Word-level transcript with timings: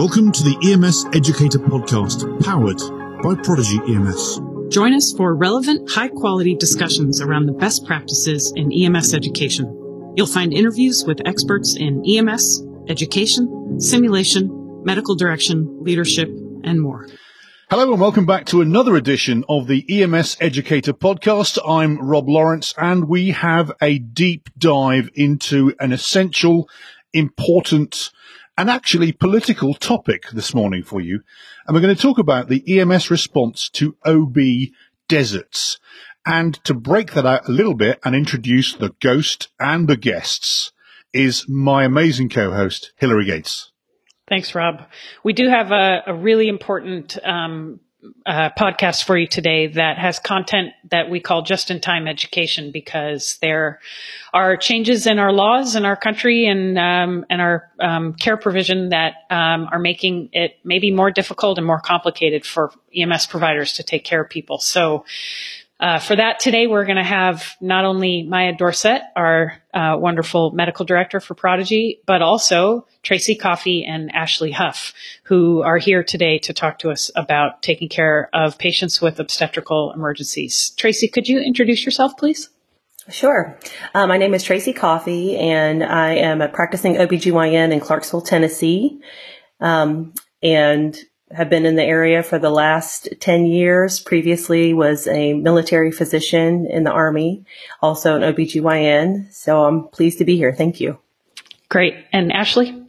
Welcome 0.00 0.32
to 0.32 0.42
the 0.42 0.56
EMS 0.72 1.04
Educator 1.14 1.58
Podcast, 1.58 2.42
powered 2.42 2.78
by 3.22 3.34
Prodigy 3.42 3.78
EMS. 3.86 4.40
Join 4.72 4.94
us 4.94 5.12
for 5.12 5.34
relevant, 5.34 5.90
high 5.90 6.08
quality 6.08 6.54
discussions 6.54 7.20
around 7.20 7.44
the 7.44 7.52
best 7.52 7.84
practices 7.84 8.50
in 8.56 8.72
EMS 8.72 9.12
education. 9.12 9.66
You'll 10.16 10.26
find 10.26 10.54
interviews 10.54 11.04
with 11.06 11.20
experts 11.26 11.76
in 11.76 12.02
EMS, 12.08 12.64
education, 12.88 13.78
simulation, 13.78 14.48
medical 14.86 15.16
direction, 15.16 15.84
leadership, 15.84 16.30
and 16.64 16.80
more. 16.80 17.06
Hello 17.68 17.92
and 17.92 18.00
welcome 18.00 18.24
back 18.24 18.46
to 18.46 18.62
another 18.62 18.96
edition 18.96 19.44
of 19.50 19.66
the 19.66 19.84
EMS 19.86 20.38
Educator 20.40 20.94
podcast. 20.94 21.58
I'm 21.68 21.98
Rob 21.98 22.26
Lawrence 22.26 22.72
and 22.78 23.06
we 23.06 23.32
have 23.32 23.70
a 23.82 23.98
deep 23.98 24.48
dive 24.56 25.10
into 25.14 25.74
an 25.78 25.92
essential, 25.92 26.70
important, 27.12 28.12
and 28.60 28.68
actually 28.68 29.10
political 29.10 29.72
topic 29.72 30.28
this 30.34 30.52
morning 30.54 30.82
for 30.82 31.00
you. 31.00 31.22
And 31.66 31.74
we're 31.74 31.80
going 31.80 31.96
to 31.96 32.02
talk 32.02 32.18
about 32.18 32.50
the 32.50 32.78
EMS 32.78 33.10
response 33.10 33.70
to 33.70 33.96
OB 34.04 34.36
deserts. 35.08 35.78
And 36.26 36.62
to 36.64 36.74
break 36.74 37.14
that 37.14 37.24
out 37.24 37.48
a 37.48 37.52
little 37.52 37.72
bit 37.72 37.98
and 38.04 38.14
introduce 38.14 38.74
the 38.74 38.94
ghost 39.00 39.48
and 39.58 39.88
the 39.88 39.96
guests 39.96 40.72
is 41.14 41.48
my 41.48 41.84
amazing 41.84 42.28
co-host, 42.28 42.92
Hilary 42.96 43.24
Gates. 43.24 43.72
Thanks, 44.28 44.54
Rob. 44.54 44.82
We 45.24 45.32
do 45.32 45.48
have 45.48 45.72
a, 45.72 46.02
a 46.08 46.14
really 46.14 46.48
important 46.48 47.16
um, 47.24 47.80
uh, 48.24 48.50
podcast 48.58 49.04
for 49.04 49.16
you 49.16 49.26
today 49.26 49.66
that 49.66 49.98
has 49.98 50.18
content 50.18 50.72
that 50.90 51.10
we 51.10 51.20
call 51.20 51.42
just 51.42 51.70
in 51.70 51.80
time 51.80 52.08
education 52.08 52.70
because 52.70 53.38
there 53.42 53.80
are 54.32 54.56
changes 54.56 55.06
in 55.06 55.18
our 55.18 55.32
laws 55.32 55.76
in 55.76 55.84
our 55.84 55.96
country 55.96 56.46
and 56.46 56.78
um, 56.78 57.26
and 57.28 57.42
our 57.42 57.70
um, 57.78 58.14
care 58.14 58.36
provision 58.36 58.90
that 58.90 59.14
um, 59.30 59.68
are 59.70 59.78
making 59.78 60.30
it 60.32 60.58
maybe 60.64 60.90
more 60.90 61.10
difficult 61.10 61.58
and 61.58 61.66
more 61.66 61.80
complicated 61.80 62.46
for 62.46 62.72
EMS 62.96 63.26
providers 63.26 63.74
to 63.74 63.82
take 63.82 64.04
care 64.04 64.22
of 64.22 64.30
people. 64.30 64.58
So 64.58 65.04
uh, 65.80 65.98
for 65.98 66.14
that 66.14 66.40
today, 66.40 66.66
we're 66.66 66.84
going 66.84 66.96
to 66.96 67.02
have 67.02 67.56
not 67.60 67.86
only 67.86 68.22
Maia 68.22 68.54
Dorsett, 68.54 69.00
our 69.16 69.54
uh, 69.72 69.96
wonderful 69.98 70.50
medical 70.50 70.84
director 70.84 71.20
for 71.20 71.34
Prodigy, 71.34 72.02
but 72.06 72.20
also 72.20 72.86
Tracy 73.02 73.34
Coffey 73.34 73.84
and 73.84 74.14
Ashley 74.14 74.50
Huff, 74.50 74.92
who 75.24 75.62
are 75.62 75.78
here 75.78 76.04
today 76.04 76.38
to 76.40 76.52
talk 76.52 76.80
to 76.80 76.90
us 76.90 77.10
about 77.16 77.62
taking 77.62 77.88
care 77.88 78.28
of 78.34 78.58
patients 78.58 79.00
with 79.00 79.18
obstetrical 79.18 79.92
emergencies. 79.92 80.70
Tracy, 80.76 81.08
could 81.08 81.28
you 81.28 81.40
introduce 81.40 81.84
yourself, 81.84 82.16
please? 82.18 82.50
Sure. 83.08 83.58
Uh, 83.94 84.06
my 84.06 84.18
name 84.18 84.34
is 84.34 84.44
Tracy 84.44 84.74
Coffey, 84.74 85.38
and 85.38 85.82
I 85.82 86.16
am 86.16 86.42
a 86.42 86.48
practicing 86.48 86.96
OBGYN 86.96 87.72
in 87.72 87.80
Clarksville, 87.80 88.20
Tennessee. 88.20 89.00
Um, 89.60 90.12
and 90.42 90.98
have 91.32 91.48
been 91.48 91.66
in 91.66 91.76
the 91.76 91.84
area 91.84 92.22
for 92.22 92.38
the 92.38 92.50
last 92.50 93.08
10 93.20 93.46
years. 93.46 94.00
Previously 94.00 94.74
was 94.74 95.06
a 95.06 95.34
military 95.34 95.92
physician 95.92 96.66
in 96.66 96.84
the 96.84 96.90
Army, 96.90 97.44
also 97.80 98.16
an 98.16 98.22
OBGYN. 98.22 99.32
So 99.32 99.64
I'm 99.64 99.88
pleased 99.88 100.18
to 100.18 100.24
be 100.24 100.36
here. 100.36 100.52
Thank 100.52 100.80
you. 100.80 100.98
Great. 101.68 101.94
And 102.12 102.32
Ashley? 102.32 102.84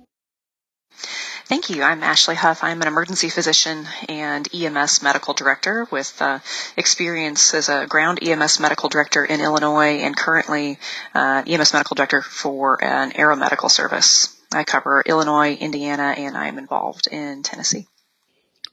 Thank 1.45 1.69
you. 1.69 1.83
I'm 1.83 2.01
Ashley 2.01 2.35
Huff. 2.35 2.63
I'm 2.63 2.81
an 2.81 2.87
emergency 2.87 3.27
physician 3.27 3.85
and 4.07 4.47
EMS 4.55 5.03
medical 5.03 5.33
director 5.33 5.85
with 5.91 6.19
uh, 6.21 6.39
experience 6.77 7.53
as 7.53 7.67
a 7.67 7.85
ground 7.87 8.19
EMS 8.25 8.61
medical 8.61 8.87
director 8.87 9.25
in 9.25 9.41
Illinois 9.41 9.99
and 9.99 10.15
currently 10.15 10.79
uh, 11.13 11.43
EMS 11.45 11.73
medical 11.73 11.95
director 11.95 12.21
for 12.21 12.81
an 12.81 13.11
aeromedical 13.11 13.69
service. 13.69 14.33
I 14.53 14.63
cover 14.63 15.03
Illinois, 15.05 15.53
Indiana, 15.53 16.15
and 16.17 16.37
I'm 16.37 16.57
involved 16.57 17.07
in 17.07 17.43
Tennessee. 17.43 17.87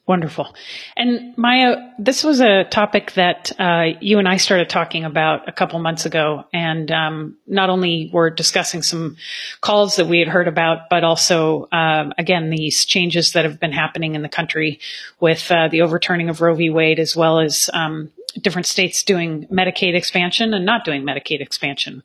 Wonderful. 0.08 0.54
And 0.96 1.36
Maia, 1.36 1.76
this 1.98 2.24
was 2.24 2.40
a 2.40 2.64
topic 2.64 3.12
that 3.12 3.52
uh, 3.60 3.88
you 4.00 4.18
and 4.18 4.26
I 4.26 4.38
started 4.38 4.70
talking 4.70 5.04
about 5.04 5.46
a 5.46 5.52
couple 5.52 5.78
months 5.80 6.06
ago. 6.06 6.44
And 6.50 6.90
um, 6.90 7.36
not 7.46 7.68
only 7.68 8.08
were 8.10 8.30
discussing 8.30 8.82
some 8.82 9.18
calls 9.60 9.96
that 9.96 10.06
we 10.06 10.18
had 10.18 10.28
heard 10.28 10.48
about, 10.48 10.88
but 10.88 11.04
also, 11.04 11.68
um, 11.72 12.14
again, 12.16 12.48
these 12.48 12.86
changes 12.86 13.34
that 13.34 13.44
have 13.44 13.60
been 13.60 13.72
happening 13.72 14.14
in 14.14 14.22
the 14.22 14.30
country 14.30 14.80
with 15.20 15.52
uh, 15.52 15.68
the 15.68 15.82
overturning 15.82 16.30
of 16.30 16.40
Roe 16.40 16.54
v. 16.54 16.70
Wade, 16.70 16.98
as 16.98 17.14
well 17.14 17.38
as 17.38 17.68
um, 17.74 18.10
different 18.40 18.64
states 18.64 19.02
doing 19.02 19.46
Medicaid 19.48 19.94
expansion 19.94 20.54
and 20.54 20.64
not 20.64 20.86
doing 20.86 21.02
Medicaid 21.02 21.42
expansion. 21.42 22.02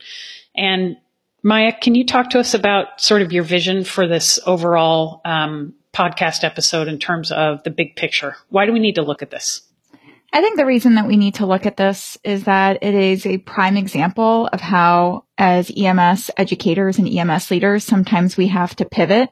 And 0.54 0.98
Maia, 1.42 1.72
can 1.72 1.96
you 1.96 2.06
talk 2.06 2.32
to 2.32 2.40
us 2.40 2.54
about 2.54 3.00
sort 3.00 3.22
of 3.22 3.32
your 3.32 3.44
vision 3.46 3.86
for 3.86 4.08
this 4.08 4.42
overall 4.46 5.22
um, 5.24 5.74
podcast 5.94 6.44
episode 6.44 6.88
in 6.88 7.00
terms 7.00 7.32
of 7.32 7.64
the 7.64 7.70
big 7.70 7.96
picture. 7.96 8.36
Why 8.50 8.66
do 8.66 8.74
we 8.74 8.80
need 8.80 8.96
to 8.96 9.04
look 9.04 9.22
at 9.22 9.32
this? 9.32 9.62
I 10.36 10.42
think 10.42 10.58
the 10.58 10.66
reason 10.66 10.96
that 10.96 11.06
we 11.06 11.16
need 11.16 11.36
to 11.36 11.46
look 11.46 11.68
at 11.68 11.78
this 11.78 12.18
is 12.24 12.46
that 12.46 12.80
it 12.82 12.96
is 12.96 13.24
a 13.28 13.38
prime 13.38 13.78
example 13.78 14.50
of 14.52 14.62
how, 14.62 15.26
as 15.38 15.72
EMS 15.78 16.32
educators 16.36 16.98
and 16.98 17.08
EMS 17.08 17.52
leaders, 17.52 17.84
sometimes 17.84 18.36
we 18.36 18.48
have 18.48 18.76
to 18.78 18.86
pivot 18.86 19.30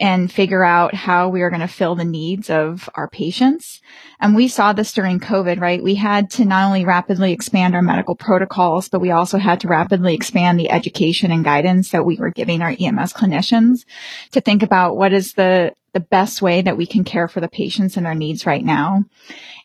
and 0.00 0.32
figure 0.32 0.64
out 0.64 0.94
how 0.94 1.28
we 1.28 1.42
are 1.42 1.50
going 1.50 1.60
to 1.60 1.68
fill 1.68 1.94
the 1.94 2.04
needs 2.04 2.50
of 2.50 2.90
our 2.96 3.08
patients. 3.08 3.80
And 4.18 4.34
we 4.34 4.48
saw 4.48 4.72
this 4.72 4.92
during 4.92 5.20
COVID, 5.20 5.60
right? 5.60 5.80
We 5.80 5.94
had 5.94 6.28
to 6.30 6.44
not 6.44 6.66
only 6.66 6.84
rapidly 6.84 7.30
expand 7.30 7.76
our 7.76 7.82
medical 7.82 8.16
protocols, 8.16 8.88
but 8.88 9.00
we 9.00 9.12
also 9.12 9.38
had 9.38 9.60
to 9.60 9.68
rapidly 9.68 10.12
expand 10.12 10.58
the 10.58 10.72
education 10.72 11.30
and 11.30 11.44
guidance 11.44 11.92
that 11.92 12.04
we 12.04 12.16
were 12.16 12.30
giving 12.30 12.62
our 12.62 12.74
EMS 12.76 13.12
clinicians 13.12 13.84
to 14.32 14.40
think 14.40 14.64
about 14.64 14.96
what 14.96 15.12
is 15.12 15.34
the 15.34 15.72
the 15.92 16.00
best 16.00 16.40
way 16.40 16.62
that 16.62 16.76
we 16.76 16.86
can 16.86 17.04
care 17.04 17.28
for 17.28 17.40
the 17.40 17.48
patients 17.48 17.96
and 17.96 18.06
their 18.06 18.14
needs 18.14 18.46
right 18.46 18.64
now. 18.64 19.04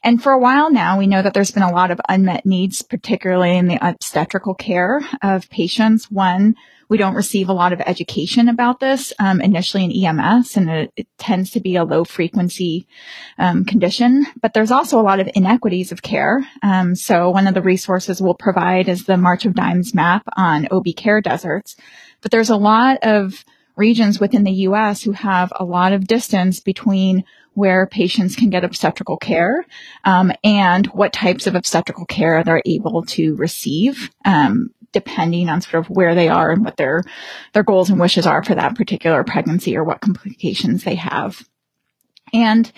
And 0.04 0.22
for 0.22 0.32
a 0.32 0.40
while 0.40 0.72
now, 0.72 0.98
we 0.98 1.08
know 1.08 1.22
that 1.22 1.34
there's 1.34 1.52
been 1.52 1.64
a 1.64 1.72
lot 1.72 1.92
of 1.92 2.02
unmet 2.08 2.46
needs, 2.46 2.82
particularly 2.82 3.58
in 3.58 3.68
the 3.68 3.80
obstetrical 3.82 4.54
care 4.54 5.02
of 5.22 5.50
patients. 5.50 6.12
One, 6.12 6.56
we 6.90 6.98
don't 6.98 7.16
receive 7.16 7.50
a 7.50 7.54
lot 7.54 7.74
of 7.74 7.82
education 7.82 8.48
about 8.48 8.80
this 8.80 9.12
um, 9.20 9.42
initially 9.42 9.84
in 9.84 9.92
EMS, 9.92 10.56
and 10.56 10.70
it, 10.70 10.94
it, 10.96 11.08
tends 11.18 11.52
to 11.52 11.60
be 11.60 11.76
a 11.76 11.84
low 11.84 12.06
frequency 12.06 12.88
um, 13.38 13.66
condition. 13.66 14.26
But 14.42 14.54
there's 14.54 14.72
also 14.72 15.00
a 15.00 15.04
lot 15.04 15.20
of 15.20 15.30
inequities 15.36 15.92
of 15.92 16.02
care. 16.02 16.46
Um, 16.64 16.96
so 16.96 17.30
one 17.30 17.48
of 17.48 17.54
the 17.54 17.62
resources 17.62 18.22
we'll 18.22 18.36
provide 18.36 18.88
is 18.88 19.06
the 19.06 19.18
March 19.18 19.46
of 19.46 19.56
Dimes 19.56 19.94
map 19.94 20.24
on 20.38 20.68
OB 20.72 20.86
care 20.96 21.20
deserts. 21.20 21.76
But 22.22 22.32
there's 22.32 22.50
a 22.50 22.56
lot 22.56 23.00
of 23.02 23.44
regions 23.78 24.20
within 24.20 24.44
the 24.44 24.52
U.S. 24.52 25.04
who 25.04 25.12
have 25.12 25.54
a 25.56 25.64
lot 25.64 25.94
of 25.94 26.08
distance 26.08 26.60
between 26.60 27.24
where 27.54 27.88
patients 27.88 28.36
can 28.36 28.50
get 28.50 28.64
obstetrical 28.64 29.18
care 29.18 29.66
um, 30.04 30.32
and 30.44 30.88
what 30.88 31.14
types 31.14 31.48
of 31.48 31.56
obstetrical 31.56 32.06
care 32.06 32.44
they're 32.44 32.62
able 32.66 33.04
to 33.04 33.36
receive. 33.36 34.12
Um, 34.26 34.72
depending 34.94 35.50
on 35.50 35.62
sort 35.62 35.86
of 35.86 35.90
where 35.90 36.16
they 36.16 36.30
are 36.30 36.50
and 36.52 36.64
what 36.64 36.78
their 36.78 37.04
their 37.54 37.62
goals 37.62 37.90
and 37.90 38.00
wishes 38.00 38.26
are 38.26 38.44
for 38.44 38.56
that 38.56 38.76
particular 38.76 39.24
pregnancy 39.24 39.76
or 39.76 39.84
what 39.84 40.02
complications 40.02 40.84
they 40.84 40.96
have. 40.96 41.46
And 42.34 42.72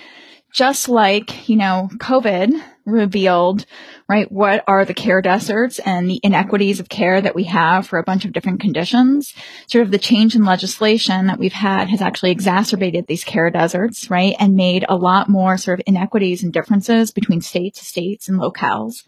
just 0.52 0.90
like, 0.90 1.48
you 1.48 1.56
know, 1.56 1.90
COVID 1.98 2.60
revealed, 2.92 3.66
right, 4.08 4.32
what 4.32 4.64
are 4.68 4.86
the 4.86 4.94
care 4.94 5.22
deserts 5.22 5.80
and 5.80 6.10
the 6.10 6.20
inequities 6.24 6.80
of 6.80 6.90
care 6.90 7.22
that 7.22 7.36
we 7.36 7.46
have 7.46 7.88
for 7.88 8.00
a 8.00 8.04
bunch 8.04 8.26
of 8.26 8.34
different 8.34 8.60
conditions. 8.60 9.34
Sort 9.68 9.84
of 9.84 9.92
the 9.92 9.98
change 9.98 10.36
in 10.36 10.44
legislation 10.44 11.28
that 11.28 11.40
we've 11.40 11.54
had 11.54 11.90
has 11.90 12.02
actually 12.02 12.32
exacerbated 12.32 13.08
these 13.08 13.24
care 13.24 13.50
deserts, 13.50 14.10
right, 14.10 14.36
and 14.40 14.56
made 14.56 14.86
a 14.88 14.96
lot 14.96 15.30
more 15.30 15.58
sort 15.58 15.80
of 15.80 15.84
inequities 15.88 16.44
and 16.44 16.52
differences 16.54 17.12
between 17.12 17.42
state 17.42 17.76
to 17.76 17.86
states 17.86 18.30
and 18.30 18.40
locales. 18.40 19.04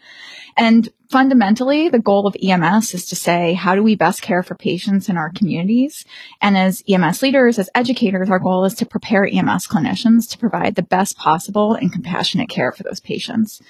And 0.58 0.90
fundamentally, 1.10 1.90
the 1.90 2.00
goal 2.00 2.28
of 2.28 2.36
EMS 2.42 2.94
is 2.94 3.06
to 3.08 3.16
say, 3.16 3.54
how 3.54 3.76
do 3.76 3.84
we 3.84 3.96
best 3.96 4.22
care 4.22 4.44
for 4.44 4.56
patients 4.56 5.10
in 5.10 5.18
our 5.18 5.30
communities? 5.30 6.06
And 6.42 6.58
as 6.58 6.84
EMS 6.88 7.22
leaders, 7.22 7.60
as 7.60 7.70
educators, 7.76 8.30
our 8.30 8.40
goal 8.40 8.66
is 8.66 8.74
to 8.76 8.86
prepare 8.86 9.26
EMS 9.26 9.68
clinicians 9.68 10.30
to 10.30 10.38
provide 10.38 10.76
the 10.76 10.84
best 10.84 11.18
possible 11.18 11.74
and 11.74 11.92
compassionate 11.92 12.50
care 12.50 12.72
for 12.72 12.84
those 12.84 13.00
patients. 13.00 13.62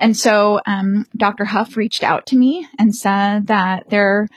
And 0.00 0.16
so, 0.16 0.60
um, 0.66 1.06
Dr. 1.16 1.44
Huff 1.44 1.76
reached 1.76 2.02
out 2.02 2.26
to 2.26 2.36
me 2.36 2.66
and 2.78 2.94
said 2.94 3.48
that 3.48 3.90
they're 3.90 4.28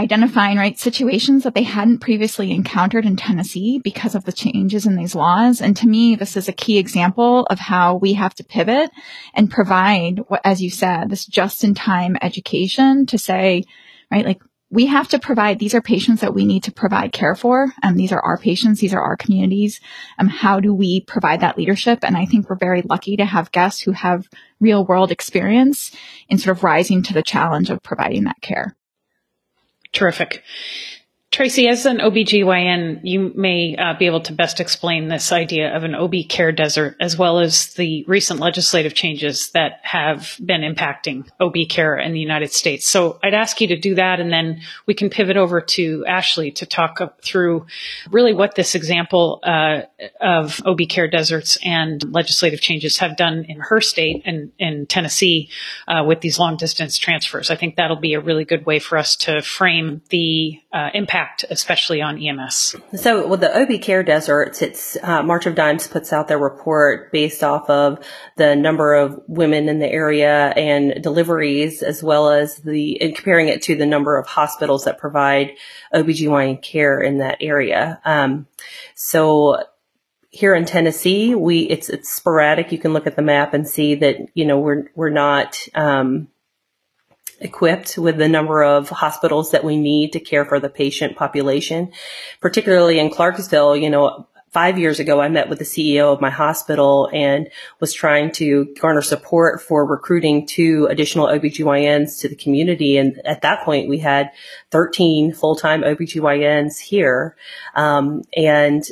identifying 0.00 0.56
right 0.56 0.78
situations 0.78 1.44
that 1.44 1.54
they 1.54 1.62
hadn't 1.62 1.98
previously 1.98 2.52
encountered 2.52 3.04
in 3.04 3.16
Tennessee 3.16 3.78
because 3.84 4.14
of 4.14 4.24
the 4.24 4.32
changes 4.32 4.86
in 4.86 4.96
these 4.96 5.14
laws. 5.14 5.60
And 5.60 5.76
to 5.76 5.86
me, 5.86 6.14
this 6.14 6.38
is 6.38 6.48
a 6.48 6.52
key 6.52 6.78
example 6.78 7.46
of 7.50 7.58
how 7.58 7.96
we 7.96 8.14
have 8.14 8.34
to 8.36 8.44
pivot 8.44 8.90
and 9.34 9.50
provide 9.50 10.20
as 10.42 10.62
you 10.62 10.70
said, 10.70 11.10
this 11.10 11.26
just 11.26 11.64
in 11.64 11.74
time 11.74 12.16
education 12.22 13.04
to 13.06 13.18
say, 13.18 13.64
right, 14.10 14.24
like 14.24 14.40
we 14.70 14.86
have 14.86 15.08
to 15.08 15.18
provide, 15.18 15.58
these 15.58 15.74
are 15.74 15.82
patients 15.82 16.20
that 16.20 16.32
we 16.32 16.44
need 16.46 16.62
to 16.64 16.72
provide 16.72 17.12
care 17.12 17.34
for. 17.34 17.72
Um, 17.82 17.96
these 17.96 18.12
are 18.12 18.20
our 18.20 18.38
patients. 18.38 18.80
These 18.80 18.94
are 18.94 19.02
our 19.02 19.16
communities. 19.16 19.80
Um, 20.18 20.28
how 20.28 20.60
do 20.60 20.72
we 20.72 21.00
provide 21.00 21.40
that 21.40 21.58
leadership? 21.58 22.00
And 22.02 22.16
I 22.16 22.24
think 22.24 22.48
we're 22.48 22.56
very 22.56 22.82
lucky 22.82 23.16
to 23.16 23.24
have 23.24 23.50
guests 23.50 23.80
who 23.80 23.90
have 23.92 24.28
real 24.60 24.84
world 24.84 25.10
experience 25.10 25.90
in 26.28 26.38
sort 26.38 26.56
of 26.56 26.62
rising 26.62 27.02
to 27.02 27.12
the 27.12 27.22
challenge 27.22 27.68
of 27.68 27.82
providing 27.82 28.24
that 28.24 28.40
care. 28.42 28.76
Terrific. 29.92 30.44
Tracy, 31.30 31.68
as 31.68 31.86
an 31.86 31.98
OBGYN, 31.98 33.02
you 33.04 33.32
may 33.36 33.76
uh, 33.76 33.94
be 33.96 34.06
able 34.06 34.20
to 34.22 34.32
best 34.32 34.58
explain 34.58 35.06
this 35.06 35.30
idea 35.30 35.76
of 35.76 35.84
an 35.84 35.94
OB 35.94 36.14
care 36.28 36.50
desert 36.50 36.96
as 36.98 37.16
well 37.16 37.38
as 37.38 37.72
the 37.74 38.04
recent 38.08 38.40
legislative 38.40 38.94
changes 38.94 39.50
that 39.52 39.78
have 39.84 40.36
been 40.44 40.62
impacting 40.62 41.28
OB 41.38 41.54
care 41.68 41.96
in 41.96 42.12
the 42.12 42.18
United 42.18 42.52
States. 42.52 42.88
So 42.88 43.20
I'd 43.22 43.32
ask 43.32 43.60
you 43.60 43.68
to 43.68 43.78
do 43.78 43.94
that 43.94 44.18
and 44.18 44.32
then 44.32 44.62
we 44.86 44.94
can 44.94 45.08
pivot 45.08 45.36
over 45.36 45.60
to 45.60 46.04
Ashley 46.04 46.50
to 46.50 46.66
talk 46.66 46.98
through 47.22 47.64
really 48.10 48.34
what 48.34 48.56
this 48.56 48.74
example 48.74 49.38
uh, 49.44 49.82
of 50.20 50.60
OB 50.66 50.80
care 50.88 51.06
deserts 51.06 51.56
and 51.64 52.12
legislative 52.12 52.60
changes 52.60 52.98
have 52.98 53.16
done 53.16 53.44
in 53.44 53.60
her 53.60 53.80
state 53.80 54.22
and 54.24 54.50
in 54.58 54.84
Tennessee 54.86 55.48
uh, 55.86 56.02
with 56.04 56.22
these 56.22 56.40
long 56.40 56.56
distance 56.56 56.98
transfers. 56.98 57.50
I 57.50 57.54
think 57.54 57.76
that'll 57.76 57.94
be 57.94 58.14
a 58.14 58.20
really 58.20 58.44
good 58.44 58.66
way 58.66 58.80
for 58.80 58.98
us 58.98 59.14
to 59.18 59.42
frame 59.42 60.02
the 60.08 60.60
uh, 60.72 60.90
impact, 61.20 61.44
especially 61.50 62.00
on 62.00 62.22
EMS. 62.22 62.76
So 62.96 63.26
with 63.26 63.40
the 63.40 63.60
OB 63.60 63.80
care 63.82 64.02
deserts, 64.02 64.62
it's 64.62 64.96
uh, 65.02 65.22
March 65.22 65.46
of 65.46 65.54
Dimes 65.54 65.86
puts 65.86 66.12
out 66.12 66.28
their 66.28 66.38
report 66.38 67.12
based 67.12 67.42
off 67.42 67.68
of 67.68 68.04
the 68.36 68.56
number 68.56 68.94
of 68.94 69.20
women 69.26 69.68
in 69.68 69.78
the 69.78 69.90
area 69.90 70.48
and 70.56 71.02
deliveries, 71.02 71.82
as 71.82 72.02
well 72.02 72.30
as 72.30 72.56
the 72.58 73.00
and 73.00 73.14
comparing 73.14 73.48
it 73.48 73.62
to 73.62 73.76
the 73.76 73.86
number 73.86 74.16
of 74.16 74.26
hospitals 74.26 74.84
that 74.84 74.98
provide 74.98 75.52
OBGYN 75.94 76.62
care 76.62 77.00
in 77.00 77.18
that 77.18 77.38
area. 77.40 78.00
Um, 78.04 78.46
so 78.94 79.62
here 80.30 80.54
in 80.54 80.64
Tennessee, 80.64 81.34
we 81.34 81.60
it's 81.60 81.88
it's 81.88 82.10
sporadic. 82.10 82.72
You 82.72 82.78
can 82.78 82.92
look 82.92 83.06
at 83.06 83.16
the 83.16 83.22
map 83.22 83.52
and 83.52 83.68
see 83.68 83.94
that 83.96 84.16
you 84.34 84.44
know 84.44 84.58
we're 84.58 84.90
we're 84.94 85.10
not 85.10 85.58
um, 85.74 86.28
equipped 87.40 87.96
with 87.98 88.18
the 88.18 88.28
number 88.28 88.62
of 88.62 88.88
hospitals 88.88 89.50
that 89.50 89.64
we 89.64 89.76
need 89.76 90.12
to 90.12 90.20
care 90.20 90.44
for 90.44 90.60
the 90.60 90.68
patient 90.68 91.16
population. 91.16 91.92
Particularly 92.40 92.98
in 92.98 93.10
Clarksville, 93.10 93.76
you 93.76 93.90
know, 93.90 94.26
five 94.50 94.78
years 94.78 94.98
ago, 94.98 95.20
I 95.20 95.28
met 95.28 95.48
with 95.48 95.58
the 95.58 95.64
CEO 95.64 96.12
of 96.12 96.20
my 96.20 96.30
hospital 96.30 97.08
and 97.12 97.48
was 97.78 97.92
trying 97.92 98.32
to 98.32 98.74
garner 98.80 99.02
support 99.02 99.62
for 99.62 99.86
recruiting 99.86 100.46
two 100.46 100.86
additional 100.90 101.28
OBGYNs 101.28 102.20
to 102.20 102.28
the 102.28 102.36
community. 102.36 102.96
And 102.96 103.20
at 103.24 103.42
that 103.42 103.64
point, 103.64 103.88
we 103.88 103.98
had 103.98 104.30
13 104.70 105.32
full-time 105.32 105.82
OBGYNs 105.82 106.78
here. 106.78 107.36
Um, 107.74 108.22
and 108.36 108.84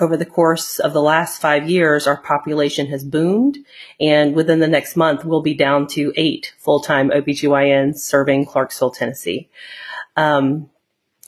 over 0.00 0.16
the 0.16 0.26
course 0.26 0.78
of 0.78 0.92
the 0.92 1.02
last 1.02 1.40
five 1.40 1.68
years, 1.68 2.06
our 2.06 2.16
population 2.16 2.86
has 2.88 3.04
boomed. 3.04 3.58
And 3.98 4.34
within 4.34 4.60
the 4.60 4.68
next 4.68 4.96
month, 4.96 5.24
we'll 5.24 5.42
be 5.42 5.54
down 5.54 5.86
to 5.88 6.12
eight 6.16 6.54
full-time 6.58 7.10
OBGYNs 7.10 7.98
serving 7.98 8.46
Clarksville, 8.46 8.90
Tennessee. 8.90 9.48
Um, 10.16 10.70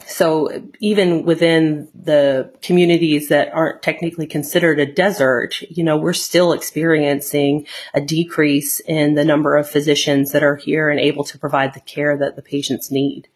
so 0.06 0.50
even 0.80 1.24
within 1.24 1.88
the 1.94 2.52
communities 2.62 3.28
that 3.28 3.52
aren't 3.54 3.82
technically 3.82 4.26
considered 4.26 4.80
a 4.80 4.92
desert, 4.92 5.60
you 5.62 5.84
know, 5.84 5.96
we're 5.96 6.12
still 6.12 6.52
experiencing 6.52 7.66
a 7.94 8.00
decrease 8.00 8.80
in 8.80 9.14
the 9.14 9.24
number 9.24 9.56
of 9.56 9.68
physicians 9.68 10.32
that 10.32 10.42
are 10.42 10.56
here 10.56 10.90
and 10.90 10.98
able 10.98 11.24
to 11.24 11.38
provide 11.38 11.74
the 11.74 11.80
care 11.80 12.16
that 12.18 12.36
the 12.36 12.42
patients 12.42 12.90
need. 12.90 13.28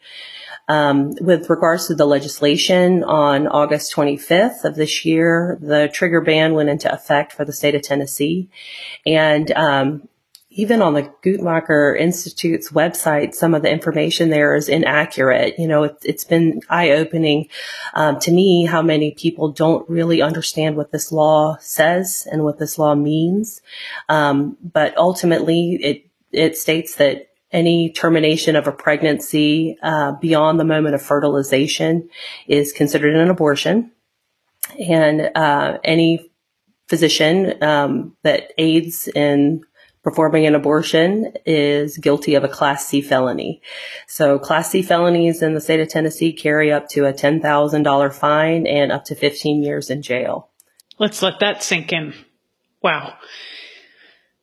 Um, 0.69 1.13
with 1.21 1.49
regards 1.49 1.87
to 1.87 1.95
the 1.95 2.07
legislation, 2.07 3.05
on 3.05 3.47
August 3.47 3.95
25th 3.95 4.65
of 4.65 4.75
this 4.75 5.05
year, 5.05 5.59
the 5.61 5.89
trigger 5.93 6.21
ban 6.21 6.55
went 6.55 6.69
into 6.69 6.93
effect 6.93 7.33
for 7.33 7.45
the 7.45 7.53
state 7.53 7.75
of 7.75 7.83
Tennessee. 7.83 8.49
And 9.07 9.51
um, 9.53 10.09
even 10.57 10.81
on 10.81 10.95
the 10.95 11.03
Guttmacher 11.23 11.99
Institute's 12.01 12.73
website, 12.73 13.35
some 13.35 13.55
of 13.55 13.61
the 13.61 13.71
information 13.71 14.31
there 14.31 14.55
is 14.55 14.71
inaccurate. 14.71 15.59
You 15.59 15.69
know, 15.69 15.85
it, 15.85 15.99
has 16.07 16.25
been 16.25 16.61
eye 16.71 16.93
opening 16.93 17.49
um, 17.93 18.19
to 18.21 18.33
me 18.33 18.65
how 18.65 18.81
many 18.81 19.13
people 19.13 19.53
don't 19.53 19.89
really 19.89 20.23
understand 20.23 20.77
what 20.77 20.93
this 20.93 21.13
law 21.13 21.59
says 21.61 22.27
and 22.33 22.43
what 22.43 22.59
this 22.59 22.79
law 22.79 22.95
means. 22.95 23.61
Um, 24.09 24.57
but 24.63 24.97
ultimately, 24.97 25.79
it 25.83 26.07
it 26.33 26.57
states 26.57 26.97
that 26.97 27.29
any 27.53 27.91
termination 27.91 28.57
of 28.57 28.67
a 28.67 28.73
pregnancy 28.73 29.77
uh, 29.83 30.13
beyond 30.21 30.59
the 30.59 30.65
moment 30.65 30.95
of 30.95 31.03
fertilization 31.03 32.09
is 32.47 32.73
considered 32.73 33.15
an 33.15 33.31
abortion, 33.31 33.93
and 34.79 35.31
uh, 35.35 35.79
any 35.85 36.31
physician 36.89 37.63
um, 37.63 38.17
that 38.23 38.53
aids 38.59 39.09
in 39.09 39.63
performing 40.07 40.47
an 40.47 40.55
abortion 40.55 41.33
is 41.45 41.99
guilty 41.99 42.37
of 42.37 42.45
a 42.45 42.49
Class 42.49 42.87
C 42.87 43.01
felony. 43.01 43.61
So 44.07 44.39
Class 44.39 44.71
C 44.71 44.83
felonies 44.83 45.43
in 45.43 45.55
the 45.55 45.61
state 45.61 45.81
of 45.81 45.89
Tennessee 45.89 46.33
carry 46.33 46.71
up 46.71 46.89
to 46.91 47.07
a 47.07 47.13
$10,000 47.13 48.15
fine 48.15 48.69
and 48.69 48.93
up 48.93 49.05
to 49.07 49.17
15 49.17 49.65
years 49.65 49.91
in 49.91 50.03
jail. 50.03 50.49
Let's 51.01 51.23
let 51.23 51.41
that 51.41 51.65
sink 51.65 51.93
in. 51.93 52.15
Wow. 52.83 53.15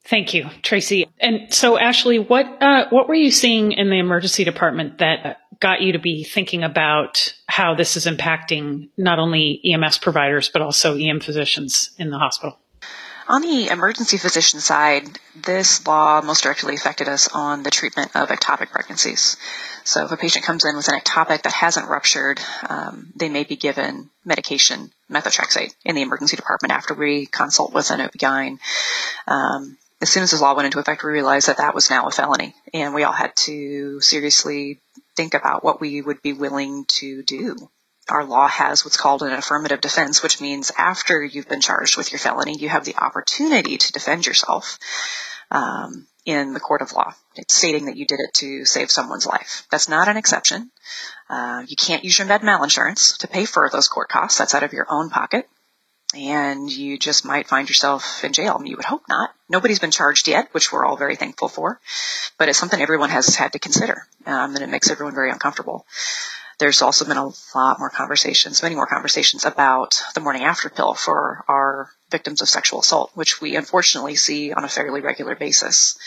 Thank 0.06 0.34
you, 0.34 0.50
Tracy. 0.62 1.08
And 1.20 1.54
so, 1.54 1.80
Ashley, 1.80 2.20
what 2.20 2.62
uh, 2.62 2.88
what 2.90 3.08
were 3.08 3.16
you 3.16 3.32
seeing 3.32 3.72
in 3.72 3.90
the 3.90 4.00
emergency 4.00 4.44
department 4.44 4.98
that 4.98 5.40
got 5.62 5.82
you 5.82 5.94
to 5.94 6.00
be 6.00 6.26
thinking 6.26 6.64
about 6.64 7.34
how 7.48 7.74
this 7.74 7.96
is 7.96 8.06
impacting 8.06 8.90
not 8.98 9.18
only 9.18 9.62
EMS 9.64 10.00
providers 10.00 10.50
but 10.50 10.62
also 10.62 10.98
EM 10.98 11.22
physicians 11.22 11.92
in 11.98 12.10
the 12.10 12.18
hospital? 12.18 12.60
On 13.30 13.42
the 13.42 13.70
emergency 13.70 14.18
physician 14.18 14.60
side, 14.60 15.08
this 15.34 15.88
law 15.88 16.22
most 16.22 16.44
directly 16.44 16.76
affected 16.76 17.08
us 17.08 17.30
on 17.34 17.64
the 17.64 17.72
treatment 17.72 18.14
of 18.16 18.28
ectopic 18.28 18.72
pregnancies. 18.72 19.38
So 19.86 20.04
if 20.04 20.12
a 20.12 20.18
patient 20.18 20.44
comes 20.44 20.66
in 20.66 20.76
with 20.76 20.90
an 20.90 21.00
ectopic 21.00 21.44
that 21.44 21.54
hasn't 21.54 21.88
ruptured, 21.88 22.42
um, 22.68 23.14
they 23.16 23.30
may 23.30 23.46
be 23.46 23.56
given 23.56 24.10
medication, 24.26 24.92
methotrexate, 25.10 25.74
in 25.86 25.96
the 25.96 26.02
emergency 26.02 26.36
department 26.36 26.74
after 26.74 26.94
we 26.94 27.26
consult 27.26 27.74
with 27.74 27.92
an 27.92 28.02
OB-GYN. 28.02 28.60
Um, 29.28 29.78
as 30.04 30.10
soon 30.10 30.24
as 30.24 30.32
this 30.32 30.42
law 30.42 30.54
went 30.54 30.66
into 30.66 30.80
effect, 30.80 31.02
we 31.02 31.12
realized 31.12 31.48
that 31.48 31.58
that 31.58 31.74
was 31.74 31.90
now 31.90 32.06
a 32.06 32.12
felony, 32.12 32.54
and 32.74 32.94
we 32.94 33.04
all 33.04 33.14
had 33.14 33.34
to 33.38 34.02
seriously 34.02 34.82
think 35.16 35.34
about 35.34 35.64
what 35.64 35.80
we 35.80 36.02
would 36.02 36.22
be 36.22 36.34
willing 36.34 36.84
to 36.90 37.24
do. 37.24 37.56
Our 38.10 38.26
law 38.26 38.50
has 38.50 38.84
what's 38.84 38.98
called 38.98 39.24
an 39.24 39.32
affirmative 39.32 39.80
defense, 39.80 40.22
which 40.22 40.42
means 40.42 40.74
after 40.78 41.24
you've 41.24 41.48
been 41.48 41.62
charged 41.62 41.96
with 41.96 42.12
your 42.12 42.20
felony, 42.20 42.58
you 42.60 42.68
have 42.68 42.84
the 42.84 42.98
opportunity 42.98 43.78
to 43.78 43.94
defend 43.94 44.26
yourself 44.26 44.78
um, 45.50 46.06
in 46.26 46.52
the 46.52 46.60
court 46.60 46.82
of 46.82 46.92
law. 46.92 47.14
It's 47.38 47.56
stating 47.56 47.86
that 47.86 47.96
you 47.96 48.06
did 48.06 48.20
it 48.20 48.34
to 48.40 48.66
save 48.66 48.92
someone's 48.92 49.26
life. 49.26 49.66
That's 49.72 49.88
not 49.88 50.10
an 50.10 50.18
exception. 50.18 50.70
Uh, 51.30 51.64
you 51.66 51.78
can't 51.78 52.04
use 52.04 52.20
your 52.20 52.28
med 52.28 52.44
mal 52.44 52.62
insurance 52.62 53.20
to 53.20 53.30
pay 53.30 53.46
for 53.46 53.70
those 53.72 53.88
court 53.88 54.10
costs. 54.10 54.38
That's 54.38 54.54
out 54.54 54.64
of 54.64 54.74
your 54.74 54.88
own 54.90 55.10
pocket 55.10 55.48
and 56.14 56.72
you 56.72 56.98
just 56.98 57.26
might 57.26 57.48
find 57.48 57.68
yourself 57.70 58.24
in 58.24 58.34
jail. 58.34 58.62
You 58.64 58.76
would 58.76 58.86
hope 58.86 59.04
not. 59.10 59.32
Nobody's 59.50 59.80
been 59.80 59.92
charged 59.92 60.28
yet, 60.28 60.50
which 60.52 60.72
we're 60.72 60.86
all 60.86 60.98
very 60.98 61.16
thankful 61.16 61.48
for, 61.48 61.80
but 62.38 62.50
it's 62.50 62.58
something 62.58 62.82
everyone 62.82 63.10
has 63.10 63.36
had 63.36 63.54
to 63.54 63.60
consider, 63.60 64.08
um, 64.26 64.56
and 64.56 64.64
it 64.64 64.70
makes 64.70 64.90
everyone 64.90 65.16
very 65.16 65.32
uncomfortable. 65.32 65.86
There's 66.60 66.82
also 66.82 67.06
been 67.06 67.18
a 67.18 67.32
lot 67.56 67.80
more 67.80 67.90
conversations, 67.90 68.62
many 68.62 68.76
more 68.76 68.86
conversations 68.86 69.44
about 69.44 70.02
the 70.14 70.22
morning 70.22 70.44
after 70.44 70.70
pill 70.70 70.94
for 70.94 71.44
our 71.48 71.90
victims 72.12 72.42
of 72.42 72.50
sexual 72.50 72.82
assault, 72.82 73.12
which 73.16 73.42
we 73.42 73.56
unfortunately 73.56 74.16
see 74.16 74.54
on 74.54 74.64
a 74.64 74.70
fairly 74.70 75.02
regular 75.02 75.36
basis. 75.36 75.98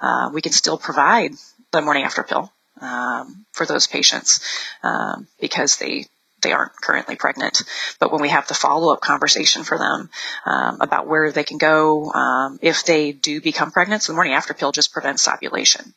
Uh, 0.00 0.30
we 0.32 0.42
can 0.42 0.52
still 0.52 0.76
provide 0.76 1.32
the 1.70 1.80
morning 1.80 2.02
after 2.04 2.22
pill 2.24 2.52
um, 2.80 3.46
for 3.52 3.64
those 3.64 3.86
patients 3.86 4.40
um, 4.82 5.28
because 5.40 5.76
they 5.76 6.06
they 6.42 6.52
aren't 6.52 6.72
currently 6.80 7.16
pregnant. 7.16 7.62
But 7.98 8.12
when 8.12 8.20
we 8.20 8.28
have 8.28 8.48
the 8.48 8.54
follow 8.54 8.92
up 8.92 9.00
conversation 9.00 9.64
for 9.64 9.78
them 9.78 10.10
um, 10.44 10.80
about 10.80 11.06
where 11.06 11.32
they 11.32 11.44
can 11.44 11.58
go 11.58 12.10
um, 12.12 12.58
if 12.62 12.84
they 12.84 13.12
do 13.12 13.40
become 13.40 13.70
pregnant, 13.70 14.02
so 14.02 14.12
the 14.12 14.16
morning 14.16 14.34
after 14.34 14.54
pill 14.54 14.72
just 14.72 14.92
prevents 14.92 15.28
ovulation. 15.28 15.94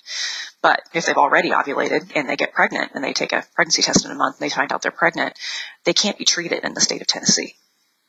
But 0.62 0.82
if 0.94 1.06
they've 1.06 1.18
already 1.18 1.52
ovulated 1.52 2.12
and 2.16 2.30
they 2.30 2.36
get 2.36 2.54
pregnant 2.54 2.92
and 2.96 3.04
they 3.04 3.14
take 3.14 3.34
a 3.34 3.44
pregnancy 3.54 3.82
test 3.82 4.06
in 4.06 4.12
a 4.12 4.16
month 4.16 4.40
and 4.40 4.50
they 4.50 4.54
find 4.54 4.72
out 4.72 4.82
they're 4.82 4.92
pregnant, 4.92 5.38
they 5.84 5.94
can't 5.94 6.18
be 6.18 6.26
treated 6.26 6.64
in 6.64 6.74
the 6.74 6.82
state 6.82 7.02
of 7.02 7.08
Tennessee. 7.08 7.56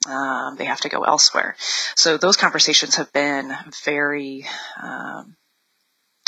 Um, 0.09 0.57
they 0.57 0.65
have 0.67 0.81
to 0.83 0.89
go 0.89 1.03
elsewhere. 1.03 1.57
So 1.97 2.17
those 2.17 2.37
conversations 2.37 2.97
have 2.97 3.13
been 3.13 3.53
very 3.85 4.47
um, 4.81 5.37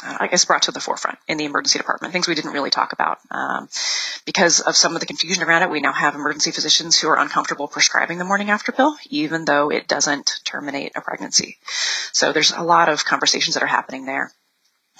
I 0.02 0.28
guess 0.28 0.45
brought 0.45 0.62
to 0.62 0.73
the 0.73 0.81
forefront 0.81 1.19
in 1.26 1.38
the 1.38 1.45
emergency 1.45 1.78
department, 1.78 2.12
things 2.12 2.28
we 2.28 2.35
didn't 2.37 2.52
really 2.52 2.71
talk 2.71 2.93
about. 2.93 3.19
Um, 3.31 3.69
because 4.25 4.61
of 4.61 4.76
some 4.76 4.95
of 4.95 5.00
the 5.00 5.07
confusion 5.07 5.43
around 5.43 5.62
it, 5.62 5.71
we 5.71 5.81
now 5.81 5.93
have 5.93 6.14
emergency 6.14 6.52
physicians 6.52 6.97
who 6.97 7.09
are 7.09 7.19
uncomfortable 7.19 7.67
prescribing 7.67 8.19
the 8.19 8.25
morning 8.25 8.50
after 8.50 8.71
pill, 8.71 8.97
even 9.11 9.45
though 9.45 9.71
it 9.71 9.88
doesn't 9.88 10.40
terminate 10.45 10.93
a 10.95 11.00
pregnancy. 11.00 11.59
So 12.12 12.33
there's 12.33 12.52
a 12.52 12.62
lot 12.62 12.88
of 12.88 13.05
conversations 13.05 13.55
that 13.55 13.62
are 13.62 13.67
happening 13.67 14.07
there. 14.07 14.33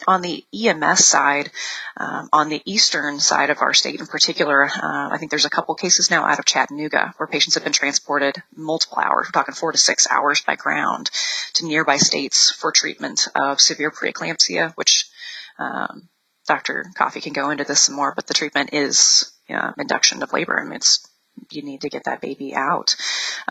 On 0.07 0.23
the 0.23 0.45
EMS 0.55 1.05
side, 1.05 1.51
um, 1.97 2.29
on 2.33 2.49
the 2.49 2.63
eastern 2.65 3.19
side 3.19 3.51
of 3.51 3.61
our 3.61 3.75
state 3.75 3.99
in 4.01 4.07
particular, 4.07 4.65
uh, 4.65 4.71
I 5.11 5.17
think 5.19 5.31
there's 5.31 5.45
a 5.45 5.51
couple 5.51 5.75
cases 5.75 6.11
now 6.11 6.25
out 6.25 6.39
of 6.39 6.45
Chattanooga 6.45 7.15
where 7.17 7.27
patients 7.27 7.55
have 7.55 7.65
been 7.65 7.73
transported 7.73 8.43
multiple 8.55 8.99
hours, 8.99 9.27
we're 9.27 9.33
talking 9.33 9.55
four 9.55 9.73
to 9.73 9.79
six 9.79 10.07
hours 10.11 10.41
by 10.43 10.55
ground, 10.55 11.11
to 11.55 11.67
nearby 11.67 11.97
states 11.97 12.53
for 12.53 12.71
treatment 12.71 13.27
of 13.35 13.61
severe 13.61 13.91
preeclampsia, 13.91 14.73
which 14.77 15.11
um, 15.59 16.09
Dr. 16.47 16.87
Coffey 16.95 17.21
can 17.21 17.33
go 17.33 17.51
into 17.51 17.65
this 17.65 17.83
some 17.83 17.97
more, 17.97 18.15
but 18.15 18.27
the 18.27 18.35
treatment 18.35 18.71
is 18.73 19.33
uh, 19.51 19.73
induction 19.79 20.23
of 20.23 20.33
labor. 20.33 20.59
I 20.59 20.65
mean, 20.65 20.75
it's 20.75 21.07
you 21.51 21.63
need 21.63 21.83
to 21.83 21.89
get 21.89 22.05
that 22.05 22.21
baby 22.21 22.55
out. 22.55 22.97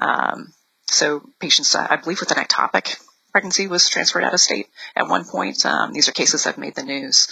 Um, 0.01 0.54
so 0.89 1.22
patients, 1.39 1.75
uh, 1.75 1.88
I 1.89 1.98
believe, 1.98 2.20
with 2.20 2.32
an 2.32 2.44
ectopic 2.44 2.98
pregnancy 3.38 3.67
was 3.67 3.88
transferred 3.88 4.24
out 4.24 4.34
of 4.34 4.39
state 4.39 4.67
at 4.96 5.08
one 5.08 5.24
point. 5.24 5.63
Um, 5.63 5.94
these 5.94 6.10
are 6.10 6.12
cases 6.12 6.44
that 6.44 6.56
have 6.56 6.58
made 6.58 6.74
the 6.74 6.82
news. 6.82 7.27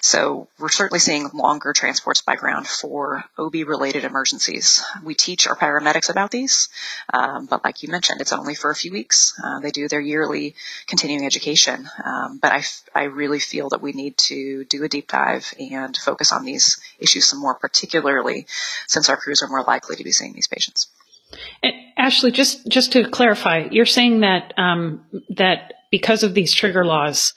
So 0.00 0.46
we're 0.56 0.68
certainly 0.68 1.00
seeing 1.00 1.28
longer 1.34 1.72
transports 1.72 2.20
by 2.20 2.36
ground 2.36 2.68
for 2.68 3.24
OB 3.36 3.54
related 3.66 4.04
emergencies. 4.04 4.84
We 5.02 5.16
teach 5.16 5.48
our 5.48 5.56
paramedics 5.56 6.10
about 6.10 6.30
these, 6.30 6.68
um, 7.12 7.46
but 7.46 7.64
like 7.64 7.82
you 7.82 7.88
mentioned, 7.88 8.20
it's 8.20 8.32
only 8.32 8.54
for 8.54 8.70
a 8.70 8.74
few 8.76 8.92
weeks. 8.92 9.34
Uh, 9.42 9.58
they 9.58 9.72
do 9.72 9.88
their 9.88 10.00
yearly 10.00 10.54
continuing 10.86 11.26
education. 11.26 11.90
Um, 12.04 12.38
but 12.40 12.52
I, 12.52 12.62
I 12.94 13.04
really 13.06 13.40
feel 13.40 13.70
that 13.70 13.82
we 13.82 13.90
need 13.90 14.16
to 14.28 14.64
do 14.66 14.84
a 14.84 14.88
deep 14.88 15.08
dive 15.08 15.52
and 15.58 15.96
focus 15.96 16.30
on 16.30 16.44
these 16.44 16.78
issues 17.00 17.26
some 17.26 17.40
more, 17.40 17.56
particularly 17.56 18.46
since 18.86 19.08
our 19.08 19.16
crews 19.16 19.42
are 19.42 19.48
more 19.48 19.64
likely 19.64 19.96
to 19.96 20.04
be 20.04 20.12
seeing 20.12 20.34
these 20.34 20.46
patients. 20.46 20.86
And 21.62 21.72
Ashley, 21.96 22.30
just 22.30 22.66
just 22.68 22.92
to 22.92 23.08
clarify, 23.08 23.68
you're 23.70 23.86
saying 23.86 24.20
that 24.20 24.54
um, 24.56 25.04
that 25.36 25.74
because 25.90 26.22
of 26.22 26.34
these 26.34 26.52
trigger 26.52 26.84
laws, 26.84 27.34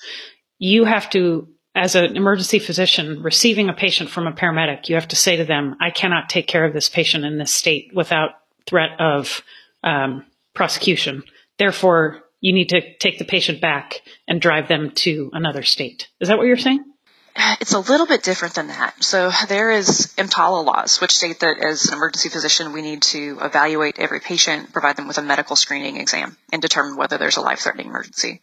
you 0.60 0.86
have 0.86 1.10
to, 1.12 1.48
as 1.76 1.96
an 1.96 2.16
emergency 2.16 2.60
physician 2.60 3.24
receiving 3.24 3.70
a 3.70 3.74
patient 3.74 4.10
from 4.10 4.28
a 4.28 4.32
paramedic, 4.32 4.90
you 4.90 4.96
have 4.96 5.08
to 5.10 5.16
say 5.16 5.38
to 5.38 5.46
them, 5.46 5.76
"I 5.82 5.90
cannot 5.90 6.30
take 6.30 6.48
care 6.48 6.66
of 6.66 6.74
this 6.74 6.90
patient 6.90 7.26
in 7.26 7.38
this 7.38 7.54
state 7.54 7.92
without 7.94 8.32
threat 8.68 8.92
of 9.00 9.42
um, 9.84 10.26
prosecution. 10.54 11.24
Therefore, 11.58 12.22
you 12.40 12.54
need 12.54 12.70
to 12.70 12.98
take 12.98 13.20
the 13.20 13.26
patient 13.26 13.62
back 13.62 14.02
and 14.28 14.42
drive 14.42 14.68
them 14.68 14.92
to 14.92 15.30
another 15.34 15.64
state." 15.64 16.10
Is 16.20 16.28
that 16.28 16.38
what 16.38 16.48
you're 16.48 16.58
saying? 16.58 16.84
It's 17.60 17.74
a 17.74 17.80
little 17.80 18.08
bit 18.08 18.24
different 18.24 18.56
than 18.56 18.68
that. 18.68 19.04
So 19.04 19.32
there 19.48 19.72
is 19.72 20.14
EMTALA 20.18 20.66
laws, 20.66 21.00
which 21.00 21.16
state 21.16 21.40
that 21.40 21.58
as 21.60 21.86
an 21.86 21.96
emergency 21.96 22.30
physician, 22.30 22.74
we 22.74 22.82
need 22.82 23.02
to 23.04 23.40
evaluate 23.42 24.00
every 24.00 24.20
patient, 24.20 24.74
provide 24.74 24.96
them 24.96 25.08
with 25.08 25.18
a 25.18 25.22
medical 25.22 25.56
screening 25.56 25.98
exam, 25.98 26.38
and 26.52 26.62
determine 26.62 26.98
whether 26.98 27.18
there's 27.18 27.38
a 27.38 27.42
life-threatening 27.42 27.88
emergency. 27.88 28.42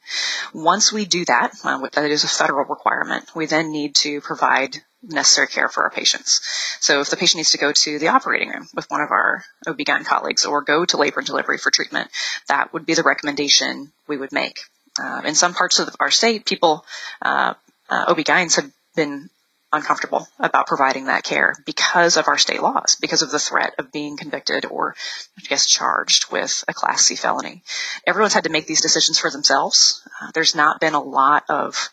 Once 0.53 0.93
we 0.93 1.05
do 1.05 1.25
that, 1.25 1.53
uh, 1.65 1.89
that 1.93 2.11
is 2.11 2.25
a 2.25 2.29
federal 2.29 2.65
requirement, 2.65 3.35
we 3.35 3.47
then 3.47 3.71
need 3.71 3.95
to 3.97 4.21
provide 4.21 4.77
necessary 5.03 5.47
care 5.47 5.69
for 5.69 5.85
our 5.85 5.91
patients. 5.91 6.41
So 6.81 7.01
if 7.01 7.11
the 7.11 7.17
patient 7.17 7.39
needs 7.39 7.53
to 7.53 7.59
go 7.59 7.73
to 7.73 7.99
the 7.99 8.09
operating 8.09 8.49
room 8.49 8.69
with 8.75 8.91
one 8.91 9.01
of 9.01 9.11
our 9.11 9.45
OB-GYN 9.67 10.05
colleagues 10.05 10.45
or 10.45 10.63
go 10.63 10.85
to 10.85 10.97
labor 10.97 11.21
and 11.21 11.27
delivery 11.27 11.59
for 11.59 11.71
treatment, 11.71 12.11
that 12.49 12.73
would 12.73 12.85
be 12.85 12.95
the 12.95 13.03
recommendation 13.03 13.93
we 14.09 14.17
would 14.17 14.33
make. 14.33 14.59
Uh, 15.01 15.23
in 15.25 15.35
some 15.35 15.55
parts 15.55 15.79
of 15.79 15.95
our 16.01 16.11
state, 16.11 16.45
people, 16.45 16.85
uh, 17.23 17.55
uh, 17.89 18.05
OB-GYNs 18.09 18.57
have 18.57 18.71
been 18.99 19.31
uncomfortable 19.73 20.27
about 20.41 20.67
providing 20.67 21.05
that 21.07 21.23
care 21.23 21.55
because 21.65 22.17
of 22.17 22.27
our 22.27 22.39
state 22.39 22.61
laws, 22.61 22.97
because 23.01 23.23
of 23.23 23.31
the 23.31 23.39
threat 23.39 23.75
of 23.79 23.93
being 23.93 24.17
convicted 24.17 24.65
or, 24.67 24.97
I 25.39 25.43
guess, 25.49 25.67
charged 25.67 26.33
with 26.33 26.65
a 26.67 26.75
Class 26.75 27.03
C 27.05 27.15
felony. 27.15 27.63
Everyone's 28.07 28.35
had 28.35 28.45
to 28.45 28.51
make 28.51 28.67
these 28.67 28.81
decisions 28.81 29.19
for 29.19 29.31
themselves. 29.31 30.03
Uh, 30.21 30.31
there's 30.35 30.57
not 30.57 30.81
been 30.81 30.95
a 30.95 31.03
lot 31.03 31.45
of 31.49 31.91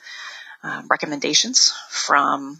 uh, 0.63 0.81
recommendations 0.89 1.73
from 1.89 2.59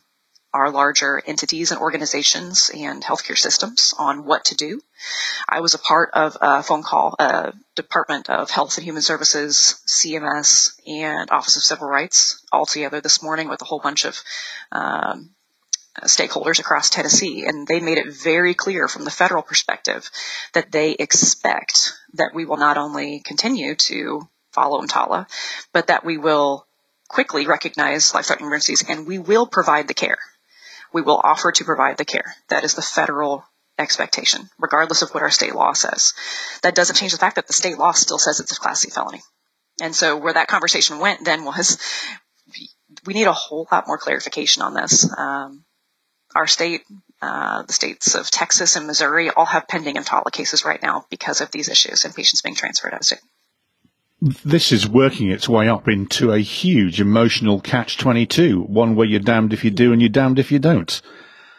our 0.55 0.71
larger 0.71 1.21
entities 1.27 1.71
and 1.71 1.81
organizations 1.81 2.71
and 2.73 3.03
healthcare 3.03 3.37
systems 3.37 3.93
on 3.99 4.23
what 4.23 4.45
to 4.45 4.55
do. 4.55 4.79
I 5.49 5.59
was 5.59 5.73
a 5.73 5.79
part 5.79 6.11
of 6.13 6.37
a 6.39 6.63
phone 6.63 6.81
call, 6.81 7.15
Department 7.75 8.29
of 8.29 8.49
Health 8.49 8.77
and 8.77 8.85
Human 8.85 9.01
Services, 9.01 9.83
CMS, 9.85 10.79
and 10.87 11.29
Office 11.29 11.57
of 11.57 11.63
Civil 11.63 11.89
Rights 11.89 12.41
all 12.53 12.65
together 12.65 13.01
this 13.01 13.21
morning 13.21 13.49
with 13.49 13.61
a 13.61 13.65
whole 13.65 13.81
bunch 13.81 14.05
of 14.05 14.17
um, 14.71 15.31
stakeholders 16.03 16.59
across 16.59 16.89
Tennessee, 16.89 17.45
and 17.45 17.67
they 17.67 17.81
made 17.81 17.97
it 17.97 18.13
very 18.13 18.53
clear 18.53 18.87
from 18.87 19.03
the 19.03 19.11
federal 19.11 19.43
perspective 19.43 20.09
that 20.53 20.71
they 20.71 20.91
expect 20.91 21.91
that 22.13 22.31
we 22.33 22.45
will 22.45 22.57
not 22.57 22.77
only 22.77 23.19
continue 23.25 23.75
to 23.75 24.21
follow 24.53 24.81
EMTALA, 24.81 25.27
but 25.73 25.87
that 25.87 26.05
we 26.05 26.17
will 26.17 26.65
quickly 27.09 27.45
recognize 27.45 28.13
life-threatening 28.13 28.47
emergencies 28.47 28.83
and 28.87 29.05
we 29.05 29.19
will 29.19 29.45
provide 29.45 29.87
the 29.87 29.93
care 29.93 30.17
we 30.95 31.01
will 31.01 31.19
offer 31.21 31.51
to 31.51 31.65
provide 31.65 31.97
the 31.97 32.05
care. 32.05 32.33
That 32.47 32.63
is 32.63 32.73
the 32.73 32.81
federal 32.81 33.43
expectation, 33.77 34.49
regardless 34.57 35.01
of 35.01 35.09
what 35.09 35.23
our 35.23 35.29
state 35.29 35.53
law 35.53 35.73
says. 35.73 36.13
That 36.63 36.73
doesn't 36.73 36.95
change 36.95 37.11
the 37.11 37.17
fact 37.17 37.35
that 37.35 37.47
the 37.47 37.53
state 37.53 37.77
law 37.77 37.91
still 37.91 38.17
says 38.17 38.39
it's 38.39 38.53
a 38.53 38.59
Class 38.61 38.79
C 38.79 38.89
felony. 38.89 39.21
And 39.81 39.93
so 39.93 40.15
where 40.15 40.31
that 40.31 40.47
conversation 40.47 40.99
went 40.99 41.25
then 41.25 41.43
was 41.43 41.77
we 43.05 43.13
need 43.13 43.27
a 43.27 43.33
whole 43.33 43.67
lot 43.69 43.87
more 43.87 43.97
clarification 43.97 44.63
on 44.63 44.73
this. 44.73 45.05
Um, 45.17 45.65
our 46.33 46.47
state, 46.47 46.83
uh, 47.21 47.63
the 47.63 47.73
states 47.73 48.15
of 48.15 48.31
Texas 48.31 48.77
and 48.77 48.87
Missouri 48.87 49.29
all 49.29 49.45
have 49.45 49.67
pending 49.67 49.95
EMTALA 49.95 50.31
cases 50.31 50.63
right 50.63 50.81
now 50.81 51.05
because 51.09 51.41
of 51.41 51.51
these 51.51 51.67
issues 51.67 52.05
and 52.05 52.15
patients 52.15 52.41
being 52.41 52.55
transferred 52.55 52.93
out 52.93 53.01
of 53.01 53.05
state 53.05 53.19
this 54.21 54.71
is 54.71 54.87
working 54.87 55.29
its 55.29 55.49
way 55.49 55.67
up 55.67 55.87
into 55.87 56.31
a 56.31 56.39
huge 56.39 57.01
emotional 57.01 57.59
catch 57.59 57.97
22, 57.97 58.61
one 58.61 58.95
where 58.95 59.07
you're 59.07 59.19
damned 59.19 59.53
if 59.53 59.63
you 59.63 59.71
do 59.71 59.91
and 59.91 60.01
you're 60.01 60.09
damned 60.09 60.39
if 60.39 60.51
you 60.51 60.59
don't. 60.59 61.01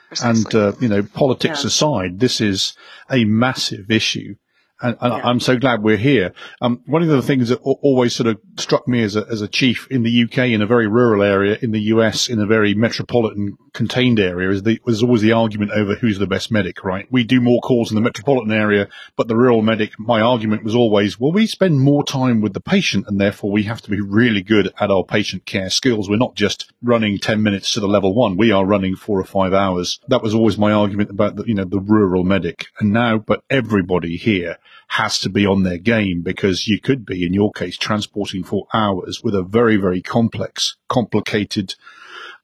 Precisely. 0.08 0.44
And, 0.44 0.54
uh, 0.54 0.72
you 0.80 0.88
know, 0.88 1.02
politics 1.02 1.62
yeah. 1.62 1.68
aside, 1.68 2.20
this 2.20 2.40
is 2.40 2.74
a 3.10 3.24
massive 3.24 3.90
issue 3.90 4.36
and, 4.82 4.96
and 5.00 5.12
yeah. 5.12 5.20
I'm 5.24 5.40
so 5.40 5.56
glad 5.56 5.82
we're 5.82 5.96
here. 5.96 6.34
Um, 6.60 6.82
one 6.86 7.02
of 7.02 7.08
the 7.08 7.22
things 7.22 7.48
that 7.48 7.56
always 7.62 8.14
sort 8.14 8.26
of 8.26 8.38
struck 8.58 8.86
me 8.86 9.02
as 9.02 9.16
a, 9.16 9.26
as 9.30 9.40
a 9.40 9.48
chief 9.48 9.86
in 9.90 10.02
the 10.02 10.24
UK 10.24 10.38
in 10.50 10.60
a 10.60 10.66
very 10.66 10.86
rural 10.86 11.22
area, 11.22 11.58
in 11.62 11.70
the 11.70 11.80
US 11.80 12.28
in 12.28 12.38
a 12.40 12.46
very 12.46 12.74
metropolitan 12.74 13.56
contained 13.72 14.20
area, 14.20 14.50
is 14.50 14.64
the, 14.64 14.78
was 14.84 15.02
always 15.02 15.22
the 15.22 15.32
argument 15.32 15.70
over 15.72 15.94
who's 15.94 16.18
the 16.18 16.26
best 16.26 16.52
medic, 16.52 16.84
right? 16.84 17.06
We 17.10 17.24
do 17.24 17.40
more 17.40 17.60
calls 17.60 17.90
in 17.90 17.94
the 17.94 18.02
metropolitan 18.02 18.52
area, 18.52 18.88
but 19.16 19.28
the 19.28 19.36
rural 19.36 19.62
medic, 19.62 19.98
my 19.98 20.20
argument 20.20 20.62
was 20.62 20.74
always, 20.74 21.18
well, 21.18 21.32
we 21.32 21.46
spend 21.46 21.80
more 21.80 22.04
time 22.04 22.42
with 22.42 22.52
the 22.52 22.60
patient 22.60 23.06
and 23.08 23.18
therefore 23.18 23.50
we 23.50 23.62
have 23.62 23.80
to 23.82 23.90
be 23.90 24.00
really 24.00 24.42
good 24.42 24.74
at 24.78 24.90
our 24.90 25.04
patient 25.04 25.46
care 25.46 25.70
skills. 25.70 26.10
We're 26.10 26.16
not 26.16 26.34
just 26.34 26.70
running 26.82 27.18
10 27.18 27.42
minutes 27.42 27.72
to 27.72 27.80
the 27.80 27.88
level 27.88 28.14
one. 28.14 28.36
We 28.36 28.52
are 28.52 28.66
running 28.66 28.94
four 28.94 29.18
or 29.18 29.24
five 29.24 29.54
hours. 29.54 30.00
That 30.08 30.22
was 30.22 30.34
always 30.34 30.58
my 30.58 30.72
argument 30.72 31.08
about 31.08 31.36
the, 31.36 31.44
you 31.46 31.54
know, 31.54 31.64
the 31.64 31.80
rural 31.80 32.24
medic. 32.24 32.66
And 32.78 32.92
now, 32.92 33.16
but 33.16 33.42
everybody 33.48 34.16
here 34.16 34.58
has 34.88 35.18
to 35.20 35.28
be 35.28 35.46
on 35.46 35.62
their 35.62 35.78
game 35.78 36.22
because 36.22 36.68
you 36.68 36.80
could 36.80 37.04
be, 37.04 37.24
in 37.24 37.32
your 37.32 37.52
case, 37.52 37.76
transporting 37.76 38.44
for 38.44 38.66
hours 38.72 39.22
with 39.22 39.34
a 39.34 39.42
very, 39.42 39.76
very 39.76 40.00
complex, 40.00 40.76
complicated, 40.88 41.74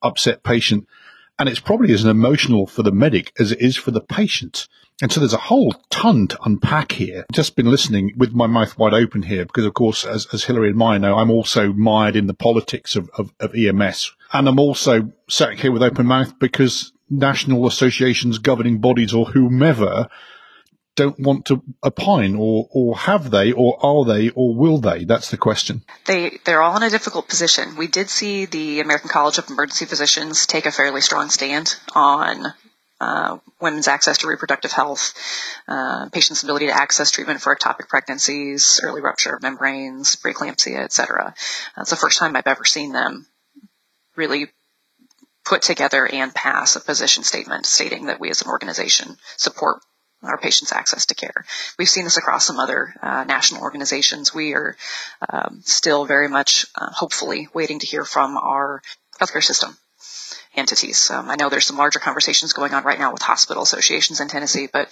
upset 0.02 0.42
patient. 0.42 0.86
And 1.38 1.48
it's 1.48 1.60
probably 1.60 1.92
as 1.92 2.04
emotional 2.04 2.66
for 2.66 2.82
the 2.82 2.92
medic 2.92 3.32
as 3.38 3.52
it 3.52 3.60
is 3.60 3.76
for 3.76 3.90
the 3.90 4.00
patient. 4.00 4.68
And 5.00 5.10
so 5.10 5.20
there's 5.20 5.32
a 5.32 5.38
whole 5.38 5.74
ton 5.90 6.28
to 6.28 6.38
unpack 6.44 6.92
here. 6.92 7.24
Just 7.32 7.56
been 7.56 7.70
listening 7.70 8.12
with 8.16 8.32
my 8.32 8.46
mouth 8.46 8.78
wide 8.78 8.94
open 8.94 9.22
here 9.22 9.44
because, 9.44 9.64
of 9.64 9.74
course, 9.74 10.04
as, 10.04 10.26
as 10.32 10.44
Hilary 10.44 10.68
and 10.68 10.76
Maia 10.76 10.98
know, 10.98 11.16
I'm 11.16 11.30
also 11.30 11.72
mired 11.72 12.14
in 12.14 12.26
the 12.26 12.34
politics 12.34 12.94
of, 12.94 13.10
of, 13.16 13.32
of 13.40 13.54
EMS. 13.54 14.12
And 14.32 14.48
I'm 14.48 14.60
also 14.60 15.10
sat 15.28 15.58
here 15.58 15.72
with 15.72 15.82
open 15.82 16.06
mouth 16.06 16.38
because 16.38 16.92
national 17.10 17.66
associations, 17.66 18.38
governing 18.38 18.78
bodies, 18.78 19.12
or 19.12 19.26
whomever 19.26 20.08
don't 20.94 21.18
want 21.18 21.46
to 21.46 21.62
opine, 21.82 22.36
or 22.36 22.68
or 22.70 22.96
have 22.96 23.30
they, 23.30 23.52
or 23.52 23.78
are 23.84 24.04
they, 24.04 24.30
or 24.30 24.54
will 24.54 24.78
they? 24.78 25.04
That's 25.04 25.30
the 25.30 25.36
question. 25.36 25.82
They 26.06 26.38
they're 26.44 26.62
all 26.62 26.76
in 26.76 26.82
a 26.82 26.90
difficult 26.90 27.28
position. 27.28 27.76
We 27.76 27.86
did 27.86 28.10
see 28.10 28.46
the 28.46 28.80
American 28.80 29.08
College 29.08 29.38
of 29.38 29.48
Emergency 29.48 29.86
Physicians 29.86 30.46
take 30.46 30.66
a 30.66 30.72
fairly 30.72 31.00
strong 31.00 31.30
stand 31.30 31.76
on 31.94 32.52
uh, 33.00 33.38
women's 33.60 33.88
access 33.88 34.18
to 34.18 34.28
reproductive 34.28 34.72
health, 34.72 35.14
uh, 35.66 36.08
patients' 36.10 36.42
ability 36.42 36.66
to 36.66 36.74
access 36.74 37.10
treatment 37.10 37.40
for 37.40 37.54
ectopic 37.56 37.88
pregnancies, 37.88 38.80
early 38.84 39.00
rupture 39.00 39.34
of 39.34 39.42
membranes, 39.42 40.16
preeclampsia, 40.16 40.78
etc. 40.78 41.34
That's 41.76 41.90
the 41.90 41.96
first 41.96 42.18
time 42.18 42.36
I've 42.36 42.46
ever 42.46 42.64
seen 42.64 42.92
them 42.92 43.26
really 44.14 44.48
put 45.44 45.62
together 45.62 46.06
and 46.06 46.34
pass 46.34 46.76
a 46.76 46.80
position 46.80 47.24
statement 47.24 47.66
stating 47.66 48.06
that 48.06 48.20
we 48.20 48.30
as 48.30 48.42
an 48.42 48.48
organization 48.48 49.16
support 49.36 49.80
our 50.22 50.38
patients' 50.38 50.72
access 50.72 51.06
to 51.06 51.14
care. 51.14 51.44
We've 51.78 51.88
seen 51.88 52.04
this 52.04 52.16
across 52.16 52.46
some 52.46 52.58
other 52.58 52.94
uh, 53.02 53.24
national 53.24 53.62
organizations. 53.62 54.34
We 54.34 54.54
are 54.54 54.76
um, 55.28 55.62
still 55.64 56.04
very 56.04 56.28
much, 56.28 56.66
uh, 56.74 56.90
hopefully, 56.92 57.48
waiting 57.54 57.78
to 57.80 57.86
hear 57.86 58.04
from 58.04 58.36
our 58.36 58.82
healthcare 59.20 59.42
system 59.42 59.76
entities. 60.54 61.10
Um, 61.10 61.30
I 61.30 61.36
know 61.36 61.48
there's 61.48 61.66
some 61.66 61.78
larger 61.78 61.98
conversations 61.98 62.52
going 62.52 62.74
on 62.74 62.84
right 62.84 62.98
now 62.98 63.12
with 63.12 63.22
hospital 63.22 63.62
associations 63.62 64.20
in 64.20 64.28
Tennessee, 64.28 64.68
but 64.70 64.88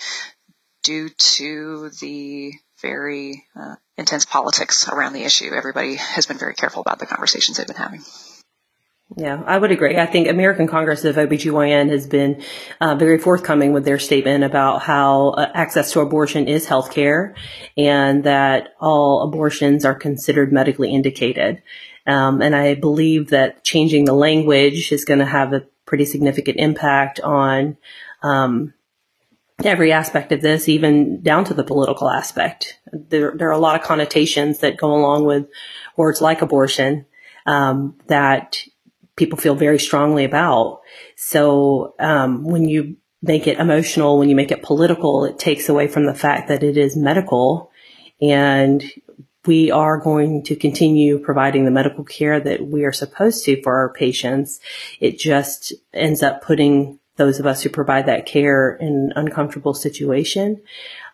due 0.83 1.11
to 1.11 1.91
the 2.01 2.53
very 2.81 3.45
uh, 3.55 3.77
intense 3.99 4.25
politics 4.25 4.89
around 4.89 5.13
the 5.13 5.25
issue, 5.25 5.53
everybody 5.53 5.97
has 5.97 6.27
been 6.27 6.39
very 6.39 6.55
careful 6.55 6.81
about 6.81 6.99
the 6.99 7.07
conversations 7.07 7.59
they've 7.59 7.67
been 7.67 7.77
having. 7.77 8.03
Yeah, 9.17 9.43
I 9.45 9.59
would 9.59 9.73
agree. 9.73 9.97
I 9.97 10.07
think 10.07 10.29
American 10.29 10.69
Congress 10.69 11.05
of 11.05 11.17
OBGYN 11.17 11.91
has 11.91 12.07
been 12.07 12.43
uh, 12.81 12.95
very 12.95 13.19
forthcoming 13.19 13.73
with 13.73 13.85
their 13.85 13.99
statement 13.99 14.45
about 14.45 14.83
how 14.83 15.31
uh, 15.31 15.51
access 15.53 15.93
to 15.93 16.01
abortion 16.01 16.47
is 16.47 16.67
health 16.67 16.93
care 16.93 17.35
and 17.77 18.23
that 18.23 18.69
all 18.81 19.23
abortions 19.23 19.85
are 19.85 19.97
considered 19.97 20.53
medically 20.53 20.93
indicated. 20.93 21.61
Um, 22.07 22.41
and 22.41 22.55
I 22.55 22.75
believe 22.75 23.31
that 23.31 23.65
changing 23.65 24.05
the 24.05 24.15
language 24.15 24.93
is 24.93 25.05
going 25.05 25.21
to 25.21 25.27
have 25.27 25.53
a 25.53 25.67
pretty 25.87 26.05
significant 26.05 26.59
impact 26.59 27.19
on 27.19 27.77
um, 28.23 28.75
every 29.65 29.93
aspect 29.93 30.31
of 30.31 30.41
this, 30.41 30.69
even 30.69 31.21
down 31.21 31.45
to 31.47 31.55
the 31.55 31.65
political 31.65 32.09
aspect. 32.09 32.79
There, 32.93 33.33
there 33.37 33.49
are 33.49 33.53
a 33.53 33.59
lot 33.59 33.75
of 33.75 33.87
connotations 33.87 34.61
that 34.61 34.77
go 34.77 34.93
along 34.93 35.25
with 35.25 35.49
words 35.97 36.21
like 36.21 36.43
abortion 36.43 37.07
um, 37.45 37.97
that 38.07 38.59
people 39.21 39.39
feel 39.39 39.55
very 39.55 39.79
strongly 39.79 40.25
about. 40.25 40.81
So 41.15 41.95
um, 42.01 42.43
when 42.43 42.69
you 42.69 42.97
make 43.23 43.47
it 43.47 43.59
emotional, 43.59 44.19
when 44.19 44.31
you 44.31 44.35
make 44.35 44.51
it 44.51 44.63
political, 44.63 45.25
it 45.27 45.39
takes 45.39 45.69
away 45.69 45.87
from 45.89 46.07
the 46.07 46.15
fact 46.15 46.49
that 46.49 46.63
it 46.63 46.77
is 46.77 46.97
medical 46.97 47.71
and 48.21 48.83
we 49.47 49.71
are 49.71 49.99
going 49.99 50.43
to 50.45 50.57
continue 50.57 51.19
providing 51.19 51.65
the 51.65 51.71
medical 51.71 52.05
care 52.05 52.41
that 52.41 52.67
we 52.67 52.85
are 52.85 52.93
supposed 52.93 53.45
to 53.45 53.63
for 53.63 53.77
our 53.77 53.93
patients. 53.93 54.59
It 55.01 55.19
just 55.19 55.73
ends 55.95 56.23
up 56.23 56.43
putting 56.43 56.99
those 57.17 57.39
of 57.39 57.47
us 57.47 57.63
who 57.63 57.69
provide 57.69 58.07
that 58.07 58.27
care 58.27 58.75
in 58.77 58.89
an 58.89 59.13
uncomfortable 59.17 59.75
situation. 59.75 60.63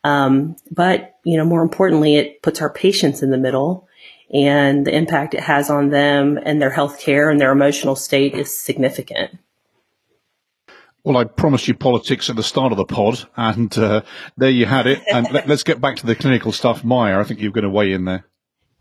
Um, 0.05 0.57
but, 0.71 1.17
you 1.25 1.37
know, 1.37 1.45
more 1.45 1.63
importantly, 1.63 2.17
it 2.17 2.43
puts 2.43 2.61
our 2.61 2.71
patients 2.71 3.23
in 3.23 3.31
the 3.31 3.39
middle 3.39 3.86
and 4.33 4.87
the 4.87 4.95
impact 4.95 5.35
it 5.35 5.40
has 5.40 5.71
on 5.71 5.90
them 5.90 6.38
and 6.42 6.61
their 6.61 6.71
health 6.71 6.99
care 6.99 7.30
and 7.30 7.40
their 7.40 7.52
emotional 7.52 7.97
state 7.97 8.35
is 8.35 8.56
significant. 8.56 9.38
Well, 11.04 11.16
I 11.16 11.25
promised 11.25 11.68
you 11.68 11.75
politics 11.75 12.28
at 12.28 12.35
the 12.35 12.42
start 12.42 12.73
of 12.73 12.78
the 12.78 12.85
pod, 12.85 13.28
and 13.37 13.76
uh, 13.78 14.02
there 14.37 14.50
you 14.50 14.66
had 14.66 14.88
it. 14.88 15.02
And 15.06 15.30
let, 15.30 15.49
us 15.49 15.62
get 15.62 15.80
back 15.80 15.97
to 15.99 16.06
the 16.06 16.16
clinical 16.16 16.50
stuff. 16.50 16.83
Maia, 16.83 17.21
I 17.21 17.23
think 17.23 17.40
you're 17.40 17.52
going 17.52 17.62
to 17.62 17.71
weigh 17.71 17.92
in 17.92 18.06
there. 18.06 18.25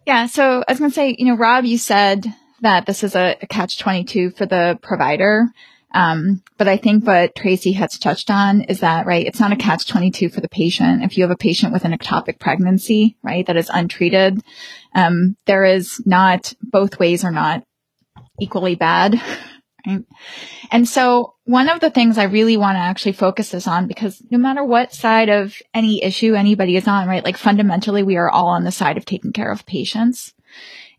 Yeah. 0.07 0.25
So 0.25 0.63
I 0.67 0.71
was 0.71 0.79
going 0.79 0.89
to 0.89 0.95
say, 0.95 1.15
you 1.19 1.25
know, 1.25 1.37
Rob, 1.37 1.65
you 1.65 1.77
said 1.77 2.25
that 2.61 2.87
this 2.87 3.03
is 3.03 3.15
a, 3.15 3.37
a 3.43 3.45
catch 3.45 3.77
22 3.77 4.31
for 4.31 4.47
the 4.47 4.79
provider. 4.81 5.51
Um, 5.93 6.41
but 6.57 6.67
I 6.67 6.77
think 6.77 7.05
what 7.05 7.35
Tracy 7.35 7.71
has 7.73 7.97
touched 7.97 8.29
on 8.29 8.61
is 8.61 8.81
that, 8.81 9.05
right, 9.05 9.25
it's 9.25 9.39
not 9.39 9.53
a 9.53 9.55
catch 9.55 9.87
22 9.87 10.29
for 10.29 10.41
the 10.41 10.49
patient. 10.49 11.03
If 11.03 11.17
you 11.17 11.23
have 11.23 11.31
a 11.31 11.37
patient 11.37 11.71
with 11.71 11.85
an 11.85 11.97
ectopic 11.97 12.37
pregnancy, 12.37 13.17
right, 13.23 13.45
that 13.47 13.55
is 13.55 13.69
untreated, 13.73 14.41
um, 14.95 15.35
there 15.45 15.65
is 15.65 16.01
not, 16.05 16.53
both 16.61 16.97
ways 16.97 17.23
are 17.23 17.31
not 17.31 17.63
equally 18.39 18.75
bad. 18.75 19.21
Right? 19.87 20.03
And 20.71 20.89
so 20.89 21.35
one 21.43 21.69
of 21.69 21.79
the 21.79 21.91
things 21.91 22.17
I 22.17 22.23
really 22.23 22.57
want 22.57 22.75
to 22.75 22.79
actually 22.79 23.11
focus 23.11 23.51
this 23.51 23.67
on, 23.67 23.87
because 23.87 24.19
no 24.31 24.39
matter 24.39 24.63
what 24.63 24.91
side 24.91 25.29
of 25.29 25.55
any 25.75 26.03
issue 26.03 26.33
anybody 26.33 26.75
is 26.75 26.87
on, 26.87 27.07
right? 27.07 27.23
Like 27.23 27.37
fundamentally, 27.37 28.01
we 28.01 28.17
are 28.17 28.27
all 28.27 28.47
on 28.47 28.63
the 28.63 28.71
side 28.71 28.97
of 28.97 29.05
taking 29.05 29.31
care 29.31 29.51
of 29.51 29.63
patients. 29.67 30.33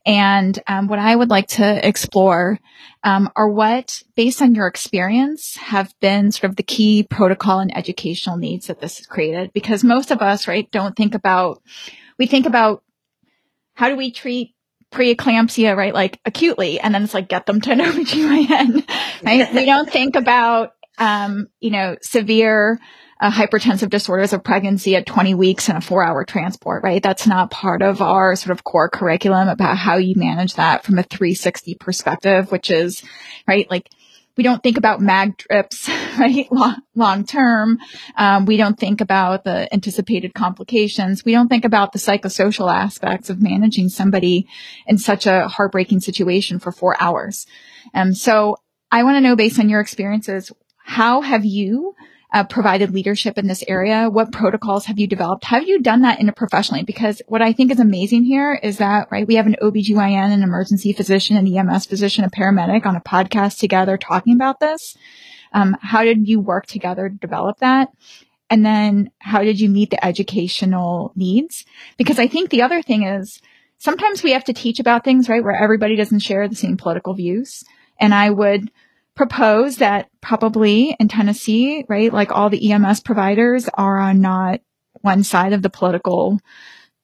And 0.06 0.56
um, 0.68 0.86
what 0.86 1.00
I 1.00 1.16
would 1.16 1.30
like 1.30 1.48
to 1.48 1.86
explore 1.86 2.60
um, 3.02 3.28
are 3.34 3.48
what, 3.48 4.04
based 4.14 4.40
on 4.40 4.54
your 4.54 4.68
experience, 4.68 5.56
have 5.56 5.92
been 5.98 6.30
sort 6.30 6.50
of 6.50 6.54
the 6.54 6.62
key 6.62 7.02
protocol 7.02 7.58
and 7.58 7.76
educational 7.76 8.36
needs 8.36 8.68
that 8.68 8.80
this 8.80 8.98
has 8.98 9.06
created. 9.06 9.52
Because 9.52 9.82
most 9.82 10.12
of 10.12 10.22
us, 10.22 10.46
right, 10.46 10.70
don't 10.70 10.94
think 10.94 11.16
about, 11.16 11.60
we 12.18 12.28
think 12.28 12.46
about 12.46 12.84
how 13.76 13.88
do 13.88 13.96
we 13.96 14.10
treat 14.10 14.54
preeclampsia, 14.90 15.76
right? 15.76 15.94
Like 15.94 16.18
acutely. 16.24 16.80
And 16.80 16.94
then 16.94 17.04
it's 17.04 17.14
like, 17.14 17.28
get 17.28 17.46
them 17.46 17.60
to 17.60 17.70
an 17.72 17.78
OBGYN, 17.80 18.88
right? 19.24 19.54
we 19.54 19.64
don't 19.64 19.90
think 19.90 20.16
about, 20.16 20.72
um, 20.98 21.48
you 21.60 21.70
know, 21.70 21.96
severe 22.00 22.80
uh, 23.20 23.30
hypertensive 23.30 23.90
disorders 23.90 24.32
of 24.32 24.44
pregnancy 24.44 24.94
at 24.96 25.06
20 25.06 25.34
weeks 25.34 25.68
and 25.68 25.78
a 25.78 25.80
four 25.80 26.04
hour 26.04 26.24
transport, 26.24 26.82
right? 26.82 27.02
That's 27.02 27.26
not 27.26 27.50
part 27.50 27.82
of 27.82 28.02
our 28.02 28.36
sort 28.36 28.50
of 28.50 28.64
core 28.64 28.90
curriculum 28.90 29.48
about 29.48 29.76
how 29.76 29.96
you 29.96 30.14
manage 30.16 30.54
that 30.54 30.84
from 30.84 30.98
a 30.98 31.02
360 31.02 31.76
perspective, 31.76 32.50
which 32.50 32.70
is, 32.70 33.02
right? 33.46 33.70
Like 33.70 33.88
we 34.36 34.42
don't 34.42 34.62
think 34.62 34.76
about 34.76 35.00
mag 35.00 35.36
drips, 35.36 35.88
right? 36.18 36.46
Long, 36.50 36.76
long 36.94 37.24
term. 37.24 37.78
Um, 38.16 38.46
we 38.46 38.56
don't 38.56 38.78
think 38.78 39.00
about 39.00 39.44
the 39.44 39.72
anticipated 39.72 40.34
complications. 40.34 41.24
We 41.24 41.32
don't 41.32 41.48
think 41.48 41.64
about 41.64 41.92
the 41.92 41.98
psychosocial 41.98 42.72
aspects 42.72 43.30
of 43.30 43.40
managing 43.40 43.88
somebody 43.88 44.46
in 44.86 44.98
such 44.98 45.26
a 45.26 45.48
heartbreaking 45.48 46.00
situation 46.00 46.58
for 46.58 46.72
four 46.72 47.00
hours. 47.00 47.46
Um, 47.94 48.14
so 48.14 48.56
I 48.90 49.02
want 49.02 49.16
to 49.16 49.20
know 49.20 49.36
based 49.36 49.58
on 49.58 49.68
your 49.68 49.80
experiences, 49.80 50.52
how 50.84 51.20
have 51.20 51.44
you 51.44 51.94
uh, 52.36 52.44
provided 52.44 52.92
leadership 52.92 53.38
in 53.38 53.46
this 53.46 53.64
area? 53.66 54.10
What 54.10 54.30
protocols 54.30 54.84
have 54.84 54.98
you 54.98 55.06
developed? 55.06 55.46
Have 55.46 55.66
you 55.66 55.80
done 55.80 56.02
that 56.02 56.18
interprofessionally? 56.18 56.84
Because 56.84 57.22
what 57.28 57.40
I 57.40 57.54
think 57.54 57.72
is 57.72 57.80
amazing 57.80 58.24
here 58.24 58.60
is 58.62 58.76
that, 58.76 59.08
right, 59.10 59.26
we 59.26 59.36
have 59.36 59.46
an 59.46 59.56
OBGYN, 59.62 60.34
an 60.34 60.42
emergency 60.42 60.92
physician, 60.92 61.38
an 61.38 61.46
EMS 61.46 61.86
physician, 61.86 62.24
a 62.24 62.30
paramedic 62.30 62.84
on 62.84 62.94
a 62.94 63.00
podcast 63.00 63.58
together 63.58 63.96
talking 63.96 64.34
about 64.34 64.60
this. 64.60 64.98
Um, 65.54 65.78
how 65.80 66.04
did 66.04 66.28
you 66.28 66.38
work 66.38 66.66
together 66.66 67.08
to 67.08 67.14
develop 67.14 67.60
that? 67.60 67.88
And 68.50 68.66
then 68.66 69.12
how 69.18 69.40
did 69.42 69.58
you 69.58 69.70
meet 69.70 69.88
the 69.88 70.04
educational 70.04 71.12
needs? 71.16 71.64
Because 71.96 72.18
I 72.18 72.26
think 72.26 72.50
the 72.50 72.60
other 72.60 72.82
thing 72.82 73.04
is 73.04 73.40
sometimes 73.78 74.22
we 74.22 74.32
have 74.32 74.44
to 74.44 74.52
teach 74.52 74.78
about 74.78 75.04
things, 75.04 75.30
right, 75.30 75.42
where 75.42 75.56
everybody 75.56 75.96
doesn't 75.96 76.18
share 76.18 76.46
the 76.48 76.54
same 76.54 76.76
political 76.76 77.14
views. 77.14 77.64
And 77.98 78.12
I 78.12 78.28
would 78.28 78.70
propose 79.16 79.78
that 79.78 80.08
probably 80.20 80.94
in 81.00 81.08
Tennessee, 81.08 81.84
right, 81.88 82.12
like 82.12 82.30
all 82.30 82.50
the 82.50 82.70
EMS 82.70 83.00
providers 83.00 83.68
are 83.74 83.98
on 83.98 84.20
not 84.20 84.60
one 85.00 85.24
side 85.24 85.52
of 85.52 85.62
the 85.62 85.70
political, 85.70 86.38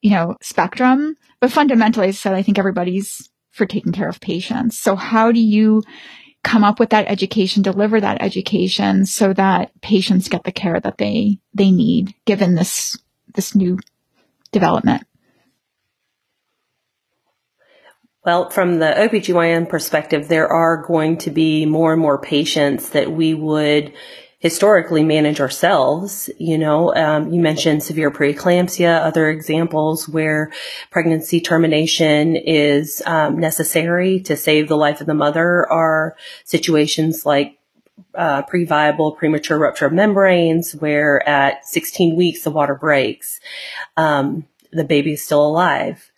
you 0.02 0.10
know, 0.10 0.36
spectrum. 0.40 1.16
But 1.40 1.50
fundamentally, 1.50 2.08
as 2.08 2.16
I 2.16 2.18
said, 2.18 2.34
I 2.34 2.42
think 2.42 2.58
everybody's 2.58 3.28
for 3.50 3.66
taking 3.66 3.92
care 3.92 4.08
of 4.08 4.20
patients. 4.20 4.78
So 4.78 4.94
how 4.94 5.32
do 5.32 5.40
you 5.40 5.82
come 6.44 6.64
up 6.64 6.78
with 6.78 6.90
that 6.90 7.06
education, 7.08 7.62
deliver 7.62 8.00
that 8.00 8.22
education 8.22 9.06
so 9.06 9.32
that 9.32 9.70
patients 9.80 10.28
get 10.28 10.44
the 10.44 10.52
care 10.52 10.78
that 10.80 10.98
they, 10.98 11.38
they 11.54 11.70
need 11.70 12.14
given 12.24 12.54
this, 12.54 12.96
this 13.34 13.54
new 13.54 13.78
development? 14.50 15.06
Well, 18.24 18.50
from 18.50 18.78
the 18.78 18.94
OBGYN 18.96 19.68
perspective, 19.68 20.28
there 20.28 20.46
are 20.46 20.76
going 20.76 21.18
to 21.18 21.30
be 21.30 21.66
more 21.66 21.92
and 21.92 22.00
more 22.00 22.18
patients 22.18 22.90
that 22.90 23.10
we 23.10 23.34
would 23.34 23.92
historically 24.38 25.02
manage 25.02 25.40
ourselves. 25.40 26.30
You 26.38 26.56
know, 26.56 26.94
um, 26.94 27.32
you 27.32 27.40
mentioned 27.40 27.82
severe 27.82 28.12
preeclampsia, 28.12 29.04
other 29.04 29.28
examples 29.28 30.08
where 30.08 30.52
pregnancy 30.92 31.40
termination 31.40 32.36
is 32.36 33.02
um, 33.06 33.40
necessary 33.40 34.20
to 34.20 34.36
save 34.36 34.68
the 34.68 34.76
life 34.76 35.00
of 35.00 35.08
the 35.08 35.14
mother 35.14 35.68
are 35.68 36.16
situations 36.44 37.26
like 37.26 37.58
uh, 38.14 38.42
pre-viable 38.42 39.16
premature 39.16 39.58
rupture 39.58 39.86
of 39.86 39.92
membranes, 39.92 40.76
where 40.76 41.28
at 41.28 41.66
16 41.66 42.14
weeks 42.14 42.44
the 42.44 42.52
water 42.52 42.76
breaks, 42.76 43.40
um, 43.96 44.46
the 44.70 44.84
baby 44.84 45.14
is 45.14 45.24
still 45.24 45.44
alive. 45.44 46.12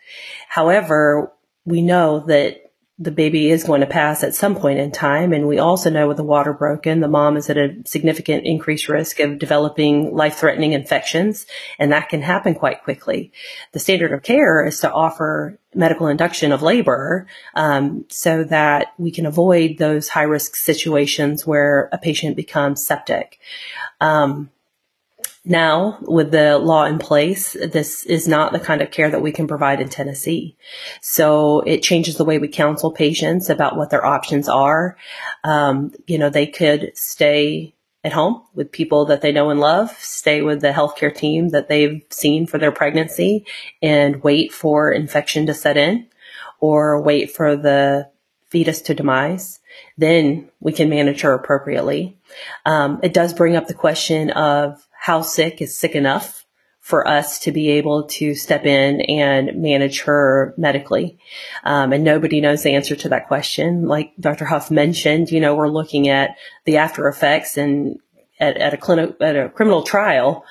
However, 0.49 1.34
we 1.65 1.83
know 1.83 2.21
that 2.27 2.61
the 2.97 3.11
baby 3.11 3.51
is 3.51 3.65
going 3.65 3.81
to 3.81 3.89
pass 3.89 4.23
at 4.23 4.37
some 4.37 4.55
point 4.55 4.79
in 4.79 4.93
time. 4.93 5.33
And 5.33 5.49
we 5.49 5.59
also 5.59 5.91
know 5.91 6.07
with 6.07 6.17
the 6.17 6.23
water 6.23 6.53
broken, 6.53 7.01
the 7.01 7.09
mom 7.09 7.37
is 7.37 7.51
at 7.51 7.57
a 7.57 7.75
significant 7.85 8.47
increased 8.47 8.89
risk 8.89 9.19
of 9.19 9.41
developing 9.41 10.15
life 10.15 10.37
threatening 10.37 10.75
infections. 10.75 11.45
And 11.81 11.91
that 11.91 12.09
can 12.09 12.23
happen 12.23 12.55
quite 12.55 12.85
quickly. 12.85 13.33
The 13.73 13.81
standard 13.81 14.13
of 14.13 14.23
care 14.23 14.65
is 14.65 14.79
to 14.81 14.93
offer 14.93 15.59
medical 15.75 16.07
induction 16.07 16.53
of 16.53 16.63
labor, 16.63 17.27
um, 17.55 18.05
so 18.11 18.45
that 18.45 18.95
we 18.97 19.11
can 19.11 19.27
avoid 19.27 19.79
those 19.79 20.09
high 20.09 20.23
risk 20.23 20.55
situations 20.55 21.45
where 21.45 21.89
a 21.91 21.99
patient 21.99 22.37
becomes 22.37 22.87
septic. 22.87 23.41
Um, 24.01 24.51
now, 25.47 25.99
with 26.01 26.31
the 26.31 26.57
law 26.57 26.87
in 26.87 26.99
place, 26.99 27.53
this 27.53 28.05
is 28.05 28.27
not 28.27 28.53
the 28.53 28.61
kind 28.61 28.81
of 28.81 28.91
care 28.91 29.11
that 29.11 29.21
we 29.21 29.31
can 29.31 29.47
provide 29.47 29.79
in 29.79 29.91
Tennessee. 29.91 30.57
So 31.03 31.61
it 31.61 31.83
changes 31.83 32.17
the 32.17 32.25
way 32.25 32.39
we 32.39 32.49
counsel 32.49 32.91
patients 32.91 33.51
about 33.51 33.77
what 33.77 33.91
their 33.91 34.07
options 34.07 34.49
are. 34.49 34.97
Um, 35.43 35.93
you 36.07 36.17
know, 36.17 36.31
they 36.31 36.47
could 36.47 36.93
stay 36.97 37.75
at 38.03 38.15
home 38.15 38.43
with 38.55 38.73
people 38.73 39.05
that 39.07 39.21
they 39.21 39.33
know 39.33 39.51
and 39.51 39.61
love, 39.61 39.91
stay 39.99 40.41
with 40.41 40.63
the 40.63 40.73
healthcare 40.73 41.15
team 41.15 41.51
that 41.51 41.69
they've 41.69 42.03
seen 42.09 42.47
for 42.47 42.57
their 42.57 42.73
pregnancy 42.73 43.45
and 43.83 44.23
wait 44.23 44.51
for 44.51 44.91
infection 44.91 45.45
to 45.47 45.55
set 45.55 45.77
in 45.77 46.07
or 46.59 47.03
wait 47.03 47.31
for 47.31 47.55
the 47.55 48.09
fetus 48.49 48.81
to 48.81 48.95
demise. 48.95 49.61
Then 49.99 50.51
we 50.61 50.73
can 50.73 50.89
manage 50.89 51.21
her 51.21 51.35
appropriately. 51.35 52.17
Um, 52.65 53.01
it 53.03 53.13
does 53.13 53.35
bring 53.35 53.57
up 53.57 53.67
the 53.67 53.75
question 53.75 54.31
of 54.31 54.87
how 55.05 55.21
sick 55.21 55.61
is 55.61 55.77
sick 55.77 55.95
enough 55.95 56.47
for 56.81 57.07
us 57.07 57.39
to 57.39 57.53
be 57.53 57.69
able 57.69 58.05
to 58.05 58.35
step 58.35 58.65
in 58.65 59.03
and 59.03 59.55
manage 59.61 60.01
her 60.01 60.55
medically. 60.57 61.19
Um, 61.63 61.93
and 61.93 62.03
nobody 62.03 62.41
knows 62.41 62.63
the 62.63 62.75
answer 62.75 62.97
to 62.97 63.11
that 63.11 63.29
question. 63.29 63.87
Like 63.87 64.15
Dr. 64.19 64.47
Huff 64.47 64.71
mentioned, 64.71 65.31
you 65.31 65.41
know, 65.41 65.55
we're 65.55 65.69
looking 65.69 66.09
at 66.09 66.39
the 66.65 66.79
after 66.79 67.07
effects 67.07 67.59
and 67.59 67.99
at, 68.41 68.57
at 68.57 68.73
a 68.73 68.79
clinic, 68.79 69.15
at 69.21 69.37
a 69.37 69.51
criminal 69.51 69.83
trial, 69.83 70.47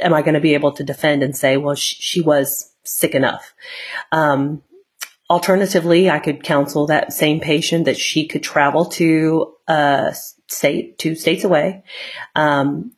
am 0.00 0.14
I 0.14 0.22
going 0.22 0.32
to 0.32 0.40
be 0.40 0.54
able 0.54 0.72
to 0.72 0.82
defend 0.82 1.22
and 1.22 1.36
say, 1.36 1.58
well, 1.58 1.74
she, 1.74 1.96
she 1.96 2.20
was 2.22 2.72
sick 2.84 3.14
enough? 3.14 3.52
Um, 4.12 4.62
alternatively, 5.28 6.08
I 6.08 6.20
could 6.20 6.42
counsel 6.42 6.86
that 6.86 7.12
same 7.12 7.38
patient 7.38 7.84
that 7.84 7.98
she 7.98 8.28
could 8.28 8.42
travel 8.42 8.86
to 8.86 9.56
a 9.68 10.14
state, 10.46 10.96
two 10.96 11.14
states 11.14 11.44
away, 11.44 11.84
um, 12.34 12.93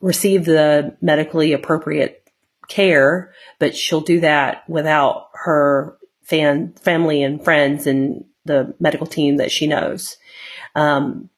receive 0.00 0.44
the 0.44 0.96
medically 1.00 1.52
appropriate 1.52 2.30
care, 2.68 3.32
but 3.58 3.74
she'll 3.74 4.00
do 4.00 4.20
that 4.20 4.68
without 4.68 5.28
her 5.34 5.96
fan, 6.22 6.74
family 6.74 7.22
and 7.22 7.42
friends 7.42 7.86
and 7.86 8.24
the 8.44 8.74
medical 8.78 9.06
team 9.06 9.36
that 9.36 9.50
she 9.50 9.66
knows. 9.66 10.16
Um, 10.74 11.30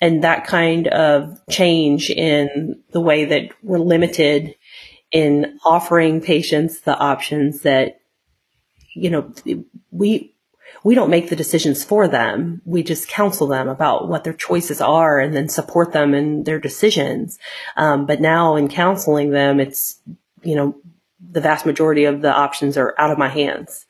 and 0.00 0.22
that 0.24 0.46
kind 0.46 0.86
of 0.88 1.40
change 1.50 2.10
in 2.10 2.80
the 2.92 3.00
way 3.00 3.24
that 3.26 3.50
we're 3.62 3.78
limited 3.78 4.54
in 5.10 5.58
offering 5.64 6.20
patients 6.20 6.80
the 6.80 6.96
options 6.96 7.62
that, 7.62 8.00
you 8.94 9.10
know, 9.10 9.32
we, 9.90 10.34
we 10.84 10.94
don't 10.94 11.10
make 11.10 11.28
the 11.28 11.36
decisions 11.36 11.84
for 11.84 12.08
them. 12.08 12.62
We 12.64 12.82
just 12.82 13.08
counsel 13.08 13.46
them 13.46 13.68
about 13.68 14.08
what 14.08 14.24
their 14.24 14.32
choices 14.32 14.80
are 14.80 15.18
and 15.18 15.34
then 15.34 15.48
support 15.48 15.92
them 15.92 16.14
in 16.14 16.44
their 16.44 16.60
decisions. 16.60 17.38
Um, 17.76 18.06
but 18.06 18.20
now 18.20 18.56
in 18.56 18.68
counseling 18.68 19.30
them, 19.30 19.60
it's, 19.60 20.00
you 20.42 20.54
know, 20.54 20.76
the 21.20 21.40
vast 21.40 21.66
majority 21.66 22.04
of 22.04 22.22
the 22.22 22.32
options 22.32 22.76
are 22.76 22.94
out 22.98 23.10
of 23.10 23.18
my 23.18 23.28
hands. 23.28 23.86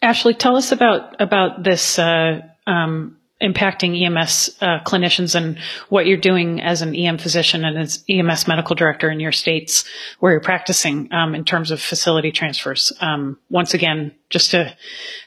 Ashley, 0.00 0.34
tell 0.34 0.56
us 0.56 0.70
about 0.70 1.20
about 1.20 1.62
this 1.62 1.98
uh, 1.98 2.42
um, 2.66 3.16
impacting 3.42 4.00
EMS 4.00 4.56
uh, 4.60 4.78
clinicians 4.84 5.34
and 5.34 5.58
what 5.88 6.06
you're 6.06 6.16
doing 6.16 6.60
as 6.60 6.82
an 6.82 6.94
EM 6.94 7.18
physician 7.18 7.64
and 7.64 7.76
as 7.76 8.04
EMS 8.08 8.46
medical 8.46 8.76
director 8.76 9.10
in 9.10 9.20
your 9.20 9.32
states 9.32 9.84
where 10.20 10.32
you're 10.32 10.40
practicing 10.40 11.12
um, 11.12 11.34
in 11.34 11.44
terms 11.44 11.70
of 11.70 11.80
facility 11.80 12.30
transfers. 12.30 12.92
Um, 13.00 13.38
once 13.50 13.74
again, 13.74 14.14
just 14.30 14.52
to 14.52 14.74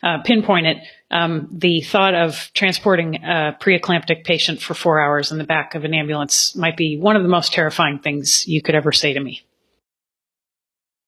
uh, 0.03 0.21
pinpoint 0.23 0.67
it, 0.67 0.77
um, 1.11 1.49
the 1.51 1.81
thought 1.81 2.15
of 2.15 2.49
transporting 2.53 3.15
a 3.23 3.57
preeclamptic 3.61 4.23
patient 4.23 4.61
for 4.61 4.73
four 4.73 4.99
hours 4.99 5.31
in 5.31 5.37
the 5.37 5.43
back 5.43 5.75
of 5.75 5.83
an 5.83 5.93
ambulance 5.93 6.55
might 6.55 6.77
be 6.77 6.97
one 6.97 7.15
of 7.15 7.23
the 7.23 7.29
most 7.29 7.53
terrifying 7.53 7.99
things 7.99 8.47
you 8.47 8.61
could 8.61 8.75
ever 8.75 8.91
say 8.91 9.13
to 9.13 9.19
me. 9.19 9.41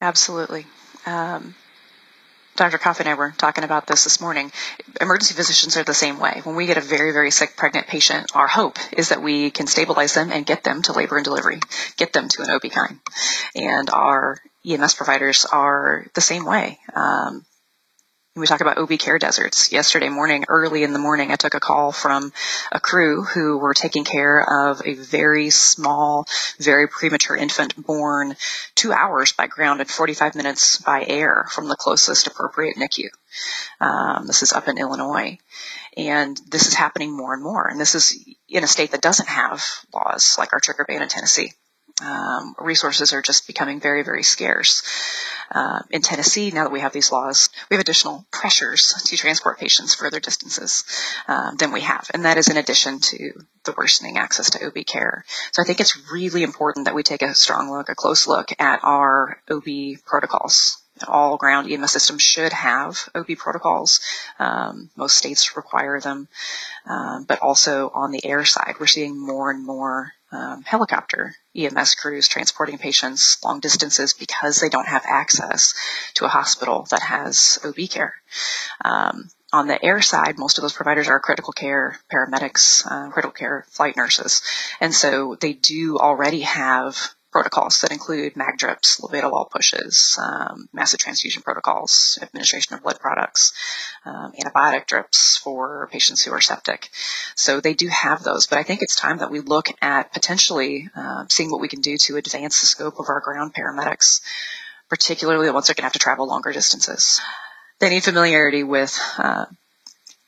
Absolutely. 0.01 0.65
Um, 1.05 1.55
Dr. 2.59 2.77
Coffey 2.77 3.03
and 3.03 3.09
I 3.09 3.13
were 3.13 3.33
talking 3.37 3.63
about 3.63 3.87
this 3.87 4.03
this 4.03 4.19
morning. 4.19 4.51
Emergency 4.99 5.33
physicians 5.33 5.77
are 5.77 5.85
the 5.85 5.93
same 5.93 6.19
way. 6.19 6.41
When 6.43 6.57
we 6.57 6.65
get 6.65 6.77
a 6.77 6.81
very, 6.81 7.13
very 7.13 7.31
sick 7.31 7.55
pregnant 7.55 7.87
patient, 7.87 8.35
our 8.35 8.47
hope 8.47 8.77
is 8.91 9.09
that 9.09 9.21
we 9.21 9.49
can 9.49 9.65
stabilize 9.65 10.13
them 10.13 10.29
and 10.29 10.45
get 10.45 10.65
them 10.65 10.81
to 10.81 10.91
labor 10.91 11.15
and 11.15 11.23
delivery, 11.23 11.61
get 11.95 12.11
them 12.11 12.27
to 12.27 12.41
an 12.41 12.49
OB-GYN. 12.49 12.99
And 13.55 13.89
our 13.89 14.39
EMS 14.67 14.93
providers 14.95 15.45
are 15.45 16.05
the 16.15 16.21
same 16.21 16.43
way. 16.43 16.79
Um, 16.93 17.45
we 18.35 18.47
talk 18.47 18.61
about 18.61 18.77
OB 18.77 18.97
care 18.99 19.19
deserts. 19.19 19.71
Yesterday 19.71 20.09
morning, 20.09 20.45
early 20.47 20.83
in 20.83 20.93
the 20.93 20.99
morning, 20.99 21.31
I 21.31 21.35
took 21.35 21.55
a 21.55 21.59
call 21.59 21.91
from 21.91 22.31
a 22.71 22.79
crew 22.79 23.23
who 23.23 23.57
were 23.57 23.73
taking 23.73 24.03
care 24.03 24.69
of 24.69 24.81
a 24.85 24.93
very 24.93 25.49
small, 25.49 26.25
very 26.59 26.87
premature 26.87 27.35
infant 27.35 27.75
born 27.75 28.35
two 28.75 28.93
hours 28.93 29.33
by 29.33 29.47
ground 29.47 29.81
and 29.81 29.89
45 29.89 30.35
minutes 30.35 30.77
by 30.77 31.03
air 31.07 31.47
from 31.51 31.67
the 31.67 31.75
closest 31.75 32.27
appropriate 32.27 32.77
NICU. 32.77 33.09
Um, 33.81 34.27
this 34.27 34.43
is 34.43 34.53
up 34.53 34.67
in 34.67 34.77
Illinois. 34.77 35.37
And 35.97 36.39
this 36.49 36.67
is 36.67 36.75
happening 36.75 37.15
more 37.15 37.33
and 37.33 37.43
more. 37.43 37.67
And 37.67 37.79
this 37.79 37.95
is 37.95 38.17
in 38.47 38.63
a 38.63 38.67
state 38.67 38.91
that 38.91 39.01
doesn't 39.01 39.27
have 39.27 39.65
laws 39.93 40.35
like 40.37 40.53
our 40.53 40.59
trigger 40.59 40.85
ban 40.87 41.01
in 41.01 41.09
Tennessee. 41.09 41.51
Um, 42.01 42.55
resources 42.59 43.13
are 43.13 43.21
just 43.21 43.47
becoming 43.47 43.79
very, 43.79 44.03
very 44.03 44.23
scarce. 44.23 44.83
Uh, 45.51 45.79
in 45.89 46.01
Tennessee, 46.01 46.51
now 46.51 46.63
that 46.63 46.71
we 46.71 46.79
have 46.79 46.93
these 46.93 47.12
laws, 47.12 47.49
we 47.69 47.75
have 47.75 47.81
additional 47.81 48.25
pressures 48.31 48.93
to 49.05 49.17
transport 49.17 49.59
patients 49.59 49.95
further 49.95 50.19
distances 50.19 50.83
um, 51.27 51.55
than 51.57 51.71
we 51.71 51.81
have. 51.81 52.09
And 52.13 52.25
that 52.25 52.38
is 52.38 52.49
in 52.49 52.57
addition 52.57 52.99
to 52.99 53.31
the 53.65 53.73
worsening 53.77 54.17
access 54.17 54.51
to 54.51 54.65
OB 54.65 54.85
care. 54.85 55.25
So 55.51 55.62
I 55.62 55.65
think 55.65 55.79
it's 55.79 55.97
really 56.12 56.43
important 56.43 56.85
that 56.85 56.95
we 56.95 57.03
take 57.03 57.21
a 57.21 57.33
strong 57.33 57.71
look, 57.71 57.89
a 57.89 57.95
close 57.95 58.27
look 58.27 58.51
at 58.59 58.79
our 58.83 59.41
OB 59.49 59.65
protocols 60.05 60.77
all 61.07 61.38
ground 61.38 61.71
EMS 61.71 61.91
systems 61.91 62.21
should 62.21 62.51
have 62.51 63.09
OB 63.15 63.38
protocols. 63.38 64.01
Um, 64.38 64.89
most 64.95 65.17
states 65.17 65.55
require 65.55 65.99
them. 65.99 66.27
Um, 66.85 67.23
but 67.23 67.39
also 67.39 67.89
on 67.93 68.12
the 68.12 68.25
air 68.25 68.43
side, 68.45 68.75
we're 68.79 68.88
seeing 68.88 69.17
more 69.17 69.51
and 69.51 69.65
more 69.65 70.13
um, 70.31 70.63
helicopter 70.63 71.33
EMS 71.55 71.95
crews 71.95 72.27
transporting 72.27 72.77
patients 72.77 73.43
long 73.43 73.59
distances 73.59 74.13
because 74.13 74.59
they 74.59 74.69
don't 74.69 74.87
have 74.87 75.03
access 75.07 75.73
to 76.13 76.25
a 76.25 76.29
hospital 76.29 76.85
that 76.91 77.01
has 77.01 77.59
OB 77.63 77.89
care. 77.89 78.13
Um, 78.83 79.29
on 79.51 79.67
the 79.67 79.83
air 79.83 80.01
side, 80.01 80.37
most 80.37 80.57
of 80.57 80.61
those 80.61 80.73
providers 80.73 81.07
are 81.07 81.19
critical 81.19 81.53
care 81.53 81.99
paramedics, 82.13 82.85
uh, 82.85 83.09
critical 83.09 83.33
care 83.33 83.65
flight 83.69 83.97
nurses, 83.97 84.43
and 84.79 84.93
so 84.93 85.35
they 85.39 85.53
do 85.53 85.97
already 85.97 86.41
have 86.41 87.15
protocols 87.31 87.81
that 87.81 87.91
include 87.91 88.35
mag 88.35 88.57
drips, 88.57 88.99
labetalol 89.01 89.49
pushes, 89.49 90.17
um, 90.21 90.67
massive 90.73 90.99
transfusion 90.99 91.43
protocols, 91.43 92.17
administration 92.21 92.75
of 92.75 92.83
blood 92.83 92.99
products, 92.99 93.53
um, 94.05 94.33
antibiotic 94.33 94.87
drips 94.87 95.37
for 95.37 95.87
patients 95.91 96.23
who 96.23 96.31
are 96.31 96.41
septic. 96.41 96.89
So 97.35 97.59
they 97.59 97.73
do 97.73 97.87
have 97.87 98.23
those, 98.23 98.47
but 98.47 98.57
I 98.57 98.63
think 98.63 98.81
it's 98.81 98.95
time 98.95 99.19
that 99.19 99.31
we 99.31 99.39
look 99.39 99.67
at 99.81 100.13
potentially 100.13 100.89
uh, 100.95 101.25
seeing 101.29 101.51
what 101.51 101.61
we 101.61 101.67
can 101.67 101.81
do 101.81 101.97
to 101.97 102.17
advance 102.17 102.61
the 102.61 102.67
scope 102.67 102.99
of 102.99 103.09
our 103.09 103.19
ground 103.19 103.53
paramedics, 103.53 104.21
particularly 104.89 105.47
the 105.47 105.53
ones 105.53 105.67
that 105.67 105.73
are 105.73 105.81
going 105.81 105.83
to 105.83 105.87
have 105.87 105.93
to 105.93 105.99
travel 105.99 106.27
longer 106.27 106.51
distances. 106.51 107.21
They 107.79 107.89
need 107.89 108.03
familiarity 108.03 108.63
with 108.63 108.99
uh, 109.17 109.45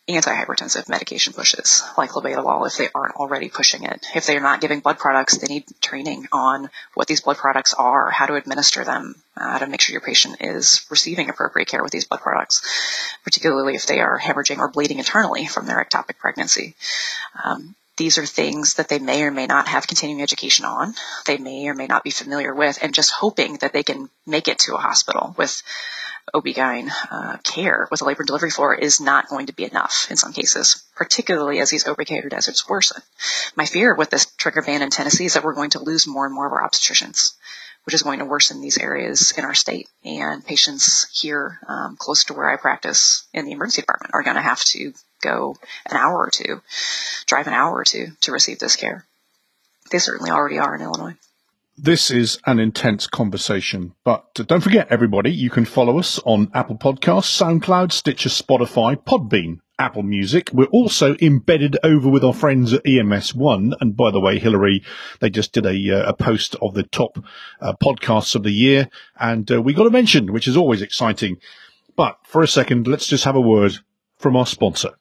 antihypertensive 0.09 0.89
medication 0.89 1.33
pushes, 1.33 1.83
like 1.97 2.11
labetalol, 2.11 2.67
if 2.67 2.77
they 2.77 2.89
aren't 2.93 3.15
already 3.15 3.49
pushing 3.49 3.83
it. 3.83 4.05
If 4.15 4.25
they're 4.25 4.41
not 4.41 4.61
giving 4.61 4.79
blood 4.79 4.97
products, 4.97 5.37
they 5.37 5.47
need 5.47 5.65
training 5.79 6.27
on 6.31 6.69
what 6.95 7.07
these 7.07 7.21
blood 7.21 7.37
products 7.37 7.73
are, 7.73 8.09
how 8.09 8.25
to 8.25 8.35
administer 8.35 8.83
them, 8.83 9.15
uh, 9.37 9.59
to 9.59 9.67
make 9.67 9.81
sure 9.81 9.93
your 9.93 10.01
patient 10.01 10.37
is 10.41 10.85
receiving 10.89 11.29
appropriate 11.29 11.67
care 11.67 11.83
with 11.83 11.91
these 11.91 12.05
blood 12.05 12.21
products, 12.21 12.61
particularly 13.23 13.75
if 13.75 13.85
they 13.85 13.99
are 13.99 14.19
hemorrhaging 14.19 14.57
or 14.57 14.69
bleeding 14.69 14.99
internally 14.99 15.45
from 15.45 15.65
their 15.65 15.83
ectopic 15.83 16.17
pregnancy. 16.17 16.75
Um, 17.43 17.75
these 18.01 18.17
are 18.17 18.25
things 18.25 18.73
that 18.75 18.89
they 18.89 18.97
may 18.97 19.21
or 19.21 19.29
may 19.29 19.45
not 19.45 19.67
have 19.67 19.85
continuing 19.85 20.23
education 20.23 20.65
on, 20.65 20.95
they 21.27 21.37
may 21.37 21.67
or 21.67 21.75
may 21.75 21.85
not 21.85 22.03
be 22.03 22.09
familiar 22.09 22.51
with, 22.51 22.79
and 22.81 22.95
just 22.95 23.11
hoping 23.11 23.57
that 23.57 23.73
they 23.73 23.83
can 23.83 24.09
make 24.25 24.47
it 24.47 24.57
to 24.57 24.73
a 24.73 24.79
hospital 24.79 25.35
with 25.37 25.61
OB-GYN 26.33 26.89
uh, 27.11 27.37
care 27.43 27.87
with 27.91 28.01
a 28.01 28.05
labor 28.05 28.21
and 28.21 28.27
delivery 28.27 28.49
floor 28.49 28.73
is 28.73 28.99
not 28.99 29.29
going 29.29 29.45
to 29.45 29.53
be 29.53 29.65
enough 29.65 30.07
in 30.09 30.17
some 30.17 30.33
cases, 30.33 30.83
particularly 30.95 31.59
as 31.59 31.69
these 31.69 31.87
OB 31.87 32.03
care 32.07 32.27
deserts 32.27 32.67
worsen. 32.67 33.03
My 33.55 33.65
fear 33.67 33.93
with 33.93 34.09
this 34.09 34.25
trigger 34.35 34.63
ban 34.63 34.81
in 34.81 34.89
Tennessee 34.89 35.25
is 35.25 35.35
that 35.35 35.43
we're 35.43 35.53
going 35.53 35.69
to 35.71 35.83
lose 35.83 36.07
more 36.07 36.25
and 36.25 36.33
more 36.33 36.47
of 36.47 36.53
our 36.53 36.67
obstetricians, 36.67 37.33
which 37.83 37.93
is 37.93 38.01
going 38.01 38.17
to 38.17 38.25
worsen 38.25 38.61
these 38.61 38.79
areas 38.79 39.31
in 39.37 39.45
our 39.45 39.53
state. 39.53 39.87
And 40.03 40.43
patients 40.43 41.07
here 41.21 41.59
um, 41.67 41.97
close 41.99 42.23
to 42.23 42.33
where 42.33 42.49
I 42.49 42.57
practice 42.57 43.27
in 43.31 43.45
the 43.45 43.51
emergency 43.51 43.83
department 43.83 44.15
are 44.15 44.23
going 44.23 44.37
to 44.37 44.41
have 44.41 44.63
to 44.73 44.91
go 45.21 45.55
an 45.89 45.97
hour 45.97 46.17
or 46.17 46.29
two, 46.29 46.61
drive 47.27 47.47
an 47.47 47.53
hour 47.53 47.73
or 47.73 47.83
two 47.83 48.07
to 48.21 48.31
receive 48.31 48.59
this 48.59 48.75
care. 48.75 49.05
They 49.91 49.99
certainly 49.99 50.31
already 50.31 50.59
are 50.59 50.75
in 50.75 50.81
Illinois. 50.81 51.15
This 51.77 52.11
is 52.11 52.37
an 52.45 52.59
intense 52.59 53.07
conversation, 53.07 53.95
but 54.03 54.35
don't 54.35 54.61
forget, 54.61 54.87
everybody, 54.91 55.31
you 55.31 55.49
can 55.49 55.65
follow 55.65 55.97
us 55.97 56.19
on 56.25 56.51
Apple 56.53 56.77
Podcasts, 56.77 57.41
SoundCloud, 57.41 57.91
Stitcher, 57.91 58.29
Spotify, 58.29 58.95
Podbean, 58.95 59.61
Apple 59.79 60.03
Music. 60.03 60.51
We're 60.53 60.65
also 60.65 61.15
embedded 61.19 61.77
over 61.83 62.07
with 62.07 62.23
our 62.23 62.35
friends 62.35 62.71
at 62.73 62.85
EMS 62.85 63.33
One. 63.33 63.73
And 63.81 63.97
by 63.97 64.11
the 64.11 64.19
way, 64.19 64.37
Hilary, 64.37 64.83
they 65.21 65.31
just 65.31 65.53
did 65.53 65.65
a, 65.65 66.03
uh, 66.03 66.09
a 66.09 66.13
post 66.13 66.55
of 66.61 66.75
the 66.75 66.83
top 66.83 67.17
uh, 67.59 67.73
podcasts 67.81 68.35
of 68.35 68.43
the 68.43 68.51
year, 68.51 68.87
and 69.19 69.51
uh, 69.51 69.59
we 69.59 69.73
got 69.73 69.87
a 69.87 69.91
mention, 69.91 70.31
which 70.31 70.47
is 70.47 70.55
always 70.55 70.83
exciting. 70.83 71.37
But 71.95 72.19
for 72.23 72.43
a 72.43 72.47
second, 72.47 72.87
let's 72.87 73.07
just 73.07 73.23
have 73.23 73.35
a 73.35 73.41
word 73.41 73.79
from 74.21 74.35
our 74.35 74.45
sponsor. 74.45 74.91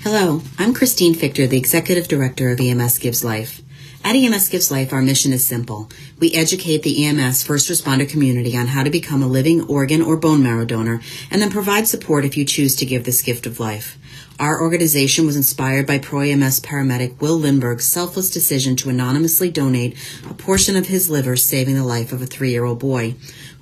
Hello, 0.00 0.42
I'm 0.58 0.74
Christine 0.74 1.14
Fichter, 1.14 1.48
the 1.48 1.56
Executive 1.56 2.08
Director 2.08 2.50
of 2.50 2.60
EMS 2.60 2.98
Gives 2.98 3.24
Life. 3.24 3.62
At 4.02 4.16
EMS 4.16 4.50
Gives 4.50 4.70
Life, 4.70 4.92
our 4.92 5.00
mission 5.00 5.32
is 5.32 5.46
simple. 5.46 5.88
We 6.18 6.34
educate 6.34 6.82
the 6.82 7.06
EMS 7.06 7.42
first 7.44 7.70
responder 7.70 8.06
community 8.06 8.54
on 8.54 8.66
how 8.66 8.82
to 8.82 8.90
become 8.90 9.22
a 9.22 9.26
living 9.26 9.62
organ 9.62 10.02
or 10.02 10.18
bone 10.18 10.42
marrow 10.42 10.66
donor 10.66 11.00
and 11.30 11.40
then 11.40 11.50
provide 11.50 11.88
support 11.88 12.24
if 12.24 12.36
you 12.36 12.44
choose 12.44 12.76
to 12.76 12.84
give 12.84 13.04
this 13.04 13.22
gift 13.22 13.46
of 13.46 13.60
life. 13.60 13.96
Our 14.38 14.60
organization 14.60 15.26
was 15.26 15.36
inspired 15.36 15.86
by 15.86 15.98
pro 15.98 16.20
EMS 16.20 16.60
paramedic 16.60 17.20
Will 17.20 17.38
Lindbergh's 17.38 17.86
selfless 17.86 18.30
decision 18.30 18.74
to 18.76 18.90
anonymously 18.90 19.48
donate 19.48 19.96
a 20.28 20.34
portion 20.34 20.76
of 20.76 20.88
his 20.88 21.08
liver, 21.08 21.36
saving 21.36 21.76
the 21.76 21.84
life 21.84 22.12
of 22.12 22.20
a 22.20 22.26
three 22.26 22.50
year 22.50 22.64
old 22.64 22.80
boy. 22.80 23.14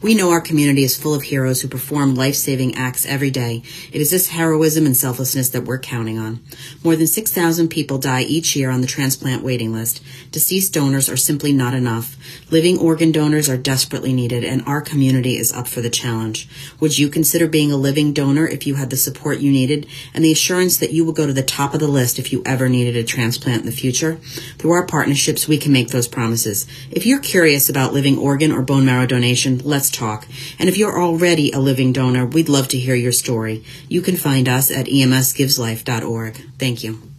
We 0.02 0.16
know 0.16 0.32
our 0.32 0.40
community 0.40 0.82
is 0.82 0.96
full 0.96 1.14
of 1.14 1.22
heroes 1.22 1.62
who 1.62 1.68
perform 1.68 2.16
life-saving 2.16 2.74
acts 2.74 3.06
every 3.06 3.30
day. 3.30 3.62
It 3.92 4.00
is 4.00 4.10
this 4.10 4.30
heroism 4.30 4.84
and 4.84 4.96
selflessness 4.96 5.50
that 5.50 5.62
we're 5.62 5.78
counting 5.78 6.18
on. 6.18 6.40
More 6.82 6.96
than 6.96 7.06
6,000 7.06 7.68
people 7.68 7.98
die 7.98 8.22
each 8.22 8.56
year 8.56 8.70
on 8.70 8.80
the 8.80 8.88
transplant 8.88 9.44
waiting 9.44 9.72
list. 9.72 10.02
Deceased 10.32 10.74
donors 10.74 11.08
are 11.08 11.16
simply 11.16 11.52
not 11.52 11.72
enough. 11.72 12.16
Living 12.50 12.78
organ 12.78 13.12
donors 13.12 13.48
are 13.48 13.56
desperately 13.56 14.12
needed, 14.12 14.42
and 14.42 14.64
our 14.66 14.80
community 14.80 15.36
is 15.36 15.52
up 15.52 15.68
for 15.68 15.80
the 15.80 15.88
challenge. 15.88 16.48
Would 16.80 16.98
you 16.98 17.08
consider 17.08 17.46
being 17.46 17.70
a 17.70 17.76
living 17.76 18.12
donor 18.12 18.48
if 18.48 18.66
you 18.66 18.74
had 18.74 18.90
the 18.90 18.96
support 18.96 19.38
you 19.38 19.52
needed 19.52 19.86
and 20.12 20.24
the 20.24 20.32
assurance 20.32 20.78
that 20.78 20.92
you 20.92 21.04
will 21.04 21.12
go 21.12 21.28
to 21.28 21.32
the 21.32 21.44
top 21.44 21.74
of 21.74 21.80
the 21.80 21.86
list 21.86 22.18
if 22.18 22.32
you 22.32 22.42
ever 22.44 22.68
needed 22.68 22.96
a 22.96 23.04
transplant 23.04 23.60
in 23.60 23.66
the 23.66 23.72
future? 23.72 24.16
Through 24.58 24.72
our 24.72 24.84
partnerships, 24.84 25.46
we 25.46 25.58
can 25.58 25.72
make 25.72 25.90
those 25.90 26.08
promises. 26.08 26.66
If 26.90 27.06
you're 27.06 27.20
curious 27.20 27.68
about 27.68 27.92
living 27.92 28.18
organ 28.18 28.50
or 28.50 28.62
bone 28.62 28.84
marrow 28.84 29.06
donation, 29.06 29.60
let's 29.62 29.91
talk. 29.92 30.26
And 30.58 30.68
if 30.68 30.76
you're 30.76 31.00
already 31.00 31.52
a 31.52 31.58
living 31.58 31.92
donor, 31.92 32.26
we'd 32.26 32.48
love 32.48 32.68
to 32.68 32.78
hear 32.78 32.94
your 32.94 33.12
story. 33.12 33.64
You 33.88 34.02
can 34.02 34.16
find 34.16 34.48
us 34.48 34.70
at 34.70 34.86
emsgiveslife.org. 34.86 36.36
Thank 36.58 36.82
you. 36.84 37.12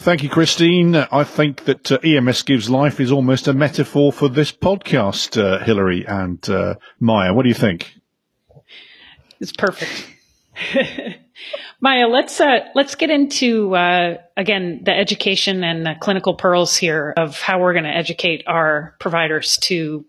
Thank 0.00 0.22
you, 0.22 0.28
Christine. 0.28 0.94
I 0.94 1.24
think 1.24 1.64
that 1.64 1.90
uh, 1.90 1.98
EMS 2.04 2.42
Gives 2.44 2.70
Life 2.70 3.00
is 3.00 3.10
almost 3.10 3.48
a 3.48 3.52
metaphor 3.52 4.12
for 4.12 4.28
this 4.28 4.52
podcast, 4.52 5.36
uh, 5.36 5.64
Hilary 5.64 6.04
and 6.06 6.48
uh, 6.48 6.76
Maia. 7.00 7.34
What 7.34 7.42
do 7.42 7.48
you 7.48 7.54
think? 7.54 7.94
It's 9.40 9.52
perfect. 9.52 10.06
Maia, 11.80 12.08
let's 12.08 12.40
uh, 12.40 12.60
let's 12.74 12.94
get 12.94 13.10
into 13.10 13.74
uh, 13.74 14.18
again 14.36 14.82
the 14.84 14.92
education 14.92 15.62
and 15.62 15.86
the 15.86 15.94
clinical 16.00 16.34
pearls 16.34 16.76
here 16.76 17.14
of 17.16 17.40
how 17.40 17.60
we're 17.60 17.72
going 17.72 17.84
to 17.84 17.96
educate 17.96 18.44
our 18.46 18.96
providers 18.98 19.58
to 19.62 20.04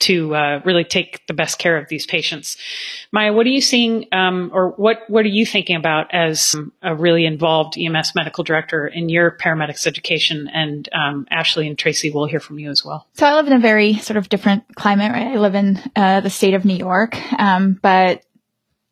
to 0.00 0.34
uh, 0.34 0.60
really 0.64 0.84
take 0.84 1.26
the 1.26 1.34
best 1.34 1.58
care 1.58 1.76
of 1.76 1.88
these 1.88 2.06
patients. 2.06 2.56
Maia, 3.12 3.32
what 3.32 3.46
are 3.46 3.50
you 3.50 3.60
seeing, 3.60 4.06
um, 4.12 4.50
or 4.52 4.70
what 4.70 5.08
what 5.08 5.24
are 5.24 5.28
you 5.28 5.46
thinking 5.46 5.76
about 5.76 6.12
as 6.12 6.56
a 6.82 6.94
really 6.94 7.24
involved 7.24 7.78
EMS 7.78 8.14
medical 8.14 8.44
director 8.44 8.86
in 8.86 9.08
your 9.08 9.30
paramedics 9.30 9.86
education? 9.86 10.48
And 10.52 10.88
um, 10.92 11.26
Ashley 11.30 11.68
and 11.68 11.78
Tracy 11.78 12.10
will 12.10 12.26
hear 12.26 12.40
from 12.40 12.58
you 12.58 12.70
as 12.70 12.84
well. 12.84 13.06
So 13.14 13.26
I 13.26 13.34
live 13.34 13.46
in 13.46 13.52
a 13.52 13.60
very 13.60 13.94
sort 13.94 14.16
of 14.16 14.28
different 14.28 14.74
climate. 14.74 15.12
Right, 15.12 15.28
I 15.28 15.36
live 15.36 15.54
in 15.54 15.80
uh, 15.94 16.20
the 16.20 16.30
state 16.30 16.54
of 16.54 16.64
New 16.64 16.76
York, 16.76 17.16
um, 17.38 17.78
but 17.80 18.22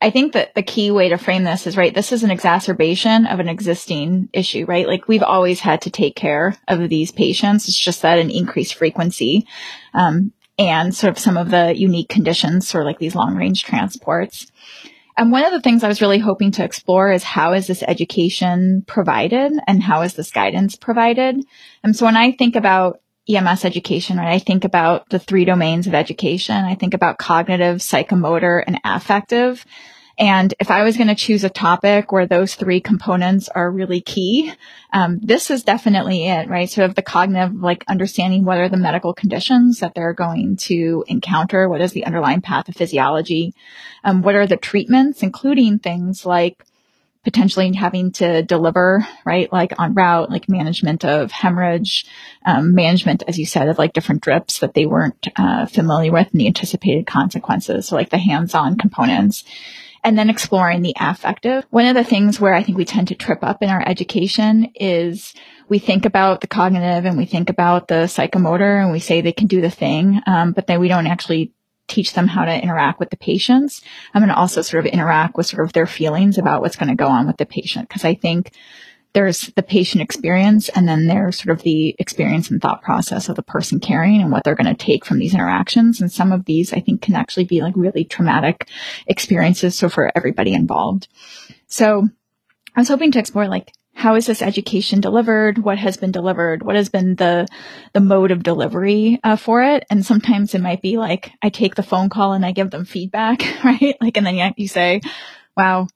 I 0.01 0.11
think 0.11 0.35
that 0.35 0.55
the 0.55 0.63
key 0.63 0.93
way 0.93 1.09
to 1.09 1.19
frame 1.19 1.43
this 1.43 1.67
is 1.67 1.77
right. 1.77 1.93
This 1.93 2.13
is 2.13 2.23
an 2.23 2.31
exacerbation 2.31 3.27
of 3.27 3.41
an 3.41 3.49
existing 3.49 4.29
issue, 4.33 4.65
right? 4.65 4.87
Like 4.87 5.09
we've 5.09 5.25
always 5.25 5.59
had 5.59 5.83
to 5.83 5.91
take 5.91 6.15
care 6.15 6.55
of 6.69 6.89
these 6.89 7.11
patients. 7.11 7.67
It's 7.67 7.77
just 7.77 8.03
that 8.03 8.21
an 8.21 8.31
increased 8.31 8.75
frequency. 8.75 9.47
Um, 9.95 10.33
and 10.59 10.95
sort 10.95 11.11
of 11.11 11.19
some 11.19 11.37
of 11.37 11.51
the 11.51 11.75
unique 11.77 12.09
conditions, 12.09 12.71
for 12.71 12.85
like 12.85 12.99
these 12.99 13.15
long 13.15 13.37
range 13.37 13.63
transports. 13.63 14.51
And 15.17 15.33
one 15.33 15.45
of 15.45 15.53
the 15.53 15.61
things 15.61 15.83
I 15.83 15.89
was 15.89 16.01
really 16.01 16.19
hoping 16.19 16.53
to 16.53 16.65
explore 16.65 17.11
is 17.11 17.25
how 17.25 17.53
is 17.53 17.67
this 17.67 17.83
education 17.83 18.85
provided 18.87 19.53
and 19.67 19.83
how 19.83 20.03
is 20.03 20.15
this 20.15 20.31
guidance 20.31 20.77
provided? 20.77 21.45
And 21.83 21.97
so 21.97 22.07
when 22.07 22.17
I 22.17 22.33
think 22.33 22.55
about 22.55 23.01
EMS 23.29 23.65
education, 23.65 24.17
right, 24.17 24.33
I 24.33 24.39
think 24.39 24.65
about 24.65 25.09
the 25.11 25.19
three 25.19 25.45
domains 25.45 25.87
of 25.87 25.95
education. 25.95 26.65
I 26.65 26.77
think 26.77 26.95
about 26.95 27.19
cognitive, 27.19 27.79
psychomotor, 27.79 28.63
and 28.65 28.81
affective. 28.85 29.65
And 30.19 30.53
if 30.59 30.71
I 30.71 30.83
was 30.83 30.97
going 30.97 31.09
to 31.09 31.15
choose 31.15 31.45
a 31.45 31.51
topic 31.51 32.11
where 32.11 32.27
those 32.27 32.57
three 32.57 32.81
components 32.81 33.49
are 33.49 33.71
really 33.71 34.01
key, 34.01 34.53
um, 34.93 35.21
this 35.23 35.49
is 35.49 35.63
definitely 35.63 36.27
it, 36.27 36.49
right? 36.49 36.69
Sort 36.69 36.89
of 36.91 36.97
the 36.97 37.03
cognitive, 37.03 37.55
like 37.55 37.85
understanding 37.87 38.45
what 38.45 38.59
are 38.59 38.69
the 38.69 38.77
medical 38.77 39.15
conditions 39.15 39.79
that 39.79 39.95
they're 39.95 40.15
going 40.15 40.57
to 40.57 41.05
encounter, 41.07 41.69
what 41.69 41.81
is 41.81 41.93
the 41.93 42.05
underlying 42.05 42.41
pathophysiology, 42.41 43.53
um, 44.03 44.23
what 44.23 44.35
are 44.35 44.47
the 44.47 44.57
treatments, 44.57 45.23
including 45.23 45.79
things 45.79 46.27
like 46.27 46.65
potentially 47.23 47.73
having 47.75 48.11
to 48.11 48.43
deliver, 48.43 49.07
right? 49.25 49.53
Like 49.53 49.73
on 49.79 49.95
route, 49.95 50.31
like 50.31 50.49
management 50.49 51.05
of 51.05 51.31
hemorrhage, 51.31 52.07
um, 52.45 52.75
management, 52.75 53.23
as 53.29 53.39
you 53.39 53.47
said, 53.47 53.69
of 53.69 53.79
like 53.79 53.93
different 53.93 54.23
drips 54.23 54.61
that 54.61 54.75
they 54.75 54.87
weren't 54.87 55.29
uh, 55.37 55.67
familiar 55.67 56.11
with 56.11 56.29
and 56.33 56.41
the 56.41 56.47
anticipated 56.47 57.07
consequences. 57.07 57.87
So 57.87 57.97
like 57.97 58.11
the 58.11 58.19
hands-on 58.19 58.79
components 58.79 59.45
and 60.05 60.19
then 60.19 60.31
exploring 60.31 60.83
the 60.83 60.95
affective. 60.99 61.65
One 61.71 61.87
of 61.87 61.95
the 61.95 62.05
things 62.05 62.41
where 62.41 62.55
I 62.55 62.63
think 62.63 62.79
we 62.79 62.85
tend 62.85 63.09
to 63.09 63.15
trip 63.15 63.41
up 63.43 63.63
in 63.63 63.69
our 63.69 63.83
education 63.87 64.73
is 64.75 65.35
we 65.69 65.79
think 65.79 66.05
about 66.05 66.41
the 66.41 66.47
cognitive 66.47 67.05
and 67.05 67.19
we 67.19 67.27
think 67.27 67.51
about 67.51 67.89
the 67.89 68.07
psychomotor 68.07 68.83
and 68.83 68.93
we 68.93 69.01
say 69.01 69.21
they 69.21 69.33
can 69.33 69.47
do 69.47 69.61
the 69.61 69.71
thing, 69.71 70.21
um, 70.27 70.53
but 70.53 70.67
then 70.67 70.81
we 70.81 70.89
don't 70.89 71.07
actually 71.07 71.53
teach 71.89 72.13
them 72.13 72.29
how 72.29 72.45
to 72.45 72.63
interact 72.63 73.01
with 73.01 73.09
the 73.09 73.17
patients 73.17 73.81
I'm 74.13 74.21
going 74.21 74.29
to 74.29 74.37
also 74.37 74.61
sort 74.61 74.85
of 74.85 74.93
interact 74.93 75.37
with 75.37 75.47
sort 75.47 75.65
of 75.65 75.73
their 75.73 75.87
feelings 75.87 76.37
about 76.37 76.61
what's 76.61 76.77
going 76.77 76.91
to 76.91 76.95
go 76.95 77.09
on 77.09 77.27
with 77.27 77.39
the 77.39 77.47
patient. 77.47 77.89
Cause 77.89 78.05
I 78.05 78.15
think 78.15 78.53
there's 79.15 79.51
the 79.57 79.63
patient 79.63 80.03
experience 80.03 80.69
and 80.69 80.87
then 80.87 81.07
there's 81.07 81.39
sort 81.39 81.57
of 81.57 81.63
the 81.63 81.97
experience 81.99 82.51
and 82.51 82.61
thought 82.61 82.83
process 82.83 83.29
of 83.29 83.37
the 83.37 83.43
person 83.43 83.81
caring 83.81 84.21
and 84.21 84.31
what 84.31 84.45
they're 84.45 84.55
going 84.55 84.75
to 84.75 84.75
take 84.75 85.05
from 85.05 85.19
these 85.19 85.35
interactions. 85.35 86.01
And 86.01 86.13
some 86.13 86.33
of 86.33 86.45
these 86.45 86.73
I 86.73 86.81
think 86.81 87.03
can 87.03 87.15
actually 87.15 87.45
be 87.45 87.63
like 87.63 87.75
really 87.77 88.05
traumatic 88.05 88.69
experiences. 89.07 89.75
So 89.77 89.89
for 89.89 90.13
everybody 90.15 90.53
involved. 90.53 91.09
So 91.67 92.09
I 92.77 92.81
was 92.81 92.89
hoping 92.89 93.13
to 93.13 93.19
explore 93.19 93.49
like, 93.49 93.73
how 93.95 94.15
is 94.15 94.27
this 94.27 94.43
education 94.43 95.01
delivered? 95.01 95.59
What 95.59 95.79
has 95.79 95.97
been 95.97 96.13
delivered? 96.13 96.63
What 96.63 96.77
has 96.77 96.89
been 96.89 97.17
the 97.17 97.49
the 97.95 98.01
mode 98.01 98.31
of 98.31 98.45
delivery 98.45 99.19
uh, 99.25 99.35
for 99.35 99.61
it? 99.65 99.85
And 99.91 100.07
sometimes 100.07 100.55
it 100.55 100.61
might 100.61 100.81
be 100.81 100.99
like 100.99 101.33
I 101.43 101.49
take 101.49 101.75
the 101.75 101.83
phone 101.83 102.09
call 102.09 102.33
and 102.33 102.47
I 102.47 102.53
give 102.53 102.71
them 102.71 102.85
feedback, 102.85 103.43
right? 103.65 103.97
Like, 104.01 104.17
and 104.17 104.25
then 104.25 104.37
you, 104.37 104.51
you 104.57 104.69
say, 104.69 105.01
"Wow, 105.57 105.89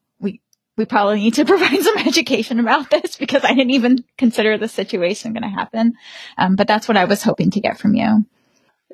we 0.83 0.87
probably 0.87 1.21
need 1.21 1.35
to 1.35 1.45
provide 1.53 1.81
some 1.81 1.99
education 1.99 2.59
about 2.59 2.90
this 2.90 3.16
because 3.16 3.45
I 3.45 3.55
didn't 3.55 3.71
even 3.71 4.05
consider 4.18 4.59
the 4.59 4.68
situation 4.68 5.33
going 5.33 5.45
to 5.45 5.49
happen. 5.49 5.95
Um, 6.37 6.57
but 6.57 6.66
that's 6.66 6.88
what 6.88 6.97
I 6.97 7.05
was 7.05 7.23
hoping 7.23 7.53
to 7.53 7.61
get 7.61 7.79
from 7.79 7.95
you. 7.95 8.27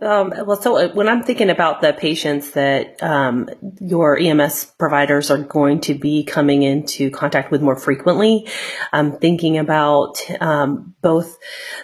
Um, 0.01 0.33
well, 0.47 0.61
so 0.61 0.77
uh, 0.77 0.93
when 0.95 1.09
I'm 1.09 1.25
thinking 1.25 1.51
about 1.51 1.81
the 1.81 1.93
patients 1.93 2.53
that 2.53 3.03
um, 3.03 3.49
your 3.81 4.17
EMS 4.17 4.67
providers 4.79 5.31
are 5.31 5.39
going 5.43 5.81
to 5.83 5.95
be 5.95 6.23
coming 6.23 6.63
into 6.63 7.11
contact 7.11 7.51
with 7.51 7.63
more 7.63 7.75
frequently, 7.75 8.47
I'm 8.93 9.17
thinking 9.19 9.59
about 9.59 10.19
um, 10.41 10.95
both 11.03 11.37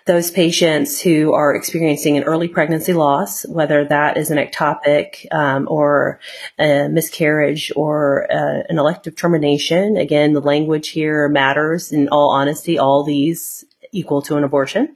those 0.07 0.31
patients 0.31 1.00
who 1.00 1.33
are 1.33 1.57
experiencing 1.57 2.16
an 2.16 2.22
early 2.22 2.46
pregnancy 2.46 2.92
loss, 2.92 3.44
whether 3.48 3.85
that 3.87 4.16
is 4.16 4.31
an 4.31 4.38
ectopic 4.38 5.27
um, 5.33 5.66
or 5.68 6.20
a 6.59 6.88
miscarriage 6.88 7.72
or 7.74 8.31
uh, 8.31 8.62
an 8.68 8.79
elective 8.79 9.16
termination. 9.16 9.96
Again, 9.96 10.35
the 10.35 10.40
language 10.40 10.90
here 10.90 11.29
matters. 11.29 11.90
In 11.90 12.09
all 12.11 12.31
honesty, 12.31 12.79
all 12.79 13.03
these 13.03 13.64
equal 13.90 14.22
to 14.22 14.37
an 14.37 14.44
abortion. 14.44 14.94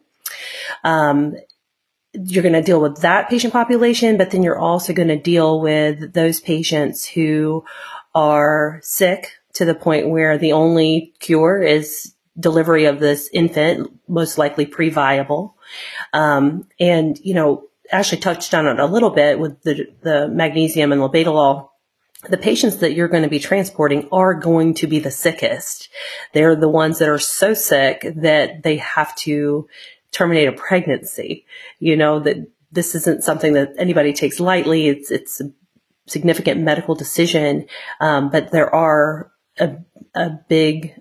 Um, 0.85 1.35
you're 2.13 2.43
going 2.43 2.55
to 2.55 2.63
deal 2.63 2.81
with 2.81 3.03
that 3.03 3.29
patient 3.29 3.53
population, 3.53 4.17
but 4.17 4.31
then 4.31 4.43
you're 4.43 4.59
also 4.59 4.93
going 4.93 5.09
to 5.09 5.21
deal 5.21 5.61
with 5.61 6.13
those 6.13 6.41
patients 6.41 7.07
who 7.07 7.65
are 8.15 8.81
sick 8.83 9.33
to 9.55 9.65
the 9.65 9.75
point 9.75 10.09
where 10.09 10.39
the 10.39 10.53
only 10.53 11.15
cure 11.21 11.63
is 11.63 12.15
delivery 12.39 12.85
of 12.85 13.01
this 13.01 13.29
infant, 13.33 13.91
most 14.09 14.39
likely 14.39 14.65
pre-viable. 14.65 15.57
Um, 16.13 16.67
and, 16.79 17.19
you 17.23 17.35
know, 17.35 17.65
Ashley 17.91 18.19
touched 18.19 18.55
on 18.55 18.67
it 18.67 18.79
a 18.79 18.87
little 18.87 19.11
bit 19.11 19.39
with 19.39 19.63
the, 19.63 19.87
the 20.03 20.29
magnesium 20.29 20.93
and 20.93 21.01
labetalol 21.01 21.69
the 22.29 22.37
patients 22.37 22.77
that 22.79 22.95
you're 22.95 23.09
going 23.09 23.23
to 23.23 23.29
be 23.29 23.39
transporting 23.39 24.09
are 24.11 24.35
going 24.35 24.75
to 24.75 24.87
be 24.87 24.99
the 24.99 25.11
sickest. 25.11 25.89
They're 26.33 26.57
the 26.57 26.69
ones 26.69 26.99
that 26.99 27.09
are 27.09 27.19
so 27.19 27.55
sick 27.55 28.07
that 28.17 28.63
they 28.65 28.79
have 28.79 29.15
to 29.17 29.69
terminate 30.13 30.49
a 30.49 30.53
pregnancy. 30.53 31.47
You 31.79 31.97
know, 31.97 32.21
that 32.21 32.37
this 32.71 32.95
isn't 32.95 33.25
something 33.25 33.55
that 33.55 33.73
anybody 33.79 34.13
takes 34.13 34.41
lightly. 34.41 34.89
It's, 34.89 35.11
it's 35.11 35.41
a 35.41 35.51
significant 36.07 36.61
medical 36.61 36.95
decision. 36.95 37.67
Um, 38.01 38.31
but 38.31 38.51
there 38.51 38.75
are 38.75 39.31
a, 39.59 39.77
a 40.15 40.31
big, 40.49 40.95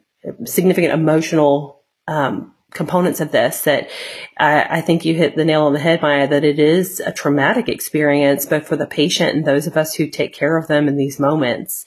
significant 0.45 0.93
emotional, 0.93 1.83
um, 2.07 2.53
components 2.71 3.21
of 3.21 3.31
this 3.31 3.61
that 3.63 3.89
I, 4.37 4.77
I, 4.77 4.81
think 4.81 5.05
you 5.05 5.13
hit 5.15 5.35
the 5.35 5.45
nail 5.45 5.63
on 5.63 5.73
the 5.73 5.79
head, 5.79 6.01
Maia, 6.01 6.27
that 6.27 6.43
it 6.43 6.59
is 6.59 6.99
a 6.99 7.13
traumatic 7.13 7.69
experience, 7.69 8.45
both 8.45 8.67
for 8.67 8.75
the 8.75 8.85
patient 8.85 9.35
and 9.35 9.45
those 9.45 9.67
of 9.67 9.77
us 9.77 9.95
who 9.95 10.07
take 10.07 10.33
care 10.33 10.57
of 10.57 10.67
them 10.67 10.87
in 10.87 10.97
these 10.97 11.19
moments. 11.19 11.85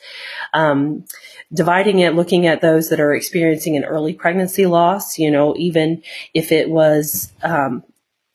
Um, 0.55 1.05
dividing 1.53 1.99
it, 1.99 2.15
looking 2.15 2.47
at 2.47 2.63
those 2.63 2.89
that 2.89 3.01
are 3.01 3.15
experiencing 3.15 3.77
an 3.77 3.85
early 3.85 4.15
pregnancy 4.15 4.67
loss, 4.67 5.19
you 5.19 5.31
know, 5.31 5.55
even 5.57 6.03
if 6.33 6.51
it 6.51 6.71
was, 6.71 7.33
um, 7.43 7.85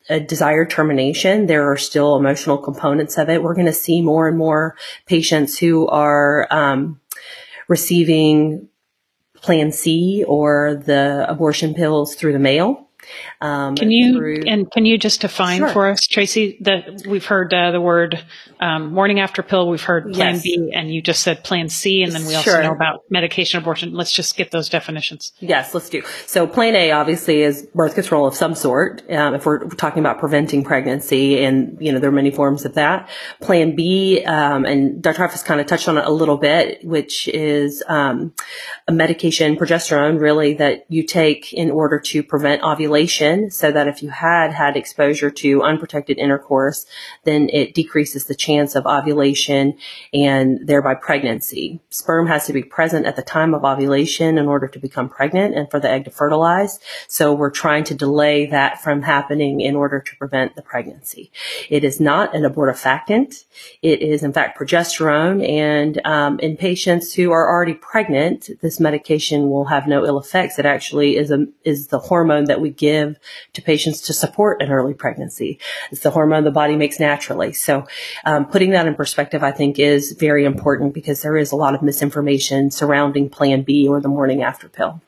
a 0.08 0.20
desired 0.20 0.70
termination, 0.70 1.46
there 1.46 1.68
are 1.70 1.76
still 1.76 2.16
emotional 2.16 2.58
components 2.58 3.18
of 3.18 3.28
it. 3.28 3.42
We're 3.42 3.54
going 3.54 3.66
to 3.66 3.72
see 3.72 4.00
more 4.00 4.28
and 4.28 4.38
more 4.38 4.76
patients 5.06 5.58
who 5.58 5.88
are 5.88 6.46
um, 6.52 7.00
receiving 7.66 8.68
Plan 9.46 9.70
C 9.70 10.24
or 10.26 10.82
the 10.84 11.24
abortion 11.28 11.72
pills 11.72 12.16
through 12.16 12.32
the 12.32 12.40
mail. 12.40 12.85
Um, 13.40 13.76
can 13.76 13.90
you 13.90 14.16
through, 14.16 14.42
and 14.46 14.70
can 14.70 14.86
you 14.86 14.98
just 14.98 15.20
define 15.20 15.58
sure. 15.58 15.68
for 15.68 15.90
us, 15.90 16.06
Tracy? 16.06 16.58
That 16.62 17.06
we've 17.06 17.24
heard 17.24 17.52
uh, 17.52 17.70
the 17.70 17.80
word 17.80 18.24
um, 18.60 18.92
morning 18.92 19.20
after 19.20 19.42
pill. 19.42 19.68
We've 19.68 19.82
heard 19.82 20.12
Plan 20.12 20.34
yes. 20.34 20.42
B, 20.42 20.72
and 20.74 20.92
you 20.92 21.02
just 21.02 21.22
said 21.22 21.44
Plan 21.44 21.68
C, 21.68 22.02
and 22.02 22.12
then 22.12 22.26
we 22.26 22.34
also 22.34 22.50
sure. 22.50 22.62
know 22.62 22.72
about 22.72 23.04
medication 23.10 23.60
abortion. 23.60 23.92
Let's 23.92 24.12
just 24.12 24.36
get 24.36 24.50
those 24.50 24.68
definitions. 24.68 25.32
Yes, 25.40 25.74
let's 25.74 25.88
do. 25.88 26.02
So 26.26 26.46
Plan 26.46 26.74
A 26.74 26.92
obviously 26.92 27.42
is 27.42 27.62
birth 27.74 27.94
control 27.94 28.26
of 28.26 28.34
some 28.34 28.54
sort. 28.54 29.02
Um, 29.10 29.34
if 29.34 29.46
we're 29.46 29.68
talking 29.68 30.00
about 30.00 30.18
preventing 30.18 30.64
pregnancy, 30.64 31.44
and 31.44 31.76
you 31.80 31.92
know 31.92 31.98
there 31.98 32.08
are 32.08 32.12
many 32.12 32.30
forms 32.30 32.64
of 32.64 32.74
that. 32.74 33.08
Plan 33.40 33.76
B, 33.76 34.24
um, 34.24 34.64
and 34.64 35.02
Dr. 35.02 35.22
Huff 35.22 35.32
has 35.32 35.42
kind 35.42 35.60
of 35.60 35.66
touched 35.66 35.88
on 35.88 35.98
it 35.98 36.04
a 36.04 36.10
little 36.10 36.36
bit, 36.36 36.84
which 36.84 37.28
is 37.28 37.82
um, 37.88 38.32
a 38.88 38.92
medication, 38.92 39.56
progesterone, 39.56 40.20
really 40.20 40.54
that 40.54 40.86
you 40.88 41.02
take 41.02 41.52
in 41.52 41.70
order 41.70 41.98
to 42.00 42.22
prevent 42.22 42.62
ovulation, 42.62 42.95
so 43.04 43.70
that 43.70 43.88
if 43.88 44.02
you 44.02 44.08
had 44.08 44.52
had 44.52 44.76
exposure 44.76 45.30
to 45.30 45.62
unprotected 45.62 46.16
intercourse, 46.16 46.86
then 47.24 47.50
it 47.52 47.74
decreases 47.74 48.24
the 48.24 48.34
chance 48.34 48.74
of 48.74 48.86
ovulation 48.86 49.76
and 50.14 50.66
thereby 50.66 50.94
pregnancy. 50.94 51.78
Sperm 51.90 52.26
has 52.26 52.46
to 52.46 52.54
be 52.54 52.62
present 52.62 53.04
at 53.04 53.16
the 53.16 53.22
time 53.22 53.52
of 53.52 53.64
ovulation 53.64 54.38
in 54.38 54.46
order 54.46 54.66
to 54.66 54.78
become 54.78 55.10
pregnant 55.10 55.54
and 55.54 55.70
for 55.70 55.78
the 55.78 55.90
egg 55.90 56.06
to 56.06 56.10
fertilize. 56.10 56.78
So 57.06 57.34
we're 57.34 57.50
trying 57.50 57.84
to 57.84 57.94
delay 57.94 58.46
that 58.46 58.80
from 58.82 59.02
happening 59.02 59.60
in 59.60 59.76
order 59.76 60.00
to 60.00 60.16
prevent 60.16 60.56
the 60.56 60.62
pregnancy. 60.62 61.30
It 61.68 61.84
is 61.84 62.00
not 62.00 62.34
an 62.34 62.44
abortifacient. 62.44 63.44
It 63.82 64.00
is 64.00 64.22
in 64.22 64.32
fact 64.32 64.58
progesterone 64.58 65.46
and 65.46 66.00
um, 66.06 66.38
in 66.38 66.56
patients 66.56 67.12
who 67.12 67.30
are 67.32 67.48
already 67.48 67.74
pregnant, 67.74 68.48
this 68.62 68.80
medication 68.80 69.50
will 69.50 69.66
have 69.66 69.86
no 69.86 70.06
ill 70.06 70.18
effects. 70.18 70.58
It 70.58 70.66
actually 70.66 71.16
is 71.16 71.30
a, 71.30 71.46
is 71.64 71.88
the 71.88 71.98
hormone 71.98 72.44
that 72.44 72.60
we 72.60 72.70
give 72.70 72.85
to 73.52 73.62
patients 73.62 74.00
to 74.02 74.12
support 74.12 74.62
an 74.62 74.70
early 74.70 74.94
pregnancy. 74.94 75.58
It's 75.90 76.02
the 76.02 76.10
hormone 76.10 76.44
the 76.44 76.50
body 76.50 76.76
makes 76.76 76.98
naturally. 77.00 77.52
So 77.52 77.86
um, 78.24 78.46
putting 78.46 78.70
that 78.70 78.86
in 78.86 78.94
perspective, 78.94 79.42
I 79.42 79.52
think, 79.52 79.78
is 79.78 80.12
very 80.12 80.44
important 80.44 80.94
because 80.94 81.22
there 81.22 81.36
is 81.36 81.52
a 81.52 81.56
lot 81.56 81.74
of 81.74 81.82
misinformation 81.82 82.70
surrounding 82.70 83.28
Plan 83.28 83.62
B 83.62 83.88
or 83.88 84.00
the 84.00 84.08
morning 84.08 84.42
after 84.42 84.68
pill. 84.68 85.00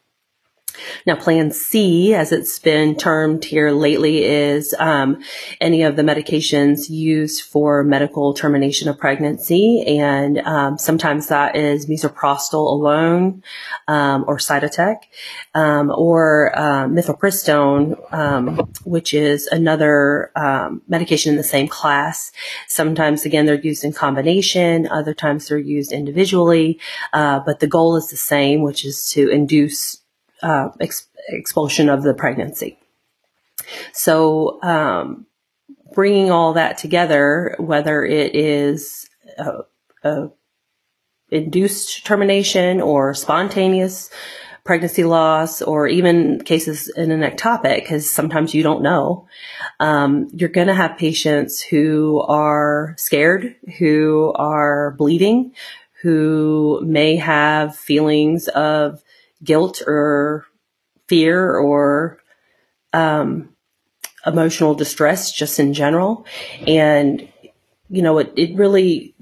Now, 1.07 1.17
Plan 1.17 1.51
C, 1.51 2.15
as 2.15 2.33
it's 2.33 2.59
been 2.59 2.97
termed 2.97 3.45
here 3.45 3.71
lately, 3.71 4.25
is 4.25 4.75
um, 4.79 5.23
any 5.61 5.83
of 5.83 5.97
the 5.97 6.03
medications 6.03 6.89
used 6.89 7.43
for 7.43 7.85
medical 7.85 8.35
termination 8.35 8.89
of 8.89 8.99
pregnancy, 8.99 9.85
and 9.87 10.39
um, 10.39 10.79
sometimes 10.79 11.29
that 11.29 11.57
is 11.57 11.87
misoprostol 11.87 12.73
alone 12.73 13.43
um, 13.87 14.25
or 14.27 14.39
Cytotec, 14.39 15.03
um, 15.55 15.91
or 15.91 16.57
uh, 16.57 16.87
mifepristone, 16.87 17.97
um, 18.13 18.57
which 18.85 19.15
is 19.15 19.47
another 19.49 20.31
um, 20.37 20.83
medication 20.89 21.33
in 21.33 21.37
the 21.37 21.45
same 21.45 21.69
class. 21.69 22.33
Sometimes, 22.67 23.25
again, 23.25 23.47
they're 23.47 23.55
used 23.61 23.85
in 23.85 23.93
combination. 23.93 24.87
Other 24.89 25.15
times, 25.15 25.49
they're 25.49 25.59
used 25.59 25.93
individually, 25.93 26.79
uh, 27.13 27.41
but 27.41 27.61
the 27.61 27.67
goal 27.67 27.97
is 27.97 28.09
the 28.11 28.17
same, 28.17 28.63
which 28.63 28.85
is 28.85 29.09
to 29.11 29.29
induce 29.29 29.98
uh, 30.43 30.71
ex- 30.81 31.09
expulsion 31.29 31.89
of 31.89 32.03
the 32.03 32.15
pregnancy. 32.15 32.79
So, 33.93 34.63
um, 34.63 35.27
bringing 35.93 36.31
all 36.31 36.53
that 36.55 36.79
together, 36.79 37.57
whether 37.59 38.05
it 38.05 38.35
is 38.35 39.09
a, 39.39 39.61
a 40.05 40.31
induced 41.31 42.07
termination 42.07 42.81
or 42.81 43.15
spontaneous 43.15 44.11
pregnancy 44.65 45.05
loss 45.05 45.63
or 45.63 45.89
even 45.89 46.43
cases 46.43 46.89
in 46.95 47.11
an 47.11 47.23
ectopic, 47.23 47.77
because 47.77 48.09
sometimes 48.09 48.55
you 48.55 48.63
don't 48.63 48.83
know. 48.83 49.27
Um, 49.81 50.29
you're 50.33 50.51
going 50.51 50.67
to 50.67 50.75
have 50.75 50.99
patients 50.99 51.61
who 51.61 52.21
are 52.29 52.95
scared, 52.99 53.57
who 53.79 54.33
are 54.37 54.93
bleeding, 54.99 55.53
who 56.03 56.81
may 56.85 57.17
have 57.17 57.77
feelings 57.77 58.49
of 58.49 59.03
guilt 59.43 59.83
or 59.87 60.47
fear 61.07 61.57
or 61.57 62.19
um, 62.93 63.51
emotional 64.27 64.75
distress 64.75 65.33
just 65.33 65.59
in 65.59 65.75
general. 65.75 66.27
And, 66.67 67.29
you 67.89 68.03
know, 68.03 68.19
it, 68.19 68.33
it 68.37 68.57
really 68.57 69.15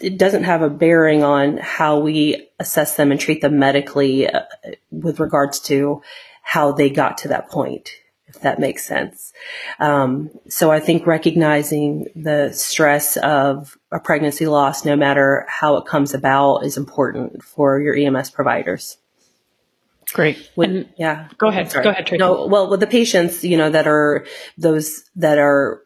it 0.00 0.18
doesn't 0.18 0.44
have 0.44 0.62
a 0.62 0.70
bearing 0.70 1.22
on 1.22 1.58
how 1.58 1.98
we 1.98 2.48
assess 2.58 2.96
them 2.96 3.10
and 3.10 3.20
treat 3.20 3.42
them 3.42 3.58
medically 3.58 4.28
uh, 4.28 4.42
with 4.90 5.20
regards 5.20 5.60
to 5.60 6.02
how 6.42 6.72
they 6.72 6.90
got 6.90 7.18
to 7.18 7.28
that 7.28 7.50
point, 7.50 7.90
if 8.26 8.40
that 8.40 8.58
makes 8.58 8.84
sense. 8.84 9.32
Um, 9.78 10.30
so 10.48 10.70
I 10.70 10.80
think 10.80 11.06
recognizing 11.06 12.06
the 12.16 12.50
stress 12.52 13.16
of 13.18 13.76
a 13.92 14.00
pregnancy 14.00 14.46
loss, 14.46 14.84
no 14.84 14.96
matter 14.96 15.44
how 15.48 15.76
it 15.76 15.86
comes 15.86 16.14
about, 16.14 16.60
is 16.60 16.76
important 16.76 17.42
for 17.42 17.80
your 17.80 17.94
EMS 17.94 18.30
providers. 18.30 18.96
Great. 20.12 20.50
When, 20.54 20.88
yeah. 20.98 21.28
Go 21.38 21.48
ahead. 21.48 21.70
Sorry. 21.70 21.84
Go 21.84 21.90
ahead, 21.90 22.06
Tracy. 22.06 22.18
No, 22.18 22.46
well, 22.46 22.68
with 22.68 22.80
the 22.80 22.86
patients, 22.86 23.44
you 23.44 23.56
know, 23.56 23.70
that 23.70 23.86
are 23.86 24.26
those 24.58 25.04
that 25.16 25.38
are, 25.38 25.82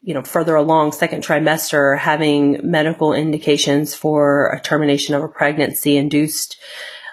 you 0.00 0.14
know, 0.14 0.22
further 0.22 0.54
along 0.54 0.92
second 0.92 1.22
trimester 1.22 1.98
having 1.98 2.60
medical 2.62 3.12
indications 3.12 3.94
for 3.94 4.48
a 4.48 4.60
termination 4.60 5.14
of 5.14 5.22
a 5.22 5.28
pregnancy 5.28 5.96
induced 5.96 6.58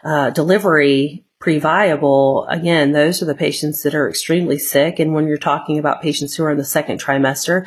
uh, 0.04 0.30
delivery 0.30 1.26
pre-viable, 1.42 2.46
again, 2.50 2.92
those 2.92 3.22
are 3.22 3.26
the 3.26 3.36
patients 3.36 3.82
that 3.82 3.96
are 3.96 4.08
extremely 4.08 4.60
sick. 4.60 5.00
And 5.00 5.14
when 5.14 5.28
you're 5.28 5.38
talking 5.38 5.80
about 5.80 6.02
patients 6.02 6.36
who 6.36 6.44
are 6.44 6.52
in 6.52 6.58
the 6.58 6.64
second 6.64 7.02
trimester, 7.02 7.66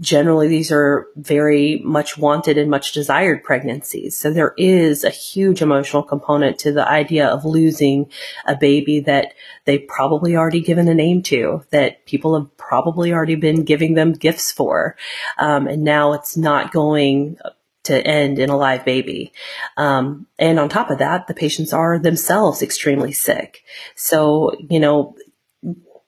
generally 0.00 0.48
these 0.48 0.70
are 0.72 1.06
very 1.16 1.80
much 1.84 2.18
wanted 2.18 2.58
and 2.58 2.70
much 2.70 2.92
desired 2.92 3.42
pregnancies. 3.42 4.16
So 4.16 4.30
there 4.30 4.54
is 4.56 5.04
a 5.04 5.10
huge 5.10 5.62
emotional 5.62 6.02
component 6.02 6.58
to 6.60 6.72
the 6.72 6.88
idea 6.88 7.26
of 7.26 7.44
losing 7.44 8.10
a 8.44 8.56
baby 8.56 9.00
that 9.00 9.34
they've 9.64 9.86
probably 9.86 10.36
already 10.36 10.60
given 10.60 10.88
a 10.88 10.94
name 10.94 11.22
to, 11.24 11.64
that 11.70 12.06
people 12.06 12.38
have 12.38 12.56
probably 12.56 13.12
already 13.12 13.36
been 13.36 13.64
giving 13.64 13.94
them 13.94 14.12
gifts 14.12 14.52
for. 14.52 14.96
Um, 15.38 15.66
and 15.66 15.82
now 15.82 16.12
it's 16.12 16.36
not 16.36 16.72
going 16.72 17.38
to 17.84 18.06
end 18.06 18.38
in 18.38 18.50
a 18.50 18.56
live 18.56 18.84
baby. 18.84 19.32
Um, 19.76 20.26
and 20.38 20.58
on 20.58 20.68
top 20.68 20.90
of 20.90 20.98
that, 20.98 21.28
the 21.28 21.34
patients 21.34 21.72
are 21.72 21.98
themselves 21.98 22.60
extremely 22.60 23.12
sick. 23.12 23.62
So, 23.94 24.52
you 24.68 24.80
know, 24.80 25.16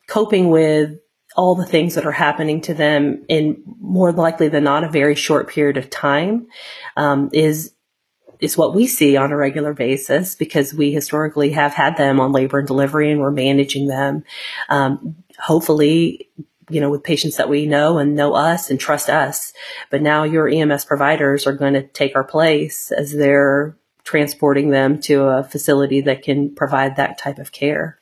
coping 0.09 0.51
with 0.51 0.99
all 1.39 1.55
the 1.55 1.65
things 1.65 1.95
that 1.95 2.05
are 2.05 2.11
happening 2.11 2.61
to 2.61 2.75
them 2.75 3.25
in 3.29 3.63
more 3.81 4.11
likely 4.11 4.49
than 4.49 4.65
not 4.65 4.83
a 4.83 4.89
very 4.89 5.15
short 5.15 5.49
period 5.49 5.77
of 5.77 5.89
time 5.89 6.49
um, 6.97 7.31
is 7.33 7.73
is 8.41 8.59
what 8.59 8.75
we 8.75 8.89
see 8.89 9.17
on 9.17 9.31
a 9.31 9.37
regular 9.37 9.73
basis 9.73 10.35
because 10.35 10.75
we 10.75 10.93
historically 10.93 11.51
have 11.51 11.73
had 11.73 11.97
them 11.97 12.19
on 12.19 12.33
labor 12.33 12.59
and 12.59 12.67
delivery 12.67 13.11
and 13.11 13.21
we're 13.21 13.31
managing 13.31 13.87
them. 13.87 14.25
Um, 14.69 15.17
hopefully, 15.39 16.29
you 16.71 16.81
know, 16.81 16.91
with 16.91 17.05
patients 17.05 17.37
that 17.37 17.49
we 17.49 17.67
know 17.67 17.99
and 17.99 18.17
know 18.17 18.35
us 18.35 18.69
and 18.71 18.79
trust 18.79 19.09
us. 19.09 19.53
But 19.91 20.03
now 20.03 20.25
your 20.25 20.49
EMS 20.49 20.85
providers 20.85 21.47
are 21.47 21.53
going 21.53 21.75
to 21.75 21.83
take 21.83 22.15
our 22.15 22.25
place 22.25 22.93
as 22.93 23.13
they're 23.13 23.77
transporting 24.05 24.71
them 24.71 25.01
to 25.03 25.23
a 25.23 25.45
facility 25.45 26.01
that 26.01 26.23
can 26.23 26.55
provide 26.55 26.97
that 26.97 27.19
type 27.19 27.39
of 27.39 27.53
care. 27.53 27.98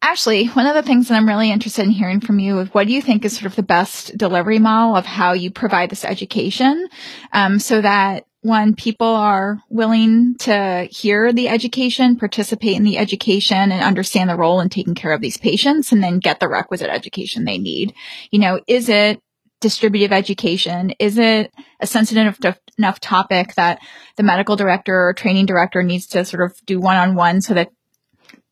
Ashley, 0.00 0.46
one 0.46 0.66
of 0.66 0.74
the 0.74 0.82
things 0.82 1.08
that 1.08 1.16
I'm 1.16 1.26
really 1.26 1.50
interested 1.50 1.84
in 1.84 1.90
hearing 1.90 2.20
from 2.20 2.38
you 2.38 2.60
is 2.60 2.68
what 2.68 2.86
do 2.86 2.92
you 2.92 3.02
think 3.02 3.24
is 3.24 3.36
sort 3.36 3.46
of 3.46 3.56
the 3.56 3.62
best 3.64 4.16
delivery 4.16 4.58
model 4.58 4.94
of 4.94 5.04
how 5.04 5.32
you 5.32 5.50
provide 5.50 5.90
this 5.90 6.04
education 6.04 6.88
um, 7.32 7.58
so 7.58 7.80
that 7.80 8.24
when 8.42 8.76
people 8.76 9.08
are 9.08 9.58
willing 9.68 10.36
to 10.36 10.86
hear 10.90 11.32
the 11.32 11.48
education, 11.48 12.16
participate 12.16 12.76
in 12.76 12.84
the 12.84 12.96
education 12.96 13.72
and 13.72 13.82
understand 13.82 14.30
the 14.30 14.36
role 14.36 14.60
in 14.60 14.68
taking 14.68 14.94
care 14.94 15.12
of 15.12 15.20
these 15.20 15.36
patients 15.36 15.90
and 15.90 16.02
then 16.02 16.20
get 16.20 16.38
the 16.38 16.48
requisite 16.48 16.88
education 16.88 17.44
they 17.44 17.58
need. 17.58 17.92
You 18.30 18.38
know, 18.38 18.60
is 18.68 18.88
it 18.88 19.20
distributive 19.60 20.12
education? 20.12 20.92
Is 21.00 21.18
it 21.18 21.52
a 21.80 21.86
sensitive 21.86 22.38
enough 22.78 23.00
topic 23.00 23.54
that 23.56 23.80
the 24.16 24.22
medical 24.22 24.54
director 24.54 25.08
or 25.08 25.14
training 25.14 25.46
director 25.46 25.82
needs 25.82 26.06
to 26.06 26.24
sort 26.24 26.48
of 26.48 26.64
do 26.64 26.78
one 26.78 26.96
on 26.96 27.16
one 27.16 27.40
so 27.40 27.54
that 27.54 27.70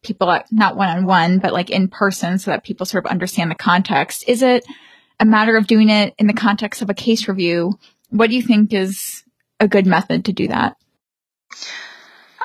people 0.07 0.41
not 0.51 0.77
one 0.77 0.89
on 0.89 1.05
one, 1.05 1.39
but 1.39 1.53
like 1.53 1.71
in 1.71 1.89
person 1.89 2.39
so 2.39 2.51
that 2.51 2.65
people 2.65 2.87
sort 2.87 3.05
of 3.05 3.11
understand 3.11 3.51
the 3.51 3.57
context? 3.57 4.25
Is 4.27 4.43
it 4.43 4.65
a 5.19 5.25
matter 5.25 5.57
of 5.57 5.67
doing 5.67 5.89
it 5.89 6.15
in 6.19 6.27
the 6.27 6.33
context 6.33 6.83
of 6.83 6.91
a 6.91 6.95
case 6.95 7.29
review? 7.29 7.79
What 8.11 8.31
do 8.31 8.37
you 8.37 8.43
think 8.43 8.73
is 8.73 9.25
a 9.61 9.69
good 9.69 9.87
method 9.87 10.27
to 10.27 10.33
do 10.33 10.49
that? 10.49 10.77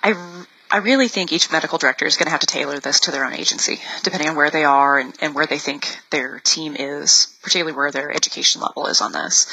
I, 0.04 0.46
I 0.72 0.78
really 0.78 1.08
think 1.08 1.32
each 1.32 1.52
medical 1.52 1.78
director 1.78 2.06
is 2.06 2.18
going 2.18 2.26
to 2.26 2.32
have 2.32 2.40
to 2.40 2.48
tailor 2.48 2.80
this 2.80 3.02
to 3.02 3.12
their 3.12 3.26
own 3.26 3.34
agency, 3.34 3.80
depending 4.04 4.30
on 4.30 4.36
where 4.36 4.50
they 4.50 4.64
are 4.64 4.98
and, 4.98 5.14
and 5.22 5.36
where 5.36 5.46
they 5.46 5.60
think 5.60 6.00
their 6.10 6.40
team 6.40 6.76
is, 6.78 7.38
particularly 7.44 7.76
where 7.76 7.92
their 7.92 8.12
education 8.12 8.62
level 8.62 8.88
is 8.88 9.02
on 9.02 9.12
this. 9.12 9.48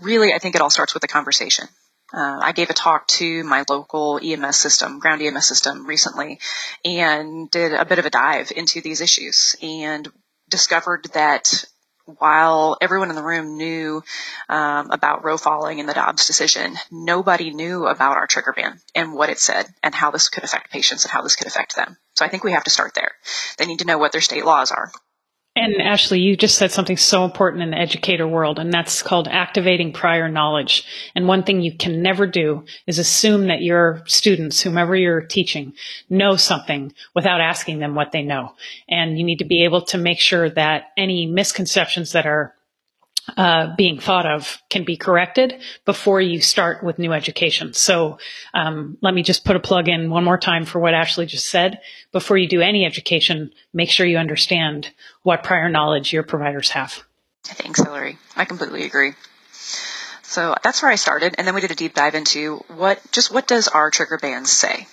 Really, 0.00 0.32
I 0.32 0.38
think 0.38 0.54
it 0.54 0.60
all 0.60 0.70
starts 0.70 0.94
with 0.94 1.02
the 1.02 1.08
conversation. 1.08 1.68
Uh, 2.16 2.40
I 2.42 2.52
gave 2.52 2.70
a 2.70 2.74
talk 2.74 3.06
to 3.08 3.44
my 3.44 3.64
local 3.68 4.18
EMS 4.22 4.56
system, 4.56 4.98
ground 4.98 5.20
EMS 5.20 5.46
system 5.46 5.86
recently, 5.86 6.40
and 6.82 7.50
did 7.50 7.74
a 7.74 7.84
bit 7.84 7.98
of 7.98 8.06
a 8.06 8.10
dive 8.10 8.50
into 8.56 8.80
these 8.80 9.02
issues 9.02 9.54
and 9.60 10.08
discovered 10.48 11.08
that 11.12 11.66
while 12.06 12.78
everyone 12.80 13.10
in 13.10 13.16
the 13.16 13.22
room 13.22 13.58
knew 13.58 14.02
um, 14.48 14.90
about 14.92 15.24
Roe 15.24 15.36
falling 15.36 15.80
and 15.80 15.88
the 15.88 15.94
Dobbs 15.94 16.26
decision, 16.26 16.76
nobody 16.90 17.50
knew 17.50 17.86
about 17.86 18.16
our 18.16 18.26
trigger 18.26 18.54
ban 18.56 18.80
and 18.94 19.12
what 19.12 19.28
it 19.28 19.38
said 19.38 19.66
and 19.82 19.94
how 19.94 20.10
this 20.10 20.28
could 20.28 20.44
affect 20.44 20.70
patients 20.70 21.04
and 21.04 21.10
how 21.10 21.20
this 21.20 21.36
could 21.36 21.48
affect 21.48 21.76
them. 21.76 21.98
So 22.14 22.24
I 22.24 22.28
think 22.28 22.44
we 22.44 22.52
have 22.52 22.64
to 22.64 22.70
start 22.70 22.94
there. 22.94 23.12
They 23.58 23.66
need 23.66 23.80
to 23.80 23.86
know 23.86 23.98
what 23.98 24.12
their 24.12 24.20
state 24.20 24.44
laws 24.46 24.70
are. 24.70 24.90
And 25.58 25.80
Ashley, 25.80 26.20
you 26.20 26.36
just 26.36 26.58
said 26.58 26.70
something 26.70 26.98
so 26.98 27.24
important 27.24 27.62
in 27.62 27.70
the 27.70 27.78
educator 27.78 28.28
world, 28.28 28.58
and 28.58 28.70
that's 28.70 29.02
called 29.02 29.26
activating 29.26 29.90
prior 29.90 30.28
knowledge. 30.28 30.84
And 31.14 31.26
one 31.26 31.44
thing 31.44 31.62
you 31.62 31.74
can 31.74 32.02
never 32.02 32.26
do 32.26 32.66
is 32.86 32.98
assume 32.98 33.46
that 33.46 33.62
your 33.62 34.02
students, 34.04 34.60
whomever 34.60 34.94
you're 34.94 35.22
teaching, 35.22 35.72
know 36.10 36.36
something 36.36 36.92
without 37.14 37.40
asking 37.40 37.78
them 37.78 37.94
what 37.94 38.12
they 38.12 38.22
know. 38.22 38.52
And 38.86 39.18
you 39.18 39.24
need 39.24 39.38
to 39.38 39.46
be 39.46 39.64
able 39.64 39.80
to 39.86 39.96
make 39.96 40.20
sure 40.20 40.50
that 40.50 40.92
any 40.94 41.24
misconceptions 41.24 42.12
that 42.12 42.26
are 42.26 42.54
uh, 43.36 43.74
being 43.76 43.98
thought 43.98 44.26
of 44.26 44.58
can 44.70 44.84
be 44.84 44.96
corrected 44.96 45.60
before 45.84 46.20
you 46.20 46.40
start 46.40 46.82
with 46.84 46.98
new 46.98 47.12
education. 47.12 47.72
So 47.74 48.18
um, 48.54 48.98
let 49.00 49.14
me 49.14 49.22
just 49.22 49.44
put 49.44 49.56
a 49.56 49.60
plug 49.60 49.88
in 49.88 50.10
one 50.10 50.24
more 50.24 50.38
time 50.38 50.64
for 50.64 50.78
what 50.78 50.94
Ashley 50.94 51.26
just 51.26 51.46
said. 51.46 51.80
Before 52.12 52.36
you 52.36 52.48
do 52.48 52.60
any 52.60 52.84
education, 52.84 53.52
make 53.72 53.90
sure 53.90 54.06
you 54.06 54.18
understand 54.18 54.90
what 55.22 55.42
prior 55.42 55.68
knowledge 55.68 56.12
your 56.12 56.22
providers 56.22 56.70
have. 56.70 57.02
Thanks, 57.44 57.80
Hilary. 57.80 58.18
I 58.36 58.44
completely 58.44 58.84
agree. 58.84 59.12
So 60.22 60.54
that's 60.62 60.82
where 60.82 60.90
I 60.90 60.96
started, 60.96 61.36
and 61.38 61.46
then 61.46 61.54
we 61.54 61.60
did 61.60 61.70
a 61.70 61.76
deep 61.76 61.94
dive 61.94 62.14
into 62.14 62.56
what 62.68 63.00
just 63.12 63.32
what 63.32 63.46
does 63.46 63.68
our 63.68 63.90
trigger 63.90 64.18
bands 64.18 64.50
say, 64.50 64.86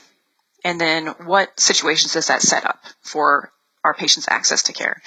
and 0.64 0.80
then 0.80 1.08
what 1.08 1.60
situations 1.60 2.14
does 2.14 2.28
that 2.28 2.42
set 2.42 2.66
up 2.66 2.80
for 3.02 3.52
our 3.84 3.94
patients 3.94 4.28
access 4.30 4.64
to 4.64 4.74
care. 4.74 5.02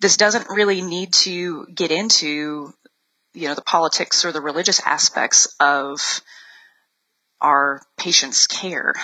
This 0.00 0.16
doesn't 0.16 0.48
really 0.50 0.82
need 0.82 1.12
to 1.14 1.66
get 1.66 1.90
into, 1.90 2.72
you 3.34 3.48
know, 3.48 3.54
the 3.54 3.62
politics 3.62 4.24
or 4.24 4.32
the 4.32 4.40
religious 4.40 4.80
aspects 4.84 5.54
of 5.60 6.22
our 7.40 7.82
patients' 7.98 8.46
care. 8.46 8.94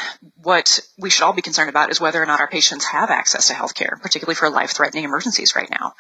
What 0.43 0.81
we 0.99 1.11
should 1.11 1.25
all 1.25 1.35
be 1.35 1.43
concerned 1.43 1.69
about 1.69 1.91
is 1.91 2.01
whether 2.01 2.23
or 2.23 2.27
not 2.27 2.41
our 2.41 2.49
patients 2.49 2.87
have 2.87 3.11
access 3.11 3.49
to 3.49 3.55
health 3.55 3.75
care, 3.75 3.99
particularly 4.01 4.35
for 4.35 4.49
life-threatening 4.49 5.05
emergencies 5.05 5.55
right 5.55 5.71
now, 5.71 5.95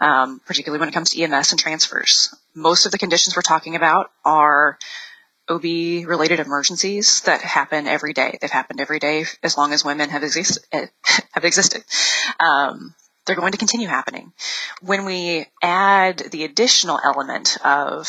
um, 0.00 0.40
particularly 0.44 0.80
when 0.80 0.88
it 0.88 0.92
comes 0.92 1.10
to 1.10 1.22
EMS 1.22 1.52
and 1.52 1.60
transfers. 1.60 2.34
Most 2.54 2.86
of 2.86 2.92
the 2.92 2.98
conditions 2.98 3.36
we're 3.36 3.42
talking 3.42 3.76
about 3.76 4.10
are 4.24 4.78
OB 5.48 5.62
related 6.08 6.40
emergencies 6.40 7.20
that 7.22 7.40
happen 7.40 7.86
every 7.86 8.12
day. 8.12 8.38
They've 8.40 8.50
happened 8.50 8.80
every 8.80 8.98
day 8.98 9.24
as 9.42 9.56
long 9.56 9.72
as 9.72 9.84
women 9.84 10.10
have, 10.10 10.22
exist- 10.22 10.66
have 10.72 11.44
existed. 11.44 11.84
Um, 12.40 12.94
they're 13.26 13.36
going 13.36 13.52
to 13.52 13.58
continue 13.58 13.88
happening. 13.88 14.32
When 14.82 15.04
we 15.04 15.46
add 15.62 16.18
the 16.18 16.44
additional 16.44 17.00
element 17.02 17.56
of 17.64 18.08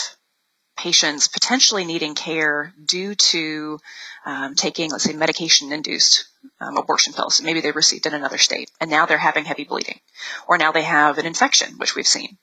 patients 0.77 1.27
potentially 1.27 1.83
needing 1.83 2.13
care 2.15 2.73
due 2.85 3.15
to 3.15 3.79
um, 4.25 4.55
taking, 4.55 4.91
let's 4.91 5.03
say, 5.03 5.13
medication 5.13 5.73
induced 5.73 6.25
um, 6.61 6.77
abortion 6.77 7.13
pills. 7.13 7.41
Maybe 7.41 7.61
they 7.61 7.71
received 7.71 8.05
in 8.05 8.13
another 8.13 8.37
state 8.37 8.69
and 8.79 8.89
now 8.89 9.05
they're 9.05 9.17
having 9.17 9.45
heavy 9.45 9.63
bleeding 9.63 9.99
or 10.47 10.57
now 10.57 10.71
they 10.71 10.83
have 10.83 11.17
an 11.17 11.25
infection, 11.25 11.77
which 11.77 11.95
we've 11.95 12.07
seen, 12.07 12.37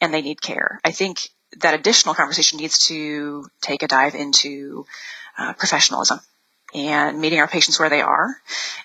and 0.00 0.12
they 0.12 0.22
need 0.22 0.42
care. 0.42 0.80
I 0.84 0.90
think 0.90 1.30
that 1.60 1.74
additional 1.74 2.14
conversation 2.14 2.58
needs 2.58 2.86
to 2.88 3.46
take 3.60 3.82
a 3.82 3.88
dive 3.88 4.14
into 4.14 4.86
uh, 5.38 5.52
professionalism 5.54 6.20
and 6.74 7.20
meeting 7.20 7.38
our 7.38 7.48
patients 7.48 7.78
where 7.78 7.88
they 7.88 8.02
are 8.02 8.36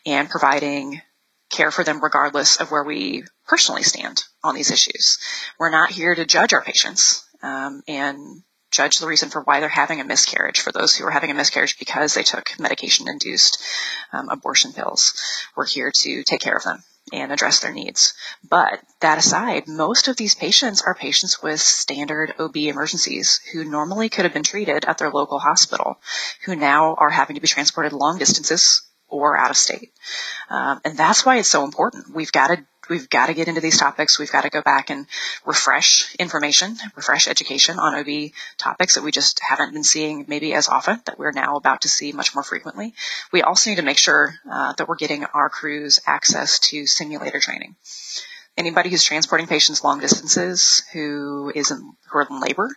and 0.05 0.29
providing 0.29 1.01
care 1.49 1.71
for 1.71 1.83
them 1.83 2.01
regardless 2.01 2.57
of 2.57 2.71
where 2.71 2.83
we 2.83 3.23
personally 3.47 3.83
stand 3.83 4.23
on 4.43 4.55
these 4.55 4.71
issues. 4.71 5.19
We're 5.59 5.69
not 5.69 5.91
here 5.91 6.15
to 6.15 6.25
judge 6.25 6.53
our 6.53 6.63
patients 6.63 7.27
um, 7.41 7.83
and 7.87 8.43
judge 8.71 8.97
the 8.97 9.07
reason 9.07 9.29
for 9.29 9.41
why 9.41 9.59
they're 9.59 9.69
having 9.69 9.99
a 9.99 10.05
miscarriage 10.05 10.61
for 10.61 10.71
those 10.71 10.95
who 10.95 11.05
are 11.05 11.11
having 11.11 11.29
a 11.29 11.35
miscarriage 11.35 11.77
because 11.77 12.13
they 12.13 12.23
took 12.23 12.59
medication 12.59 13.07
induced 13.07 13.63
um, 14.11 14.29
abortion 14.29 14.73
pills. 14.73 15.13
We're 15.55 15.67
here 15.67 15.91
to 15.91 16.23
take 16.23 16.41
care 16.41 16.55
of 16.55 16.63
them 16.63 16.83
and 17.11 17.31
address 17.31 17.59
their 17.59 17.73
needs. 17.73 18.13
But 18.47 18.79
that 19.01 19.17
aside, 19.17 19.67
most 19.67 20.07
of 20.07 20.15
these 20.15 20.35
patients 20.35 20.81
are 20.81 20.95
patients 20.95 21.41
with 21.41 21.59
standard 21.59 22.33
OB 22.39 22.55
emergencies 22.57 23.41
who 23.51 23.65
normally 23.65 24.09
could 24.09 24.25
have 24.25 24.33
been 24.33 24.43
treated 24.43 24.85
at 24.85 24.97
their 24.97 25.11
local 25.11 25.39
hospital, 25.39 25.99
who 26.45 26.55
now 26.55 26.95
are 26.95 27.09
having 27.09 27.35
to 27.35 27.41
be 27.41 27.47
transported 27.47 27.93
long 27.93 28.17
distances 28.17 28.83
or 29.07 29.37
out 29.37 29.51
of 29.51 29.57
state. 29.57 29.91
Um, 30.49 30.81
and 30.85 30.97
that's 30.97 31.25
why 31.25 31.37
it's 31.37 31.49
so 31.49 31.63
important. 31.63 32.15
We've 32.15 32.31
got 32.31 32.47
to 32.47 32.65
we've 32.89 33.09
got 33.09 33.27
to 33.27 33.33
get 33.33 33.47
into 33.47 33.61
these 33.61 33.77
topics. 33.77 34.19
We've 34.19 34.31
got 34.31 34.41
to 34.41 34.49
go 34.49 34.61
back 34.61 34.89
and 34.89 35.05
refresh 35.45 36.15
information, 36.15 36.77
refresh 36.95 37.27
education 37.27 37.79
on 37.79 37.95
OB 37.95 38.31
topics 38.57 38.95
that 38.95 39.03
we 39.03 39.11
just 39.11 39.39
haven't 39.41 39.73
been 39.73 39.83
seeing 39.83 40.25
maybe 40.27 40.53
as 40.53 40.67
often 40.67 41.01
that 41.05 41.17
we're 41.17 41.31
now 41.31 41.55
about 41.55 41.81
to 41.81 41.89
see 41.89 42.11
much 42.11 42.35
more 42.35 42.43
frequently. 42.43 42.93
We 43.31 43.41
also 43.41 43.69
need 43.69 43.77
to 43.77 43.83
make 43.83 43.97
sure 43.97 44.35
uh, 44.51 44.73
that 44.73 44.87
we're 44.87 44.95
getting 44.95 45.25
our 45.25 45.49
crews 45.49 45.99
access 46.05 46.59
to 46.59 46.85
simulator 46.85 47.39
training 47.39 47.75
anybody 48.57 48.89
who's 48.89 49.03
transporting 49.03 49.47
patients 49.47 49.83
long 49.83 49.99
distances 49.99 50.83
who 50.93 51.51
is 51.55 51.71
in, 51.71 51.93
who 52.09 52.17
are 52.17 52.27
in 52.29 52.39
labor 52.39 52.69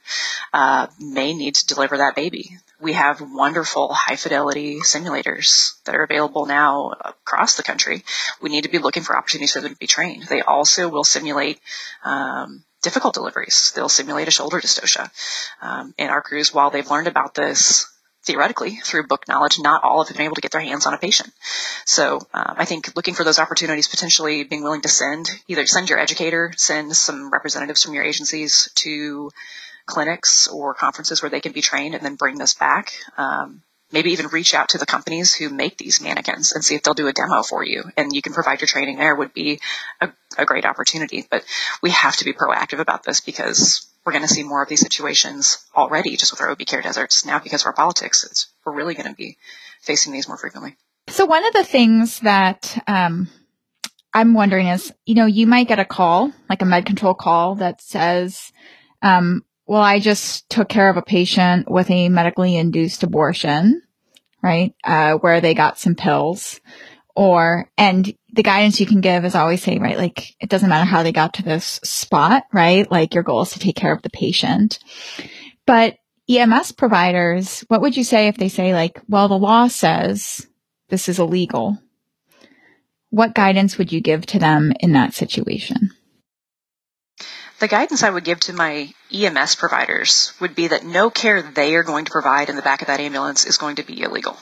uh, 0.53 0.87
may 0.99 1.35
need 1.35 1.55
to 1.55 1.67
deliver 1.67 1.99
that 1.99 2.17
baby. 2.17 2.59
We 2.81 2.93
have 2.93 3.21
wonderful 3.21 3.93
high 3.93 4.17
fidelity 4.17 4.81
simulators 4.81 5.83
that 5.85 5.95
are 5.95 6.03
available 6.03 6.47
now 6.47 6.93
across 7.05 7.57
the 7.57 7.63
country. 7.63 8.05
We 8.43 8.51
need 8.51 8.65
to 8.65 8.71
be 8.71 8.79
looking 8.79 9.03
for 9.03 9.17
opportunities 9.17 9.53
for 9.53 9.61
them 9.61 9.73
to 9.73 9.79
be 9.79 9.87
trained. 9.87 10.25
They 10.25 10.43
also 10.43 10.89
will 10.89 11.05
simulate 11.05 11.59
um, 12.05 12.65
difficult 12.83 13.15
deliveries. 13.15 13.73
They'll 13.75 13.89
simulate 13.89 14.29
a 14.29 14.31
shoulder 14.31 14.61
dystocia. 14.61 15.11
Um, 15.63 15.95
and 15.99 16.11
our 16.11 16.23
crews, 16.23 16.53
while 16.53 16.71
they've 16.71 16.91
learned 16.91 17.09
about 17.09 17.35
this 17.35 17.87
theoretically 18.27 18.77
through 18.77 19.07
book 19.07 19.27
knowledge, 19.29 19.59
not 19.59 19.83
all 19.85 20.05
have 20.05 20.17
been 20.17 20.27
able 20.27 20.35
to 20.35 20.41
get 20.41 20.51
their 20.51 20.61
hands 20.61 20.85
on 20.85 20.93
a 20.93 20.99
patient. 20.99 21.33
So 21.85 22.17
um, 22.35 22.55
I 22.59 22.65
think 22.65 22.95
looking 22.97 23.15
for 23.15 23.25
those 23.25 23.39
opportunities, 23.39 23.89
potentially 23.89 24.45
being 24.45 24.63
willing 24.63 24.83
to 24.83 24.89
send 24.89 25.29
either 25.49 25.67
send 25.67 25.89
your 25.89 25.99
educator, 25.99 26.53
send 26.57 26.95
some 26.95 27.31
representatives 27.31 27.83
from 27.83 27.95
your 27.95 28.05
agencies 28.05 28.71
to 28.77 29.31
clinics 29.87 30.49
or 30.49 30.75
conferences 30.75 31.23
where 31.23 31.31
they 31.31 31.41
can 31.41 31.53
be 31.53 31.63
trained, 31.63 31.95
and 31.95 32.05
then 32.05 32.17
bring 32.17 32.39
this 32.39 32.55
back. 32.55 32.93
Um, 33.17 33.63
maybe 33.93 34.11
even 34.13 34.27
reach 34.29 34.55
out 34.55 34.71
to 34.71 34.79
the 34.79 34.87
companies 34.87 35.35
who 35.35 35.49
make 35.49 35.79
these 35.79 36.03
mannequins 36.03 36.53
and 36.53 36.65
see 36.65 36.75
if 36.75 36.83
they'll 36.83 36.95
do 36.95 37.07
a 37.07 37.13
demo 37.13 37.43
for 37.43 37.65
you 37.65 37.85
and 37.97 38.13
you 38.13 38.21
can 38.21 38.33
provide 38.33 38.61
your 38.61 38.67
training 38.67 38.99
there 38.99 39.15
would 39.15 39.33
be 39.33 39.61
a, 40.01 40.09
a 40.37 40.45
great 40.45 40.65
opportunity. 40.65 41.27
But 41.31 41.45
we 41.83 41.91
have 41.91 42.17
to 42.17 42.25
be 42.25 42.33
proactive 42.33 42.81
about 42.81 43.05
this 43.05 43.21
because 43.21 43.87
we're 44.05 44.13
going 44.13 44.27
to 44.27 44.33
see 44.33 44.43
more 44.43 44.63
of 44.63 44.69
these 44.69 44.81
situations 44.81 45.65
already 45.75 46.17
just 46.17 46.33
with 46.33 46.41
our 46.41 46.51
OB 46.51 46.59
care 46.67 46.83
deserts. 46.83 47.25
Now, 47.25 47.39
because 47.39 47.63
of 47.63 47.67
our 47.67 47.73
politics, 47.73 48.49
we're 48.65 48.75
really 48.75 48.95
going 48.95 49.09
to 49.09 49.15
be 49.15 49.37
facing 49.83 50.13
these 50.13 50.29
more 50.29 50.37
frequently. 50.37 50.77
So 51.09 51.25
one 51.25 51.45
of 51.45 51.53
the 51.53 51.65
things 51.65 52.21
that, 52.21 52.83
um, 52.89 53.29
I'm 54.13 54.33
wondering 54.33 54.69
is, 54.69 54.93
you 55.05 55.15
know, 55.15 55.27
you 55.27 55.47
might 55.47 55.69
get 55.69 55.79
a 55.79 55.85
call, 55.85 56.33
like 56.49 56.63
a 56.63 56.65
med 56.65 56.87
control 56.87 57.15
call 57.15 57.57
that 57.57 57.83
says, 57.83 58.51
um, 59.03 59.45
well, 59.67 59.83
I 59.83 59.99
just 59.99 60.49
took 60.49 60.69
care 60.69 60.89
of 60.89 60.97
a 60.97 61.03
patient 61.03 61.71
with 61.71 61.91
a 61.91 62.09
medically 62.09 62.57
induced 62.57 63.03
abortion, 63.03 63.83
right? 64.43 64.75
Uh, 64.85 65.15
where 65.15 65.41
they 65.41 65.55
got 65.55 65.79
some 65.79 65.97
pills 65.97 66.61
or, 67.17 67.69
and 67.77 68.15
the 68.33 68.43
guidance 68.43 68.79
you 68.79 68.87
can 68.87 69.01
give 69.01 69.25
is 69.25 69.35
always 69.35 69.63
say, 69.63 69.79
right, 69.79 69.97
like 69.97 70.37
it 70.41 70.49
doesn't 70.51 70.69
matter 70.69 70.85
how 70.85 71.03
they 71.03 71.13
got 71.13 71.35
to 71.35 71.43
this 71.43 71.81
spot, 71.83 72.45
right? 72.53 72.89
Like 72.91 73.15
your 73.15 73.25
goal 73.25 73.43
is 73.43 73.51
to 73.53 73.59
take 73.59 73.75
care 73.75 73.93
of 73.93 74.03
the 74.03 74.11
patient. 74.11 74.79
But 75.65 75.97
EMS 76.29 76.73
providers, 76.73 77.65
what 77.69 77.81
would 77.81 77.97
you 77.97 78.05
say 78.05 78.29
if 78.29 78.37
they 78.37 78.49
say 78.49 78.75
like, 78.75 79.01
well, 79.09 79.29
the 79.29 79.39
law 79.39 79.69
says 79.69 80.47
this 80.91 81.09
is 81.09 81.19
illegal? 81.19 81.79
What 83.11 83.35
guidance 83.35 83.79
would 83.79 83.93
you 83.93 84.01
give 84.01 84.27
to 84.27 84.39
them 84.39 84.73
in 84.81 84.93
that 84.93 85.15
situation? 85.15 85.91
The 87.59 87.69
guidance 87.69 88.03
I 88.03 88.11
would 88.11 88.25
give 88.25 88.41
to 88.41 88.53
my 88.53 88.93
EMS 89.13 89.55
providers 89.55 90.35
would 90.41 90.55
be 90.55 90.69
that 90.69 90.85
no 90.85 91.09
care 91.09 91.41
they 91.41 91.75
are 91.75 91.83
going 91.83 92.05
to 92.05 92.11
provide 92.11 92.51
in 92.51 92.57
the 92.57 92.63
back 92.63 92.83
of 92.83 92.89
that 92.89 93.01
ambulance 93.01 93.47
is 93.47 93.57
going 93.57 93.77
to 93.77 93.83
be 93.83 94.03
illegal. 94.03 94.37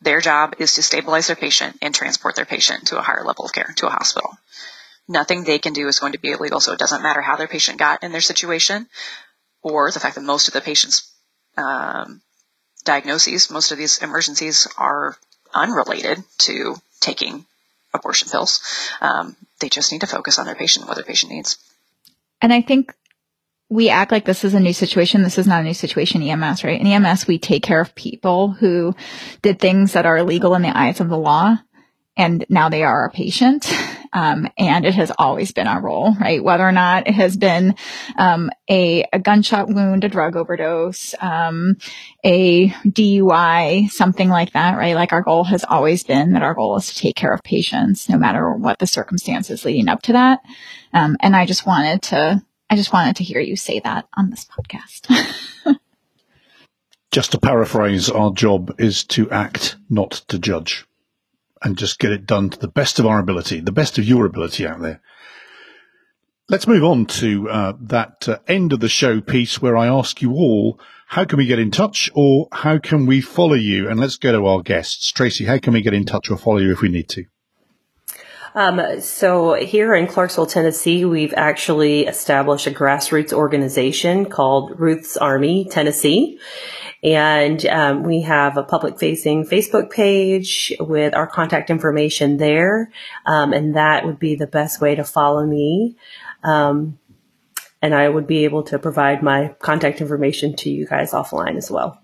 Their 0.00 0.20
job 0.20 0.54
is 0.58 0.74
to 0.74 0.82
stabilize 0.82 1.28
their 1.28 1.36
patient 1.36 1.76
and 1.82 1.94
transport 1.94 2.34
their 2.34 2.46
patient 2.46 2.88
to 2.88 2.98
a 2.98 3.02
higher 3.02 3.22
level 3.22 3.44
of 3.44 3.52
care, 3.52 3.72
to 3.76 3.86
a 3.86 3.90
hospital. 3.90 4.36
Nothing 5.06 5.44
they 5.44 5.58
can 5.58 5.72
do 5.72 5.86
is 5.86 6.00
going 6.00 6.12
to 6.12 6.18
be 6.18 6.32
illegal, 6.32 6.58
so 6.58 6.72
it 6.72 6.78
doesn't 6.78 7.02
matter 7.02 7.20
how 7.20 7.36
their 7.36 7.48
patient 7.48 7.78
got 7.78 8.02
in 8.02 8.10
their 8.10 8.20
situation 8.20 8.88
or 9.62 9.90
the 9.90 10.00
fact 10.00 10.14
that 10.16 10.22
most 10.22 10.48
of 10.48 10.54
the 10.54 10.60
patient's 10.60 11.12
um, 11.56 12.22
diagnoses, 12.84 13.50
most 13.50 13.72
of 13.72 13.78
these 13.78 13.98
emergencies 13.98 14.66
are 14.78 15.16
unrelated 15.54 16.24
to 16.38 16.76
taking 17.00 17.44
abortion 17.92 18.28
pills. 18.28 18.60
Um, 19.00 19.36
they 19.60 19.68
just 19.68 19.92
need 19.92 20.00
to 20.00 20.06
focus 20.06 20.38
on 20.38 20.46
their 20.46 20.54
patient, 20.54 20.86
what 20.86 20.94
their 20.94 21.04
patient 21.04 21.32
needs. 21.32 21.58
And 22.42 22.52
I 22.52 22.62
think 22.62 22.94
we 23.68 23.88
act 23.88 24.10
like 24.10 24.24
this 24.24 24.44
is 24.44 24.54
a 24.54 24.60
new 24.60 24.72
situation. 24.72 25.22
This 25.22 25.38
is 25.38 25.46
not 25.46 25.60
a 25.60 25.64
new 25.64 25.74
situation 25.74 26.22
EMS, 26.22 26.64
right? 26.64 26.80
In 26.80 26.86
EMS, 26.86 27.26
we 27.26 27.38
take 27.38 27.62
care 27.62 27.80
of 27.80 27.94
people 27.94 28.50
who 28.50 28.94
did 29.42 29.60
things 29.60 29.92
that 29.92 30.06
are 30.06 30.18
illegal 30.18 30.54
in 30.54 30.62
the 30.62 30.76
eyes 30.76 31.00
of 31.00 31.08
the 31.08 31.18
law. 31.18 31.56
And 32.16 32.44
now 32.48 32.68
they 32.68 32.82
are 32.82 33.06
a 33.06 33.10
patient. 33.10 33.72
Um, 34.12 34.48
and 34.58 34.84
it 34.84 34.94
has 34.94 35.12
always 35.18 35.52
been 35.52 35.66
our 35.66 35.80
role, 35.80 36.14
right? 36.20 36.42
Whether 36.42 36.66
or 36.66 36.72
not 36.72 37.06
it 37.06 37.14
has 37.14 37.36
been, 37.36 37.76
um, 38.16 38.50
a, 38.68 39.04
a, 39.12 39.18
gunshot 39.18 39.68
wound, 39.68 40.02
a 40.04 40.08
drug 40.08 40.36
overdose, 40.36 41.14
um, 41.20 41.76
a 42.24 42.68
DUI, 42.68 43.88
something 43.88 44.28
like 44.28 44.52
that, 44.54 44.76
right? 44.76 44.94
Like 44.94 45.12
our 45.12 45.22
goal 45.22 45.44
has 45.44 45.64
always 45.64 46.02
been 46.02 46.32
that 46.32 46.42
our 46.42 46.54
goal 46.54 46.76
is 46.76 46.92
to 46.92 46.98
take 46.98 47.14
care 47.14 47.32
of 47.32 47.42
patients, 47.42 48.08
no 48.08 48.18
matter 48.18 48.52
what 48.54 48.78
the 48.78 48.86
circumstances 48.86 49.64
leading 49.64 49.88
up 49.88 50.02
to 50.02 50.12
that. 50.14 50.40
Um, 50.92 51.16
and 51.20 51.36
I 51.36 51.46
just 51.46 51.66
wanted 51.66 52.02
to 52.02 52.42
I 52.70 52.76
just 52.76 52.92
wanted 52.92 53.16
to 53.16 53.24
hear 53.24 53.40
you 53.40 53.56
say 53.56 53.80
that 53.80 54.06
on 54.16 54.30
this 54.30 54.46
podcast. 54.46 55.12
just 57.10 57.32
to 57.32 57.40
paraphrase, 57.40 58.08
our 58.08 58.32
job 58.32 58.80
is 58.80 59.02
to 59.06 59.28
act, 59.30 59.76
not 59.88 60.12
to 60.28 60.38
judge, 60.38 60.86
and 61.62 61.76
just 61.76 61.98
get 61.98 62.12
it 62.12 62.26
done 62.26 62.50
to 62.50 62.58
the 62.58 62.68
best 62.68 62.98
of 62.98 63.06
our 63.06 63.18
ability, 63.18 63.60
the 63.60 63.72
best 63.72 63.98
of 63.98 64.04
your 64.04 64.24
ability 64.26 64.66
out 64.66 64.80
there. 64.80 65.00
Let's 66.48 66.66
move 66.66 66.82
on 66.82 67.06
to 67.06 67.48
uh, 67.48 67.72
that 67.80 68.28
uh, 68.28 68.38
end 68.48 68.72
of 68.72 68.80
the 68.80 68.88
show 68.88 69.20
piece 69.20 69.62
where 69.62 69.76
I 69.76 69.86
ask 69.86 70.20
you 70.20 70.32
all, 70.32 70.80
how 71.06 71.24
can 71.24 71.38
we 71.38 71.46
get 71.46 71.60
in 71.60 71.70
touch 71.70 72.10
or 72.14 72.48
how 72.50 72.78
can 72.78 73.06
we 73.06 73.20
follow 73.20 73.54
you? 73.54 73.88
And 73.88 74.00
let's 74.00 74.16
go 74.16 74.32
to 74.32 74.46
our 74.46 74.60
guests. 74.60 75.12
Tracy, 75.12 75.44
how 75.44 75.58
can 75.58 75.72
we 75.72 75.82
get 75.82 75.94
in 75.94 76.04
touch 76.04 76.30
or 76.30 76.36
follow 76.36 76.58
you 76.58 76.72
if 76.72 76.80
we 76.80 76.88
need 76.88 77.08
to? 77.10 77.24
Um, 78.54 79.00
so 79.00 79.54
here 79.54 79.94
in 79.94 80.06
Clarksville, 80.06 80.46
Tennessee, 80.46 81.04
we've 81.04 81.34
actually 81.36 82.06
established 82.06 82.66
a 82.66 82.70
grassroots 82.70 83.32
organization 83.32 84.26
called 84.26 84.78
Ruth's 84.78 85.16
Army 85.16 85.66
Tennessee. 85.70 86.40
And 87.02 87.64
um, 87.66 88.02
we 88.02 88.22
have 88.22 88.56
a 88.56 88.62
public 88.62 88.98
facing 88.98 89.46
Facebook 89.46 89.90
page 89.90 90.72
with 90.80 91.14
our 91.14 91.26
contact 91.26 91.70
information 91.70 92.36
there. 92.36 92.90
Um, 93.24 93.52
and 93.52 93.76
that 93.76 94.04
would 94.04 94.18
be 94.18 94.34
the 94.34 94.46
best 94.46 94.80
way 94.80 94.96
to 94.96 95.04
follow 95.04 95.46
me. 95.46 95.96
Um, 96.42 96.98
and 97.80 97.94
I 97.94 98.08
would 98.08 98.26
be 98.26 98.44
able 98.44 98.64
to 98.64 98.78
provide 98.78 99.22
my 99.22 99.54
contact 99.60 100.02
information 100.02 100.54
to 100.56 100.70
you 100.70 100.86
guys 100.86 101.12
offline 101.12 101.56
as 101.56 101.70
well. 101.70 102.02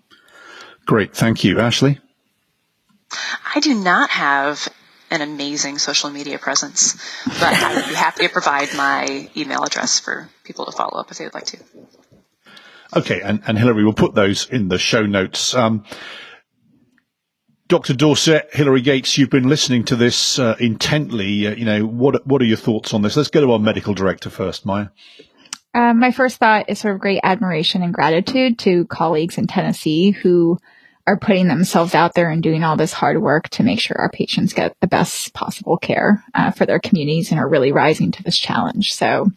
Great. 0.86 1.14
Thank 1.14 1.44
you. 1.44 1.60
Ashley? 1.60 1.98
I 3.54 3.60
do 3.60 3.74
not 3.74 4.10
have 4.10 4.68
an 5.10 5.22
amazing 5.22 5.78
social 5.78 6.10
media 6.10 6.38
presence, 6.38 6.94
but 7.24 7.42
I 7.42 7.74
would 7.74 7.88
be 7.88 7.94
happy 7.94 8.26
to 8.26 8.32
provide 8.32 8.74
my 8.74 9.28
email 9.36 9.62
address 9.62 10.00
for 10.00 10.28
people 10.44 10.66
to 10.66 10.72
follow 10.72 10.98
up 10.98 11.10
if 11.10 11.18
they 11.18 11.24
would 11.24 11.34
like 11.34 11.46
to. 11.46 11.58
Okay, 12.94 13.20
and, 13.20 13.42
and 13.46 13.62
we'll 13.64 13.92
put 13.92 14.14
those 14.14 14.48
in 14.48 14.68
the 14.68 14.78
show 14.78 15.04
notes. 15.04 15.54
Um, 15.54 15.84
Dr. 17.68 17.94
Dorsett, 17.94 18.54
Hilary 18.54 18.80
Gates, 18.80 19.18
you've 19.18 19.30
been 19.30 19.48
listening 19.48 19.84
to 19.86 19.96
this 19.96 20.38
uh, 20.38 20.54
intently. 20.60 21.48
Uh, 21.48 21.54
you 21.54 21.64
know, 21.64 21.84
what 21.84 22.24
what 22.26 22.40
are 22.40 22.44
your 22.44 22.56
thoughts 22.56 22.94
on 22.94 23.02
this? 23.02 23.16
Let's 23.16 23.28
go 23.28 23.40
to 23.40 23.52
our 23.52 23.58
medical 23.58 23.92
director 23.92 24.30
first, 24.30 24.64
Maia. 24.64 24.88
Uh, 25.74 25.92
my 25.92 26.12
first 26.12 26.38
thought 26.38 26.70
is 26.70 26.78
sort 26.78 26.94
of 26.94 27.00
great 27.00 27.20
admiration 27.22 27.82
and 27.82 27.92
gratitude 27.92 28.58
to 28.60 28.86
colleagues 28.86 29.36
in 29.36 29.46
Tennessee 29.46 30.12
who 30.12 30.58
are 31.06 31.16
putting 31.16 31.46
themselves 31.46 31.94
out 31.94 32.14
there 32.14 32.30
and 32.30 32.42
doing 32.42 32.64
all 32.64 32.76
this 32.76 32.92
hard 32.92 33.22
work 33.22 33.48
to 33.48 33.62
make 33.62 33.78
sure 33.78 33.96
our 33.98 34.10
patients 34.10 34.52
get 34.52 34.74
the 34.80 34.88
best 34.88 35.32
possible 35.34 35.76
care 35.76 36.24
uh, 36.34 36.50
for 36.50 36.66
their 36.66 36.80
communities 36.80 37.30
and 37.30 37.38
are 37.38 37.48
really 37.48 37.70
rising 37.70 38.10
to 38.10 38.22
this 38.24 38.36
challenge. 38.36 38.92
So 38.92 39.30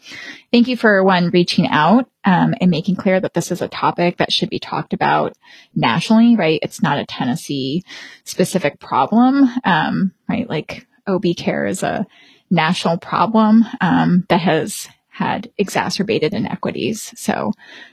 thank 0.52 0.68
you 0.68 0.76
for 0.76 1.04
one 1.04 1.30
reaching 1.30 1.68
out 1.68 2.10
um, 2.26 2.56
and 2.60 2.72
making 2.72 2.96
clear 2.96 3.20
that 3.20 3.36
this 3.36 3.52
is 3.52 3.62
a 3.62 3.68
topic 3.68 4.18
that 4.18 4.34
should 4.34 4.50
be 4.50 4.60
talked 4.60 4.94
about 4.94 5.34
nationally, 5.76 6.36
right? 6.36 6.60
It's 6.64 6.82
not 6.82 6.98
a 6.98 7.06
Tennessee 7.06 7.84
specific 8.24 8.80
problem, 8.80 9.48
um, 9.64 10.12
right? 10.28 10.50
Like 10.50 10.88
OB 11.06 11.26
care 11.38 11.68
is 11.68 11.84
a 11.84 12.08
national 12.50 12.98
problem 12.98 13.64
um, 13.80 14.26
that 14.30 14.42
has 14.42 14.88
had 15.10 15.52
exacerbated 15.58 16.34
inequities. 16.34 17.14
So 17.16 17.52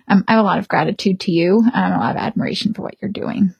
um, 0.08 0.24
I 0.28 0.32
have 0.32 0.40
a 0.40 0.46
lot 0.46 0.60
of 0.60 0.68
gratitude 0.68 1.20
to 1.20 1.32
you, 1.32 1.62
um, 1.74 1.92
a 1.92 1.98
lot 1.98 2.16
of 2.16 2.22
admiration 2.22 2.72
for 2.72 2.82
what 2.82 2.94
you're 3.02 3.10
doing. 3.10 3.54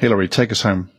Hilary, 0.00 0.28
take 0.28 0.52
us 0.52 0.62
home. 0.62 0.90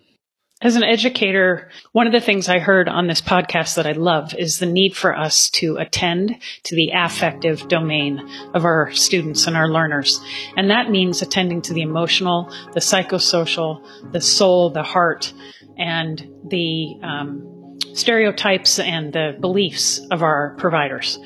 As 0.61 0.75
an 0.75 0.83
educator, 0.83 1.69
one 1.93 2.05
of 2.05 2.11
the 2.11 2.19
things 2.19 2.49
I 2.49 2.59
heard 2.59 2.89
on 2.89 3.07
this 3.07 3.21
podcast 3.21 3.75
that 3.75 3.87
I 3.87 3.93
love 3.93 4.35
is 4.35 4.59
the 4.59 4.65
need 4.65 4.93
for 4.93 5.17
us 5.17 5.49
to 5.51 5.77
attend 5.77 6.35
to 6.63 6.75
the 6.75 6.91
affective 6.93 7.69
domain 7.69 8.19
of 8.53 8.65
our 8.65 8.91
students 8.91 9.47
and 9.47 9.55
our 9.55 9.69
learners. 9.69 10.19
And 10.57 10.69
that 10.69 10.91
means 10.91 11.21
attending 11.21 11.61
to 11.61 11.73
the 11.73 11.81
emotional, 11.81 12.53
the 12.73 12.81
psychosocial, 12.81 14.11
the 14.11 14.19
soul, 14.19 14.69
the 14.69 14.83
heart, 14.83 15.31
and 15.77 16.27
the 16.49 16.95
um, 17.03 17.77
stereotypes 17.93 18.79
and 18.79 19.13
the 19.13 19.37
beliefs 19.39 19.99
of 20.11 20.23
our 20.23 20.55
providers 20.57 21.19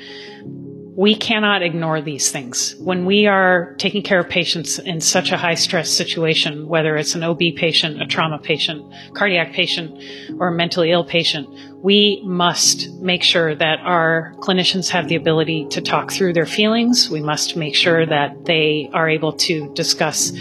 we 0.95 1.15
cannot 1.15 1.63
ignore 1.63 2.01
these 2.01 2.31
things. 2.31 2.75
When 2.77 3.05
we 3.05 3.25
are 3.25 3.73
taking 3.79 4.03
care 4.03 4.19
of 4.19 4.29
patients 4.29 4.77
in 4.77 5.01
such 5.01 5.31
a 5.31 5.37
high 5.37 5.55
stress 5.55 5.89
situation, 5.89 6.67
whether 6.67 6.95
it's 6.95 7.15
an 7.15 7.23
OB 7.23 7.39
patient, 7.55 8.01
a 8.01 8.05
trauma 8.05 8.37
patient, 8.37 8.93
cardiac 9.13 9.53
patient, 9.53 10.03
or 10.39 10.49
a 10.49 10.51
mentally 10.51 10.91
ill 10.91 11.03
patient, 11.03 11.49
we 11.81 12.21
must 12.23 12.91
make 13.01 13.23
sure 13.23 13.55
that 13.55 13.79
our 13.79 14.35
clinicians 14.37 14.89
have 14.89 15.09
the 15.09 15.15
ability 15.15 15.67
to 15.71 15.81
talk 15.81 16.11
through 16.11 16.33
their 16.33 16.45
feelings. 16.45 17.09
We 17.09 17.21
must 17.21 17.55
make 17.55 17.75
sure 17.75 18.05
that 18.05 18.45
they 18.45 18.89
are 18.93 19.09
able 19.09 19.33
to 19.33 19.73
discuss 19.73 20.31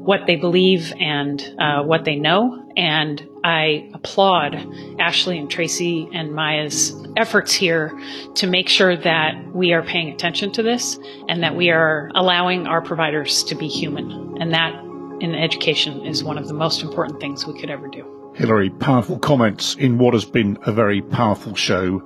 what 0.00 0.26
they 0.26 0.36
believe 0.36 0.92
and 0.98 1.54
uh, 1.58 1.82
what 1.82 2.04
they 2.04 2.16
know. 2.16 2.66
And 2.76 3.26
I 3.44 3.90
applaud 3.94 4.54
Ashley 4.98 5.38
and 5.38 5.50
Tracy 5.50 6.08
and 6.12 6.32
Maia's 6.32 6.94
efforts 7.16 7.52
here 7.52 7.98
to 8.34 8.46
make 8.46 8.68
sure 8.68 8.96
that 8.96 9.34
we 9.54 9.72
are 9.72 9.82
paying 9.82 10.08
attention 10.08 10.52
to 10.52 10.62
this 10.62 10.98
and 11.28 11.42
that 11.42 11.54
we 11.54 11.70
are 11.70 12.10
allowing 12.14 12.66
our 12.66 12.80
providers 12.80 13.44
to 13.44 13.54
be 13.54 13.68
human. 13.68 14.36
And 14.40 14.52
that 14.54 14.74
in 15.20 15.34
education 15.34 16.06
is 16.06 16.24
one 16.24 16.38
of 16.38 16.48
the 16.48 16.54
most 16.54 16.82
important 16.82 17.20
things 17.20 17.46
we 17.46 17.58
could 17.58 17.70
ever 17.70 17.88
do. 17.88 18.32
Hilary, 18.34 18.70
powerful 18.70 19.18
comments 19.18 19.74
in 19.74 19.98
what 19.98 20.14
has 20.14 20.24
been 20.24 20.56
a 20.64 20.72
very 20.72 21.02
powerful 21.02 21.54
show 21.54 22.02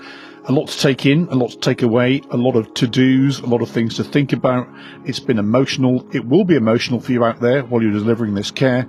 a 0.47 0.53
lot 0.53 0.69
to 0.69 0.79
take 0.79 1.07
in, 1.07 1.27
a 1.29 1.35
lot 1.35 1.51
to 1.51 1.59
take 1.59 1.83
away, 1.83 2.21
a 2.31 2.37
lot 2.37 2.57
of 2.57 2.73
to 2.75 2.87
dos, 2.87 3.41
a 3.41 3.47
lot 3.47 3.63
of 3.63 3.71
things 3.71 3.97
to 3.97 4.05
think 4.05 4.33
about. 4.33 4.69
It's 5.05 5.21
been 5.21 5.39
emotional. 5.39 6.07
It 6.13 6.27
will 6.27 6.45
be 6.45 6.57
emotional 6.57 7.01
for 7.01 7.13
you 7.13 7.25
out 7.25 7.41
there 7.41 7.63
while 7.63 7.83
you're 7.83 7.93
delivering 7.93 8.35
this 8.35 8.51
care. 8.51 8.87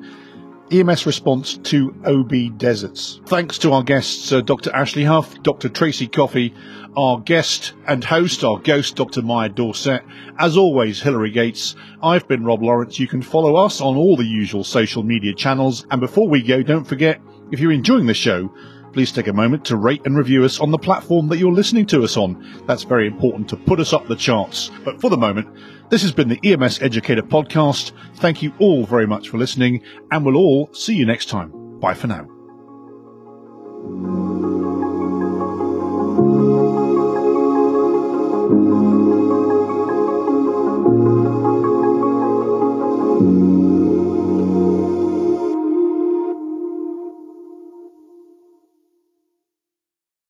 EMS 0.71 1.05
response 1.05 1.57
to 1.57 1.95
OB 2.05 2.57
deserts. 2.57 3.21
Thanks 3.27 3.59
to 3.59 3.71
our 3.71 3.83
guests, 3.83 4.31
uh, 4.31 4.41
Dr. 4.41 4.71
Ashley 4.73 5.03
Huff, 5.03 5.41
Dr. 5.43 5.69
Tracy 5.69 6.07
Coffey, 6.07 6.55
our 6.97 7.19
guest 7.19 7.73
and 7.85 8.03
host, 8.03 8.43
our 8.43 8.57
ghost, 8.57 8.95
Dr. 8.95 9.21
Maia 9.21 9.49
Dorsett. 9.49 10.03
As 10.39 10.57
always, 10.57 11.01
Hilary 11.01 11.29
Gates. 11.29 11.75
I've 12.01 12.27
been 12.27 12.43
Rob 12.43 12.63
Lawrence. 12.63 12.99
You 12.99 13.07
can 13.07 13.21
follow 13.21 13.55
us 13.57 13.79
on 13.79 13.95
all 13.95 14.17
the 14.17 14.25
usual 14.25 14.63
social 14.63 15.03
media 15.03 15.35
channels. 15.35 15.85
And 15.91 16.01
before 16.01 16.27
we 16.27 16.41
go, 16.41 16.63
don't 16.63 16.85
forget, 16.85 17.21
if 17.51 17.59
you're 17.59 17.71
enjoying 17.71 18.07
the 18.07 18.15
show, 18.15 18.51
please 18.95 19.11
take 19.11 19.27
a 19.27 19.33
moment 19.33 19.65
to 19.65 19.75
rate 19.75 20.01
and 20.05 20.15
review 20.17 20.45
us 20.45 20.61
on 20.61 20.71
the 20.71 20.77
platform 20.77 21.27
that 21.27 21.37
you're 21.37 21.51
listening 21.51 21.85
to 21.85 22.01
us 22.01 22.15
on. 22.15 22.63
That's 22.65 22.83
very 22.83 23.07
important 23.07 23.49
to 23.49 23.57
put 23.57 23.81
us 23.81 23.91
up 23.91 24.07
the 24.07 24.15
charts. 24.15 24.71
But 24.85 25.01
for 25.01 25.09
the 25.09 25.17
moment, 25.17 25.49
this 25.89 26.01
has 26.01 26.13
been 26.13 26.29
the 26.29 26.39
EMS 26.45 26.81
Educator 26.81 27.21
Podcast. 27.21 27.91
Thank 28.15 28.41
you 28.41 28.53
all 28.57 28.85
very 28.85 29.05
much 29.05 29.27
for 29.27 29.37
listening, 29.37 29.83
and 30.11 30.25
we'll 30.25 30.37
all 30.37 30.73
see 30.73 30.95
you 30.95 31.05
next 31.05 31.27
time. 31.27 31.51
Bye 31.81 31.93
for 31.93 32.07
now. 32.07 32.25